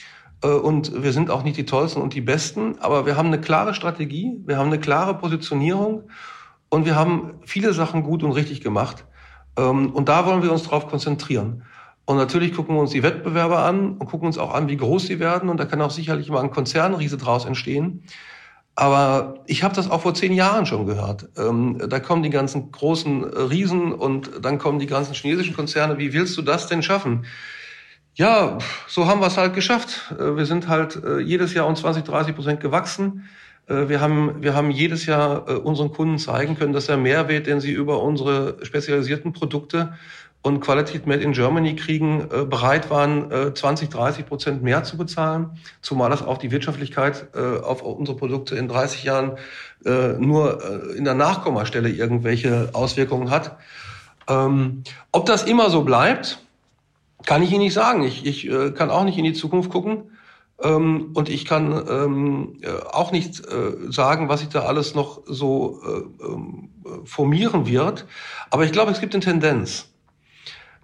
äh, 0.44 0.48
und 0.48 1.04
wir 1.04 1.14
sind 1.14 1.30
auch 1.32 1.44
nicht 1.44 1.58
die 1.58 1.66
Tollsten 1.66 2.02
und 2.02 2.14
die 2.14 2.22
Besten, 2.22 2.78
aber 2.80 3.06
wir 3.06 3.18
haben 3.18 3.28
eine 3.28 3.42
klare 3.42 3.74
Strategie, 3.74 4.42
wir 4.46 4.58
haben 4.58 4.68
eine 4.68 4.80
klare 4.80 5.14
Positionierung 5.16 6.10
und 6.70 6.86
wir 6.86 6.96
haben 6.96 7.36
viele 7.46 7.74
Sachen 7.74 8.04
gut 8.04 8.24
und 8.24 8.32
richtig 8.32 8.62
gemacht. 8.62 9.06
Ähm, 9.58 9.92
und 9.92 10.10
da 10.10 10.26
wollen 10.26 10.44
wir 10.44 10.52
uns 10.52 10.64
drauf 10.64 10.88
konzentrieren. 10.88 11.64
Und 12.06 12.18
natürlich 12.18 12.54
gucken 12.54 12.76
wir 12.76 12.82
uns 12.82 12.92
die 12.92 13.04
Wettbewerber 13.04 13.60
an 13.60 13.98
und 13.98 14.08
gucken 14.08 14.28
uns 14.28 14.40
auch 14.40 14.54
an, 14.54 14.68
wie 14.68 14.78
groß 14.78 15.06
sie 15.06 15.20
werden. 15.20 15.48
Und 15.48 15.60
da 15.60 15.66
kann 15.66 15.82
auch 15.82 15.92
sicherlich 15.92 16.30
mal 16.30 16.42
ein 16.42 16.50
Konzernriese 16.50 17.18
draus 17.18 17.46
entstehen. 17.46 18.04
Aber 18.80 19.44
ich 19.46 19.64
habe 19.64 19.76
das 19.76 19.92
auch 19.92 20.04
vor 20.04 20.14
zehn 20.14 20.32
Jahren 20.32 20.66
schon 20.66 20.86
gehört. 20.86 21.28
Ähm, 21.36 21.82
da 21.90 22.00
kommen 22.00 22.24
die 22.24 22.30
ganzen 22.30 22.72
großen 22.72 23.24
äh, 23.24 23.40
Riesen 23.42 23.92
und 23.92 24.32
dann 24.42 24.58
kommen 24.58 24.80
die 24.80 24.86
ganzen 24.86 25.14
chinesischen 25.14 25.54
Konzerne. 25.54 25.98
Wie 25.98 26.14
willst 26.14 26.38
du 26.38 26.42
das 26.42 26.68
denn 26.68 26.82
schaffen? 26.82 27.26
Ja, 28.16 28.58
so 28.88 29.06
haben 29.06 29.20
wir 29.20 29.28
es 29.28 29.36
halt 29.36 29.54
geschafft. 29.54 30.14
Äh, 30.18 30.38
wir 30.38 30.46
sind 30.46 30.70
halt 30.70 30.96
äh, 31.04 31.20
jedes 31.20 31.54
Jahr 31.54 31.68
um 31.68 31.76
20, 31.76 32.06
30 32.06 32.34
Prozent 32.34 32.62
gewachsen. 32.62 33.28
Wir 33.68 34.02
haben, 34.02 34.42
wir 34.42 34.56
haben 34.56 34.72
jedes 34.72 35.06
Jahr 35.06 35.64
unseren 35.64 35.92
Kunden 35.92 36.18
zeigen 36.18 36.58
können, 36.58 36.74
dass 36.74 36.88
der 36.88 36.98
Mehrwert, 36.98 37.46
den 37.46 37.60
sie 37.60 37.72
über 37.72 38.02
unsere 38.02 38.58
spezialisierten 38.66 39.32
Produkte 39.32 39.94
und 40.42 40.62
Quality 40.62 41.02
Made 41.06 41.22
in 41.22 41.34
Germany 41.34 41.76
kriegen, 41.76 42.22
äh, 42.32 42.46
bereit 42.46 42.90
waren, 42.90 43.32
äh, 43.32 43.54
20, 43.54 43.90
30 43.90 44.26
Prozent 44.26 44.64
mehr 44.64 44.84
zu 44.84 44.96
bezahlen, 44.96 45.58
zumal 45.82 46.10
das 46.10 46.24
auch 46.24 46.38
die 46.38 46.52
Wirtschaftlichkeit 46.52 47.28
äh, 47.36 47.60
auf 47.60 47.82
unsere 47.82 48.18
Produkte 48.18 48.56
in 48.56 48.68
30 48.68 49.04
Jahren 49.04 49.38
äh, 49.86 50.14
nur 50.14 50.64
äh, 50.64 50.98
in 50.98 51.04
der 51.04 51.14
Nachkommastelle 51.14 51.90
irgendwelche 51.90 52.70
Auswirkungen 52.74 53.32
hat. 53.32 53.58
Ähm, 54.30 54.84
ob 55.12 55.26
das 55.26 55.44
immer 55.44 55.70
so 55.70 55.84
bleibt, 55.84 56.40
kann 57.26 57.44
ich 57.44 57.52
Ihnen 57.52 57.64
nicht 57.64 57.74
sagen. 57.74 58.04
Ich, 58.04 58.26
ich 58.26 58.50
äh, 58.50 58.72
kann 58.72 58.90
auch 58.90 59.04
nicht 59.04 59.18
in 59.18 59.26
die 59.26 59.34
Zukunft 59.34 59.70
gucken. 59.70 60.04
Ähm, 60.62 61.12
und 61.14 61.30
ich 61.30 61.46
kann 61.46 61.72
ähm, 61.90 62.58
äh, 62.62 62.70
auch 62.92 63.12
nicht 63.12 63.40
äh, 63.46 63.92
sagen, 63.92 64.30
was 64.30 64.42
sich 64.42 64.50
da 64.50 64.64
alles 64.64 64.94
noch 64.94 65.22
so 65.26 65.82
äh, 65.86 66.26
ähm, 66.26 66.70
formieren 67.06 67.66
wird. 67.66 68.06
Aber 68.50 68.66
ich 68.66 68.72
glaube, 68.72 68.92
es 68.92 69.00
gibt 69.00 69.14
eine 69.14 69.24
Tendenz. 69.24 69.89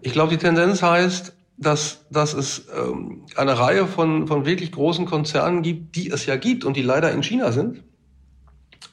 Ich 0.01 0.13
glaube, 0.13 0.31
die 0.31 0.37
Tendenz 0.37 0.81
heißt, 0.81 1.33
dass, 1.57 2.05
dass 2.09 2.33
es 2.33 2.67
ähm, 2.75 3.25
eine 3.35 3.57
Reihe 3.57 3.87
von, 3.87 4.27
von 4.27 4.45
wirklich 4.45 4.71
großen 4.71 5.05
Konzernen 5.05 5.61
gibt, 5.61 5.95
die 5.95 6.09
es 6.09 6.25
ja 6.25 6.35
gibt 6.35 6.65
und 6.65 6.75
die 6.75 6.81
leider 6.81 7.11
in 7.11 7.23
China 7.23 7.51
sind, 7.51 7.83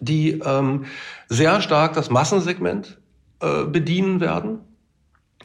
die 0.00 0.40
ähm, 0.44 0.84
sehr 1.28 1.60
stark 1.60 1.94
das 1.94 2.10
Massensegment 2.10 3.00
äh, 3.40 3.64
bedienen 3.64 4.20
werden 4.20 4.60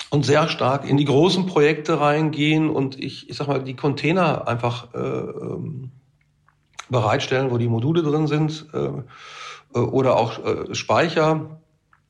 und 0.09 0.25
sehr 0.25 0.47
stark 0.47 0.87
in 0.87 0.97
die 0.97 1.05
großen 1.05 1.47
Projekte 1.47 1.99
reingehen 1.99 2.69
und 2.69 2.99
ich, 2.99 3.29
ich 3.29 3.37
sag 3.37 3.47
mal, 3.47 3.63
die 3.63 3.75
Container 3.75 4.47
einfach 4.47 4.93
äh, 4.93 4.99
ähm, 4.99 5.91
bereitstellen, 6.89 7.51
wo 7.51 7.57
die 7.57 7.67
Module 7.67 8.03
drin 8.03 8.27
sind 8.27 8.67
äh, 8.73 8.77
äh 9.75 9.79
oder 9.79 10.15
auch 10.15 10.43
äh, 10.45 10.75
Speicher. 10.75 11.59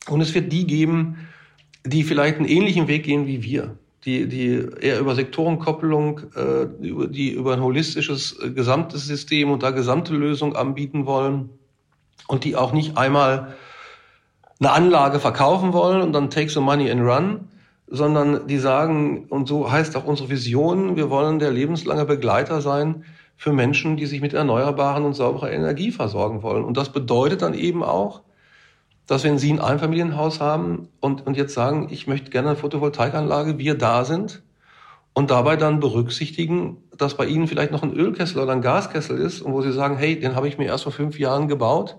Und 0.08 0.20
es 0.20 0.34
wird 0.34 0.52
die 0.52 0.66
geben, 0.66 1.28
die 1.86 2.02
vielleicht 2.02 2.36
einen 2.36 2.48
ähnlichen 2.48 2.88
Weg 2.88 3.04
gehen 3.04 3.26
wie 3.26 3.42
wir, 3.42 3.76
die, 4.04 4.28
die 4.28 4.66
eher 4.80 5.00
über 5.00 5.14
Sektorenkoppelung, 5.14 6.20
äh, 6.34 6.66
die 6.80 7.30
über 7.32 7.52
ein 7.52 7.62
holistisches 7.62 8.38
äh, 8.40 8.50
gesamtes 8.50 9.06
System 9.06 9.50
und 9.50 9.62
da 9.62 9.70
gesamte 9.70 10.14
Lösung 10.14 10.56
anbieten 10.56 11.06
wollen 11.06 11.50
und 12.26 12.44
die 12.44 12.56
auch 12.56 12.72
nicht 12.72 12.96
einmal 12.96 13.54
eine 14.60 14.72
Anlage 14.72 15.20
verkaufen 15.20 15.72
wollen 15.72 16.02
und 16.02 16.12
dann 16.12 16.30
take 16.30 16.50
the 16.50 16.60
money 16.60 16.90
and 16.90 17.02
run, 17.02 17.48
sondern 17.86 18.46
die 18.46 18.58
sagen, 18.58 19.26
und 19.28 19.48
so 19.48 19.70
heißt 19.70 19.96
auch 19.96 20.04
unsere 20.04 20.28
Vision, 20.28 20.96
wir 20.96 21.10
wollen 21.10 21.38
der 21.38 21.50
lebenslange 21.50 22.04
Begleiter 22.04 22.60
sein 22.60 23.04
für 23.36 23.52
Menschen, 23.52 23.96
die 23.96 24.06
sich 24.06 24.20
mit 24.20 24.34
erneuerbaren 24.34 25.04
und 25.04 25.14
sauberer 25.14 25.52
Energie 25.52 25.92
versorgen 25.92 26.42
wollen. 26.42 26.64
Und 26.64 26.76
das 26.76 26.90
bedeutet 26.90 27.42
dann 27.42 27.54
eben 27.54 27.82
auch, 27.82 28.22
dass 29.08 29.24
wenn 29.24 29.38
Sie 29.38 29.50
ein 29.50 29.58
Einfamilienhaus 29.58 30.38
haben 30.38 30.88
und, 31.00 31.26
und 31.26 31.36
jetzt 31.36 31.54
sagen, 31.54 31.88
ich 31.90 32.06
möchte 32.06 32.30
gerne 32.30 32.50
eine 32.50 32.56
Photovoltaikanlage, 32.56 33.58
wir 33.58 33.76
da 33.76 34.04
sind 34.04 34.42
und 35.14 35.30
dabei 35.30 35.56
dann 35.56 35.80
berücksichtigen, 35.80 36.76
dass 36.96 37.16
bei 37.16 37.24
Ihnen 37.24 37.48
vielleicht 37.48 37.72
noch 37.72 37.82
ein 37.82 37.94
Ölkessel 37.94 38.40
oder 38.40 38.52
ein 38.52 38.60
Gaskessel 38.60 39.18
ist 39.18 39.40
und 39.40 39.54
wo 39.54 39.62
Sie 39.62 39.72
sagen, 39.72 39.96
hey, 39.96 40.20
den 40.20 40.36
habe 40.36 40.46
ich 40.46 40.58
mir 40.58 40.66
erst 40.66 40.84
vor 40.84 40.92
fünf 40.92 41.18
Jahren 41.18 41.48
gebaut 41.48 41.96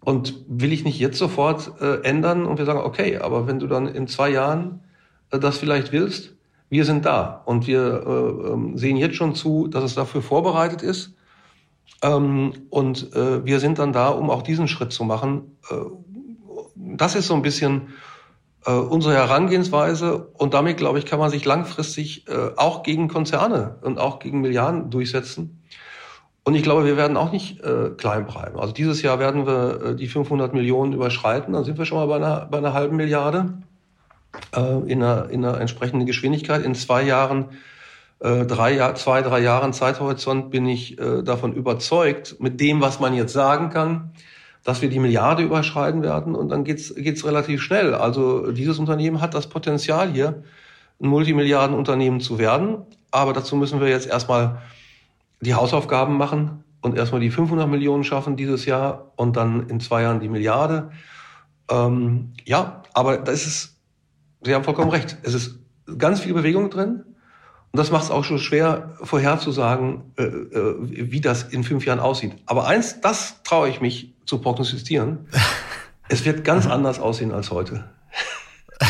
und 0.00 0.34
will 0.48 0.72
ich 0.72 0.84
nicht 0.84 0.98
jetzt 0.98 1.18
sofort 1.18 1.70
äh, 1.82 2.00
ändern 2.02 2.46
und 2.46 2.56
wir 2.56 2.64
sagen, 2.64 2.80
okay, 2.80 3.18
aber 3.18 3.46
wenn 3.46 3.58
du 3.58 3.66
dann 3.66 3.86
in 3.86 4.08
zwei 4.08 4.30
Jahren 4.30 4.80
äh, 5.30 5.38
das 5.38 5.58
vielleicht 5.58 5.92
willst, 5.92 6.32
wir 6.70 6.86
sind 6.86 7.04
da 7.04 7.42
und 7.44 7.66
wir 7.66 8.04
äh, 8.06 8.52
ähm, 8.52 8.78
sehen 8.78 8.96
jetzt 8.96 9.16
schon 9.16 9.34
zu, 9.34 9.68
dass 9.68 9.84
es 9.84 9.94
dafür 9.94 10.22
vorbereitet 10.22 10.80
ist 10.80 11.14
ähm, 12.02 12.52
und 12.70 13.14
äh, 13.14 13.44
wir 13.44 13.60
sind 13.60 13.78
dann 13.78 13.92
da, 13.92 14.08
um 14.08 14.30
auch 14.30 14.42
diesen 14.42 14.68
Schritt 14.68 14.92
zu 14.92 15.04
machen. 15.04 15.58
Äh, 15.70 15.74
das 16.76 17.14
ist 17.14 17.26
so 17.26 17.34
ein 17.34 17.42
bisschen 17.42 17.88
äh, 18.66 18.72
unsere 18.72 19.14
Herangehensweise. 19.14 20.28
Und 20.34 20.54
damit, 20.54 20.78
glaube 20.78 20.98
ich, 20.98 21.06
kann 21.06 21.18
man 21.18 21.30
sich 21.30 21.44
langfristig 21.44 22.26
äh, 22.28 22.50
auch 22.56 22.82
gegen 22.82 23.08
Konzerne 23.08 23.76
und 23.82 23.98
auch 23.98 24.18
gegen 24.18 24.40
Milliarden 24.40 24.90
durchsetzen. 24.90 25.62
Und 26.42 26.54
ich 26.54 26.62
glaube, 26.62 26.86
wir 26.86 26.96
werden 26.96 27.18
auch 27.18 27.32
nicht 27.32 27.60
äh, 27.60 27.90
klein 27.90 28.26
bleiben. 28.26 28.58
Also 28.58 28.72
dieses 28.72 29.02
Jahr 29.02 29.18
werden 29.18 29.46
wir 29.46 29.82
äh, 29.82 29.96
die 29.96 30.08
500 30.08 30.54
Millionen 30.54 30.94
überschreiten. 30.94 31.52
Dann 31.52 31.64
sind 31.64 31.76
wir 31.76 31.84
schon 31.84 31.98
mal 31.98 32.06
bei 32.06 32.16
einer, 32.16 32.46
bei 32.46 32.58
einer 32.58 32.72
halben 32.72 32.96
Milliarde 32.96 33.58
in, 34.52 35.02
einer, 35.02 35.28
in 35.28 35.44
einer 35.44 35.60
entsprechenden 35.60 36.06
Geschwindigkeit. 36.06 36.64
In 36.64 36.76
zwei 36.76 37.02
Jahren 37.02 37.46
äh, 38.20 38.46
drei 38.46 38.92
zwei, 38.94 39.22
drei 39.22 39.40
Jahren 39.40 39.72
Zeithorizont 39.72 40.50
bin 40.50 40.66
ich 40.66 40.98
äh, 40.98 41.22
davon 41.22 41.52
überzeugt, 41.52 42.36
mit 42.40 42.60
dem, 42.60 42.80
was 42.80 43.00
man 43.00 43.14
jetzt 43.14 43.32
sagen 43.32 43.70
kann, 43.70 44.12
dass 44.64 44.82
wir 44.82 44.90
die 44.90 44.98
Milliarde 44.98 45.42
überschreiten 45.42 46.02
werden 46.02 46.34
und 46.34 46.50
dann 46.50 46.64
geht's 46.64 46.94
geht's 46.94 47.24
relativ 47.24 47.62
schnell. 47.62 47.94
Also 47.94 48.52
dieses 48.52 48.78
Unternehmen 48.78 49.20
hat 49.20 49.34
das 49.34 49.48
Potenzial 49.48 50.10
hier, 50.12 50.42
ein 51.00 51.08
Multimilliardenunternehmen 51.08 52.20
zu 52.20 52.38
werden. 52.38 52.78
Aber 53.10 53.32
dazu 53.32 53.56
müssen 53.56 53.80
wir 53.80 53.88
jetzt 53.88 54.06
erstmal 54.06 54.60
die 55.40 55.54
Hausaufgaben 55.54 56.16
machen 56.16 56.64
und 56.82 56.96
erstmal 56.96 57.20
die 57.20 57.30
500 57.30 57.68
Millionen 57.68 58.04
schaffen 58.04 58.36
dieses 58.36 58.66
Jahr 58.66 59.12
und 59.16 59.36
dann 59.36 59.68
in 59.68 59.80
zwei 59.80 60.02
Jahren 60.02 60.20
die 60.20 60.28
Milliarde. 60.28 60.90
Ähm, 61.70 62.32
ja, 62.44 62.82
aber 62.92 63.18
da 63.18 63.32
ist 63.32 63.46
es, 63.46 63.76
Sie 64.42 64.54
haben 64.54 64.64
vollkommen 64.64 64.90
recht, 64.90 65.18
es 65.22 65.34
ist 65.34 65.58
ganz 65.98 66.20
viel 66.20 66.34
Bewegung 66.34 66.70
drin. 66.70 67.04
Und 67.72 67.78
das 67.78 67.92
macht 67.92 68.04
es 68.04 68.10
auch 68.10 68.24
schon 68.24 68.38
schwer 68.38 68.96
vorherzusagen, 69.02 70.12
äh, 70.16 70.24
äh, 70.24 70.76
wie 70.80 71.20
das 71.20 71.44
in 71.44 71.62
fünf 71.62 71.86
Jahren 71.86 72.00
aussieht. 72.00 72.32
Aber 72.46 72.66
eins, 72.66 73.00
das 73.00 73.42
traue 73.44 73.68
ich 73.68 73.80
mich 73.80 74.12
zu 74.24 74.38
prognostizieren. 74.38 75.28
es 76.08 76.24
wird 76.24 76.44
ganz 76.44 76.66
anders 76.66 76.98
aussehen 76.98 77.32
als 77.32 77.50
heute. 77.50 77.84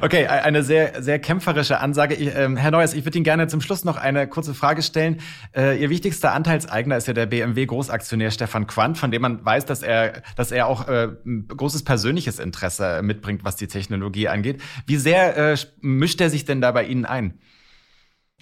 Okay, 0.00 0.22
e-, 0.22 0.28
eine 0.28 0.62
sehr, 0.62 1.02
sehr 1.02 1.18
kämpferische 1.18 1.80
Ansage. 1.80 2.14
Ich, 2.14 2.34
ähm, 2.34 2.56
Herr 2.56 2.70
Neuers, 2.70 2.94
ich 2.94 3.04
würde 3.04 3.18
Ihnen 3.18 3.24
gerne 3.24 3.48
zum 3.48 3.60
Schluss 3.60 3.84
noch 3.84 3.96
eine 3.96 4.28
kurze 4.28 4.54
Frage 4.54 4.82
stellen. 4.82 5.20
Äh, 5.56 5.82
Ihr 5.82 5.90
wichtigster 5.90 6.32
Anteilseigner 6.34 6.96
ist 6.96 7.08
ja 7.08 7.14
der 7.14 7.26
BMW-Großaktionär 7.26 8.30
Stefan 8.30 8.68
Quandt, 8.68 8.96
von 8.96 9.10
dem 9.10 9.22
man 9.22 9.44
weiß, 9.44 9.66
dass 9.66 9.82
er, 9.82 10.22
dass 10.36 10.52
er 10.52 10.68
auch 10.68 10.86
äh, 10.86 11.08
großes 11.48 11.82
persönliches 11.82 12.38
Interesse 12.38 13.02
mitbringt, 13.02 13.44
was 13.44 13.56
die 13.56 13.66
Technologie 13.66 14.28
angeht. 14.28 14.62
Wie 14.86 14.96
sehr 14.96 15.36
äh, 15.36 15.56
mischt 15.80 16.20
er 16.20 16.30
sich 16.30 16.44
denn 16.44 16.60
da 16.60 16.70
bei 16.70 16.84
Ihnen 16.84 17.04
ein? 17.04 17.34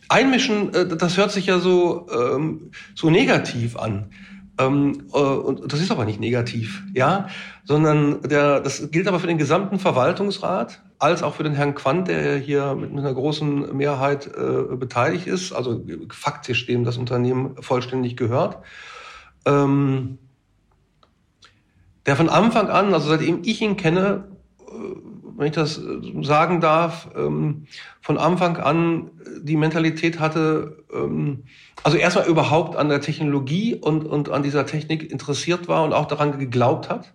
Einmischen, 0.09 0.75
äh, 0.75 0.87
das 0.97 1.17
hört 1.17 1.33
sich 1.33 1.47
ja 1.47 1.59
so, 1.59 2.07
ähm, 2.11 2.71
so 2.95 3.11
negativ 3.11 3.77
an. 3.77 4.11
Ähm, 4.59 5.09
äh, 5.13 5.19
und 5.19 5.71
das 5.73 5.81
ist 5.81 5.91
aber 5.91 6.05
nicht 6.05 6.21
negativ, 6.21 6.83
ja, 6.95 7.29
sondern 7.65 8.23
der, 8.23 8.61
das 8.61 8.91
gilt 8.91 9.07
aber 9.07 9.21
für 9.21 9.27
den 9.27 9.39
gesamten 9.39 9.79
Verwaltungsrat 9.79 10.83
als 10.99 11.23
auch 11.23 11.35
für 11.35 11.43
den 11.43 11.53
Herrn 11.53 11.75
Quandt, 11.75 12.09
der 12.09 12.39
hier 12.39 12.75
mit, 12.75 12.91
mit 12.91 13.01
einer 13.01 13.13
großen 13.13 13.77
Mehrheit 13.77 14.27
äh, 14.27 14.77
beteiligt 14.77 15.27
ist, 15.27 15.53
also 15.53 15.85
faktisch 16.11 16.65
dem 16.67 16.85
das 16.85 16.97
Unternehmen 16.97 17.57
vollständig 17.61 18.17
gehört. 18.17 18.59
Ähm, 19.45 20.19
der 22.07 22.17
von 22.17 22.31
Anfang 22.31 22.69
an, 22.69 22.95
also 22.95 23.09
seitdem 23.09 23.43
ich 23.45 23.61
ihn 23.61 23.77
kenne, 23.77 24.25
wenn 25.37 25.47
ich 25.47 25.53
das 25.53 25.79
äh, 25.79 26.23
sagen 26.23 26.61
darf, 26.61 27.09
ähm, 27.17 27.67
von 28.01 28.19
Anfang 28.19 28.57
an 28.57 29.11
die 29.41 29.57
Mentalität 29.57 30.19
hatte, 30.19 30.85
ähm, 30.93 31.45
also 31.83 31.97
erstmal 31.99 32.27
überhaupt 32.27 32.77
an 32.77 32.89
der 32.89 33.01
Technologie 33.01 33.75
und, 33.75 34.05
und 34.05 34.31
an 34.31 34.43
dieser 34.43 34.67
Technik 34.67 35.11
interessiert 35.11 35.69
war 35.69 35.85
und 35.85 35.93
auch 35.93 36.07
daran 36.07 36.39
geglaubt 36.39 36.89
hat. 36.89 37.13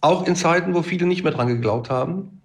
Auch 0.00 0.26
in 0.26 0.36
Zeiten, 0.36 0.74
wo 0.74 0.82
viele 0.82 1.06
nicht 1.06 1.24
mehr 1.24 1.32
daran 1.32 1.48
geglaubt 1.48 1.90
haben. 1.90 2.40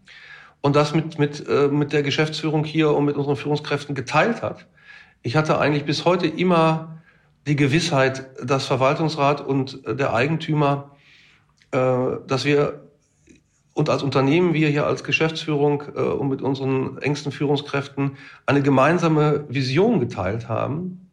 Und 0.61 0.75
das 0.75 0.95
mit, 0.95 1.19
mit, 1.19 1.47
äh, 1.47 1.67
mit 1.67 1.93
der 1.93 2.01
Geschäftsführung 2.01 2.63
hier 2.63 2.91
und 2.91 3.05
mit 3.05 3.15
unseren 3.15 3.35
Führungskräften 3.35 3.93
geteilt 3.93 4.41
hat. 4.41 4.67
Ich 5.21 5.35
hatte 5.35 5.59
eigentlich 5.59 5.85
bis 5.85 6.05
heute 6.05 6.27
immer 6.27 7.01
die 7.47 7.55
Gewissheit, 7.55 8.25
dass 8.43 8.65
Verwaltungsrat 8.65 9.41
und 9.41 9.81
der 9.87 10.13
Eigentümer, 10.13 10.91
äh, 11.71 11.77
dass 12.27 12.45
wir 12.45 12.84
und 13.75 13.89
als 13.89 14.03
Unternehmen, 14.03 14.53
wir 14.53 14.69
hier 14.69 14.87
als 14.87 15.03
Geschäftsführung 15.03 15.83
äh, 15.95 15.99
und 15.99 16.29
mit 16.29 16.41
unseren 16.41 16.97
engsten 16.99 17.33
Führungskräften 17.33 18.15
eine 18.45 18.61
gemeinsame 18.61 19.43
Vision 19.49 19.99
geteilt 19.99 20.47
haben. 20.47 21.11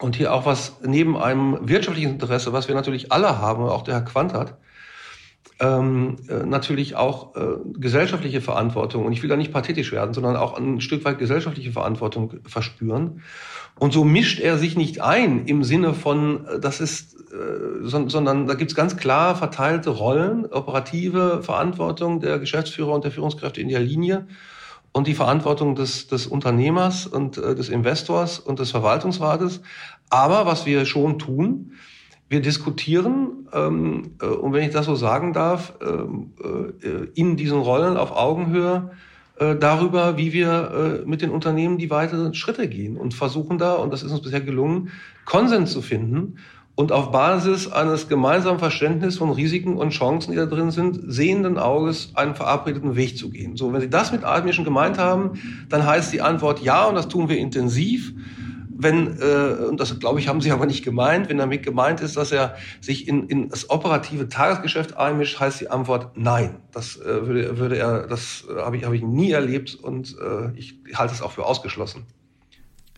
Und 0.00 0.16
hier 0.16 0.32
auch 0.32 0.46
was 0.46 0.80
neben 0.82 1.18
einem 1.18 1.58
wirtschaftlichen 1.60 2.12
Interesse, 2.12 2.54
was 2.54 2.66
wir 2.66 2.74
natürlich 2.74 3.12
alle 3.12 3.38
haben, 3.38 3.62
auch 3.62 3.82
der 3.82 3.94
Herr 3.94 4.04
Quant 4.04 4.32
hat, 4.32 4.56
ähm, 5.62 6.16
äh, 6.28 6.44
natürlich 6.44 6.96
auch 6.96 7.36
äh, 7.36 7.40
gesellschaftliche 7.78 8.40
Verantwortung. 8.40 9.06
Und 9.06 9.12
ich 9.12 9.22
will 9.22 9.30
da 9.30 9.36
nicht 9.36 9.52
pathetisch 9.52 9.92
werden, 9.92 10.12
sondern 10.12 10.36
auch 10.36 10.58
ein 10.58 10.80
Stück 10.80 11.04
weit 11.04 11.20
gesellschaftliche 11.20 11.70
Verantwortung 11.70 12.40
verspüren. 12.44 13.22
Und 13.78 13.92
so 13.92 14.02
mischt 14.02 14.40
er 14.40 14.58
sich 14.58 14.76
nicht 14.76 15.00
ein 15.00 15.46
im 15.46 15.62
Sinne 15.62 15.94
von, 15.94 16.46
äh, 16.46 16.60
das 16.60 16.80
ist, 16.80 17.14
äh, 17.32 17.86
sondern 17.86 18.48
da 18.48 18.54
gibt 18.54 18.72
es 18.72 18.76
ganz 18.76 18.96
klar 18.96 19.36
verteilte 19.36 19.90
Rollen, 19.90 20.46
operative 20.46 21.42
Verantwortung 21.44 22.18
der 22.18 22.40
Geschäftsführer 22.40 22.92
und 22.92 23.04
der 23.04 23.12
Führungskräfte 23.12 23.60
in 23.60 23.68
der 23.68 23.80
Linie 23.80 24.26
und 24.90 25.06
die 25.06 25.14
Verantwortung 25.14 25.76
des, 25.76 26.08
des 26.08 26.26
Unternehmers 26.26 27.06
und 27.06 27.38
äh, 27.38 27.54
des 27.54 27.68
Investors 27.68 28.40
und 28.40 28.58
des 28.58 28.72
Verwaltungsrates. 28.72 29.62
Aber 30.10 30.44
was 30.44 30.66
wir 30.66 30.86
schon 30.86 31.20
tun, 31.20 31.72
wir 32.32 32.40
diskutieren, 32.40 33.46
ähm, 33.52 34.12
äh, 34.20 34.26
und 34.26 34.52
wenn 34.52 34.64
ich 34.64 34.72
das 34.72 34.86
so 34.86 34.96
sagen 34.96 35.32
darf, 35.32 35.74
ähm, 35.80 36.32
äh, 36.42 37.06
in 37.14 37.36
diesen 37.36 37.58
Rollen 37.58 37.96
auf 37.96 38.10
Augenhöhe 38.10 38.90
äh, 39.38 39.54
darüber, 39.54 40.16
wie 40.16 40.32
wir 40.32 41.02
äh, 41.04 41.08
mit 41.08 41.22
den 41.22 41.30
Unternehmen 41.30 41.78
die 41.78 41.90
weiteren 41.90 42.34
Schritte 42.34 42.68
gehen 42.68 42.96
und 42.96 43.14
versuchen 43.14 43.58
da, 43.58 43.74
und 43.74 43.92
das 43.92 44.02
ist 44.02 44.10
uns 44.10 44.22
bisher 44.22 44.40
gelungen, 44.40 44.90
Konsens 45.26 45.72
zu 45.72 45.82
finden 45.82 46.38
und 46.74 46.90
auf 46.90 47.10
Basis 47.10 47.70
eines 47.70 48.08
gemeinsamen 48.08 48.58
Verständnisses 48.58 49.18
von 49.18 49.30
Risiken 49.30 49.76
und 49.76 49.90
Chancen, 49.90 50.30
die 50.32 50.38
da 50.38 50.46
drin 50.46 50.70
sind, 50.70 51.00
sehenden 51.06 51.58
Auges 51.58 52.12
einen 52.14 52.34
verabredeten 52.34 52.96
Weg 52.96 53.18
zu 53.18 53.28
gehen. 53.28 53.56
So, 53.56 53.72
wenn 53.72 53.82
Sie 53.82 53.90
das 53.90 54.10
mit 54.10 54.24
Admischen 54.24 54.64
gemeint 54.64 54.96
haben, 54.98 55.32
dann 55.68 55.86
heißt 55.86 56.12
die 56.12 56.22
Antwort 56.22 56.62
ja, 56.62 56.86
und 56.86 56.94
das 56.94 57.08
tun 57.08 57.28
wir 57.28 57.36
intensiv 57.36 58.14
wenn, 58.76 59.18
äh, 59.20 59.64
und 59.68 59.80
das 59.80 59.98
glaube 59.98 60.20
ich, 60.20 60.28
haben 60.28 60.40
Sie 60.40 60.50
aber 60.50 60.66
nicht 60.66 60.84
gemeint, 60.84 61.28
wenn 61.28 61.38
damit 61.38 61.62
gemeint 61.62 62.00
ist, 62.00 62.16
dass 62.16 62.32
er 62.32 62.56
sich 62.80 63.08
in, 63.08 63.28
in 63.28 63.48
das 63.48 63.70
operative 63.70 64.28
Tagesgeschäft 64.28 64.96
einmischt, 64.96 65.40
heißt 65.40 65.60
die 65.60 65.70
Antwort 65.70 66.16
nein. 66.16 66.56
Das 66.72 66.96
äh, 66.96 67.26
würde, 67.26 67.58
würde 67.58 67.76
er, 67.76 68.06
das 68.06 68.44
äh, 68.48 68.60
habe 68.60 68.76
ich, 68.76 68.84
habe 68.84 68.96
ich 68.96 69.02
nie 69.02 69.30
erlebt 69.32 69.74
und 69.74 70.16
äh, 70.18 70.56
ich 70.56 70.78
halte 70.94 71.14
es 71.14 71.22
auch 71.22 71.32
für 71.32 71.44
ausgeschlossen. 71.44 72.06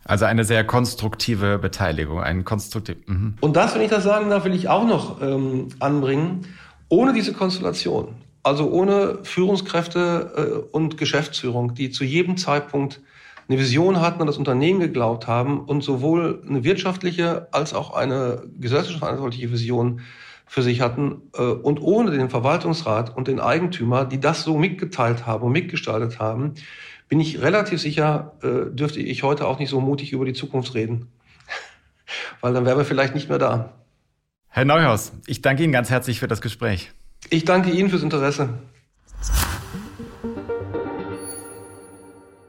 Also 0.03 0.25
eine 0.25 0.43
sehr 0.43 0.63
konstruktive 0.63 1.57
Beteiligung, 1.57 2.21
ein 2.21 2.45
konstruktiv. 2.45 2.97
Mhm. 3.07 3.35
Und 3.41 3.55
das, 3.55 3.73
wenn 3.73 3.81
ich 3.81 3.89
das 3.89 4.03
sagen 4.03 4.29
darf, 4.29 4.45
will 4.45 4.53
ich 4.53 4.69
auch 4.69 4.85
noch 4.85 5.21
ähm, 5.21 5.69
anbringen. 5.79 6.45
Ohne 6.89 7.13
diese 7.13 7.33
Konstellation, 7.33 8.09
also 8.43 8.69
ohne 8.69 9.19
Führungskräfte 9.23 10.67
äh, 10.71 10.75
und 10.75 10.97
Geschäftsführung, 10.97 11.73
die 11.73 11.89
zu 11.89 12.03
jedem 12.03 12.37
Zeitpunkt 12.37 13.01
eine 13.47 13.59
Vision 13.59 14.01
hatten 14.01 14.21
und 14.21 14.27
das 14.27 14.37
Unternehmen 14.37 14.79
geglaubt 14.79 15.27
haben 15.27 15.59
und 15.59 15.83
sowohl 15.83 16.41
eine 16.47 16.63
wirtschaftliche 16.63 17.47
als 17.51 17.73
auch 17.73 17.93
eine 17.93 18.43
gesellschaftlich 18.59 18.99
verantwortliche 18.99 19.51
Vision 19.51 20.01
für 20.47 20.61
sich 20.61 20.81
hatten 20.81 21.21
äh, 21.35 21.41
und 21.41 21.81
ohne 21.81 22.11
den 22.11 22.29
Verwaltungsrat 22.29 23.15
und 23.15 23.27
den 23.27 23.39
Eigentümer, 23.39 24.05
die 24.05 24.19
das 24.19 24.43
so 24.43 24.57
mitgeteilt 24.57 25.25
haben 25.25 25.43
und 25.43 25.51
mitgestaltet 25.51 26.19
haben, 26.19 26.53
bin 27.07 27.19
ich 27.19 27.41
relativ 27.41 27.81
sicher, 27.81 28.33
äh, 28.41 28.73
dürfte 28.73 28.99
ich 28.99 29.23
heute 29.23 29.47
auch 29.47 29.59
nicht 29.59 29.69
so 29.69 29.79
mutig 29.79 30.11
über 30.11 30.25
die 30.25 30.33
Zukunft 30.33 30.73
reden. 30.73 31.07
Weil 32.41 32.53
dann 32.53 32.65
wären 32.65 32.77
wir 32.77 32.85
vielleicht 32.85 33.15
nicht 33.15 33.29
mehr 33.29 33.39
da. 33.39 33.73
Herr 34.49 34.65
Neuhaus, 34.65 35.11
ich 35.27 35.41
danke 35.41 35.63
Ihnen 35.63 35.73
ganz 35.73 35.89
herzlich 35.89 36.19
für 36.19 36.27
das 36.27 36.41
Gespräch. 36.41 36.91
Ich 37.29 37.45
danke 37.45 37.71
Ihnen 37.71 37.89
fürs 37.89 38.03
Interesse. 38.03 38.49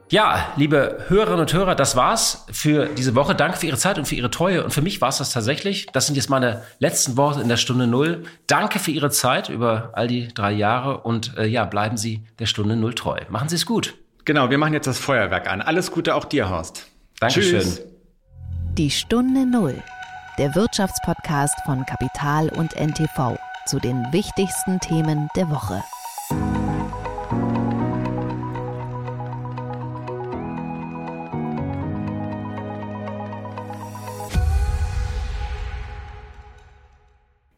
Ja, 0.09 0.53
liebe 0.55 1.03
Hörerinnen 1.09 1.41
und 1.41 1.53
Hörer, 1.53 1.75
das 1.75 1.97
war's 1.97 2.45
für 2.49 2.85
diese 2.85 3.13
Woche. 3.13 3.35
Danke 3.35 3.57
für 3.57 3.65
Ihre 3.65 3.77
Zeit 3.77 3.97
und 3.97 4.07
für 4.07 4.15
Ihre 4.15 4.31
Treue. 4.31 4.63
Und 4.63 4.71
für 4.71 4.81
mich 4.81 5.01
war 5.01 5.09
es 5.09 5.17
das 5.17 5.31
tatsächlich. 5.31 5.87
Das 5.87 6.05
sind 6.05 6.15
jetzt 6.15 6.29
meine 6.29 6.63
letzten 6.79 7.17
Worte 7.17 7.41
in 7.41 7.49
der 7.49 7.57
Stunde 7.57 7.87
Null. 7.87 8.23
Danke 8.47 8.79
für 8.79 8.91
Ihre 8.91 9.09
Zeit 9.09 9.49
über 9.49 9.89
all 9.93 10.07
die 10.07 10.29
drei 10.29 10.53
Jahre 10.53 10.99
und 11.01 11.37
äh, 11.37 11.45
ja, 11.45 11.65
bleiben 11.65 11.97
Sie 11.97 12.23
der 12.39 12.45
Stunde 12.45 12.77
Null 12.77 12.93
treu. 12.93 13.19
Machen 13.29 13.49
Sie 13.49 13.55
es 13.55 13.65
gut. 13.65 13.95
Genau, 14.23 14.49
wir 14.49 14.57
machen 14.57 14.73
jetzt 14.73 14.87
das 14.87 14.97
Feuerwerk 14.97 15.49
an. 15.49 15.61
Alles 15.61 15.91
Gute 15.91 16.15
auch 16.15 16.25
dir, 16.25 16.49
Horst. 16.49 16.87
Dankeschön. 17.19 17.59
Tschüss. 17.59 17.81
Die 18.77 18.91
Stunde 18.91 19.45
Null, 19.45 19.75
der 20.37 20.55
Wirtschaftspodcast 20.55 21.55
von 21.65 21.85
Kapital 21.85 22.47
und 22.49 22.75
NTV 22.75 23.37
zu 23.65 23.79
den 23.79 24.05
wichtigsten 24.13 24.79
Themen 24.79 25.27
der 25.35 25.49
Woche. 25.49 25.83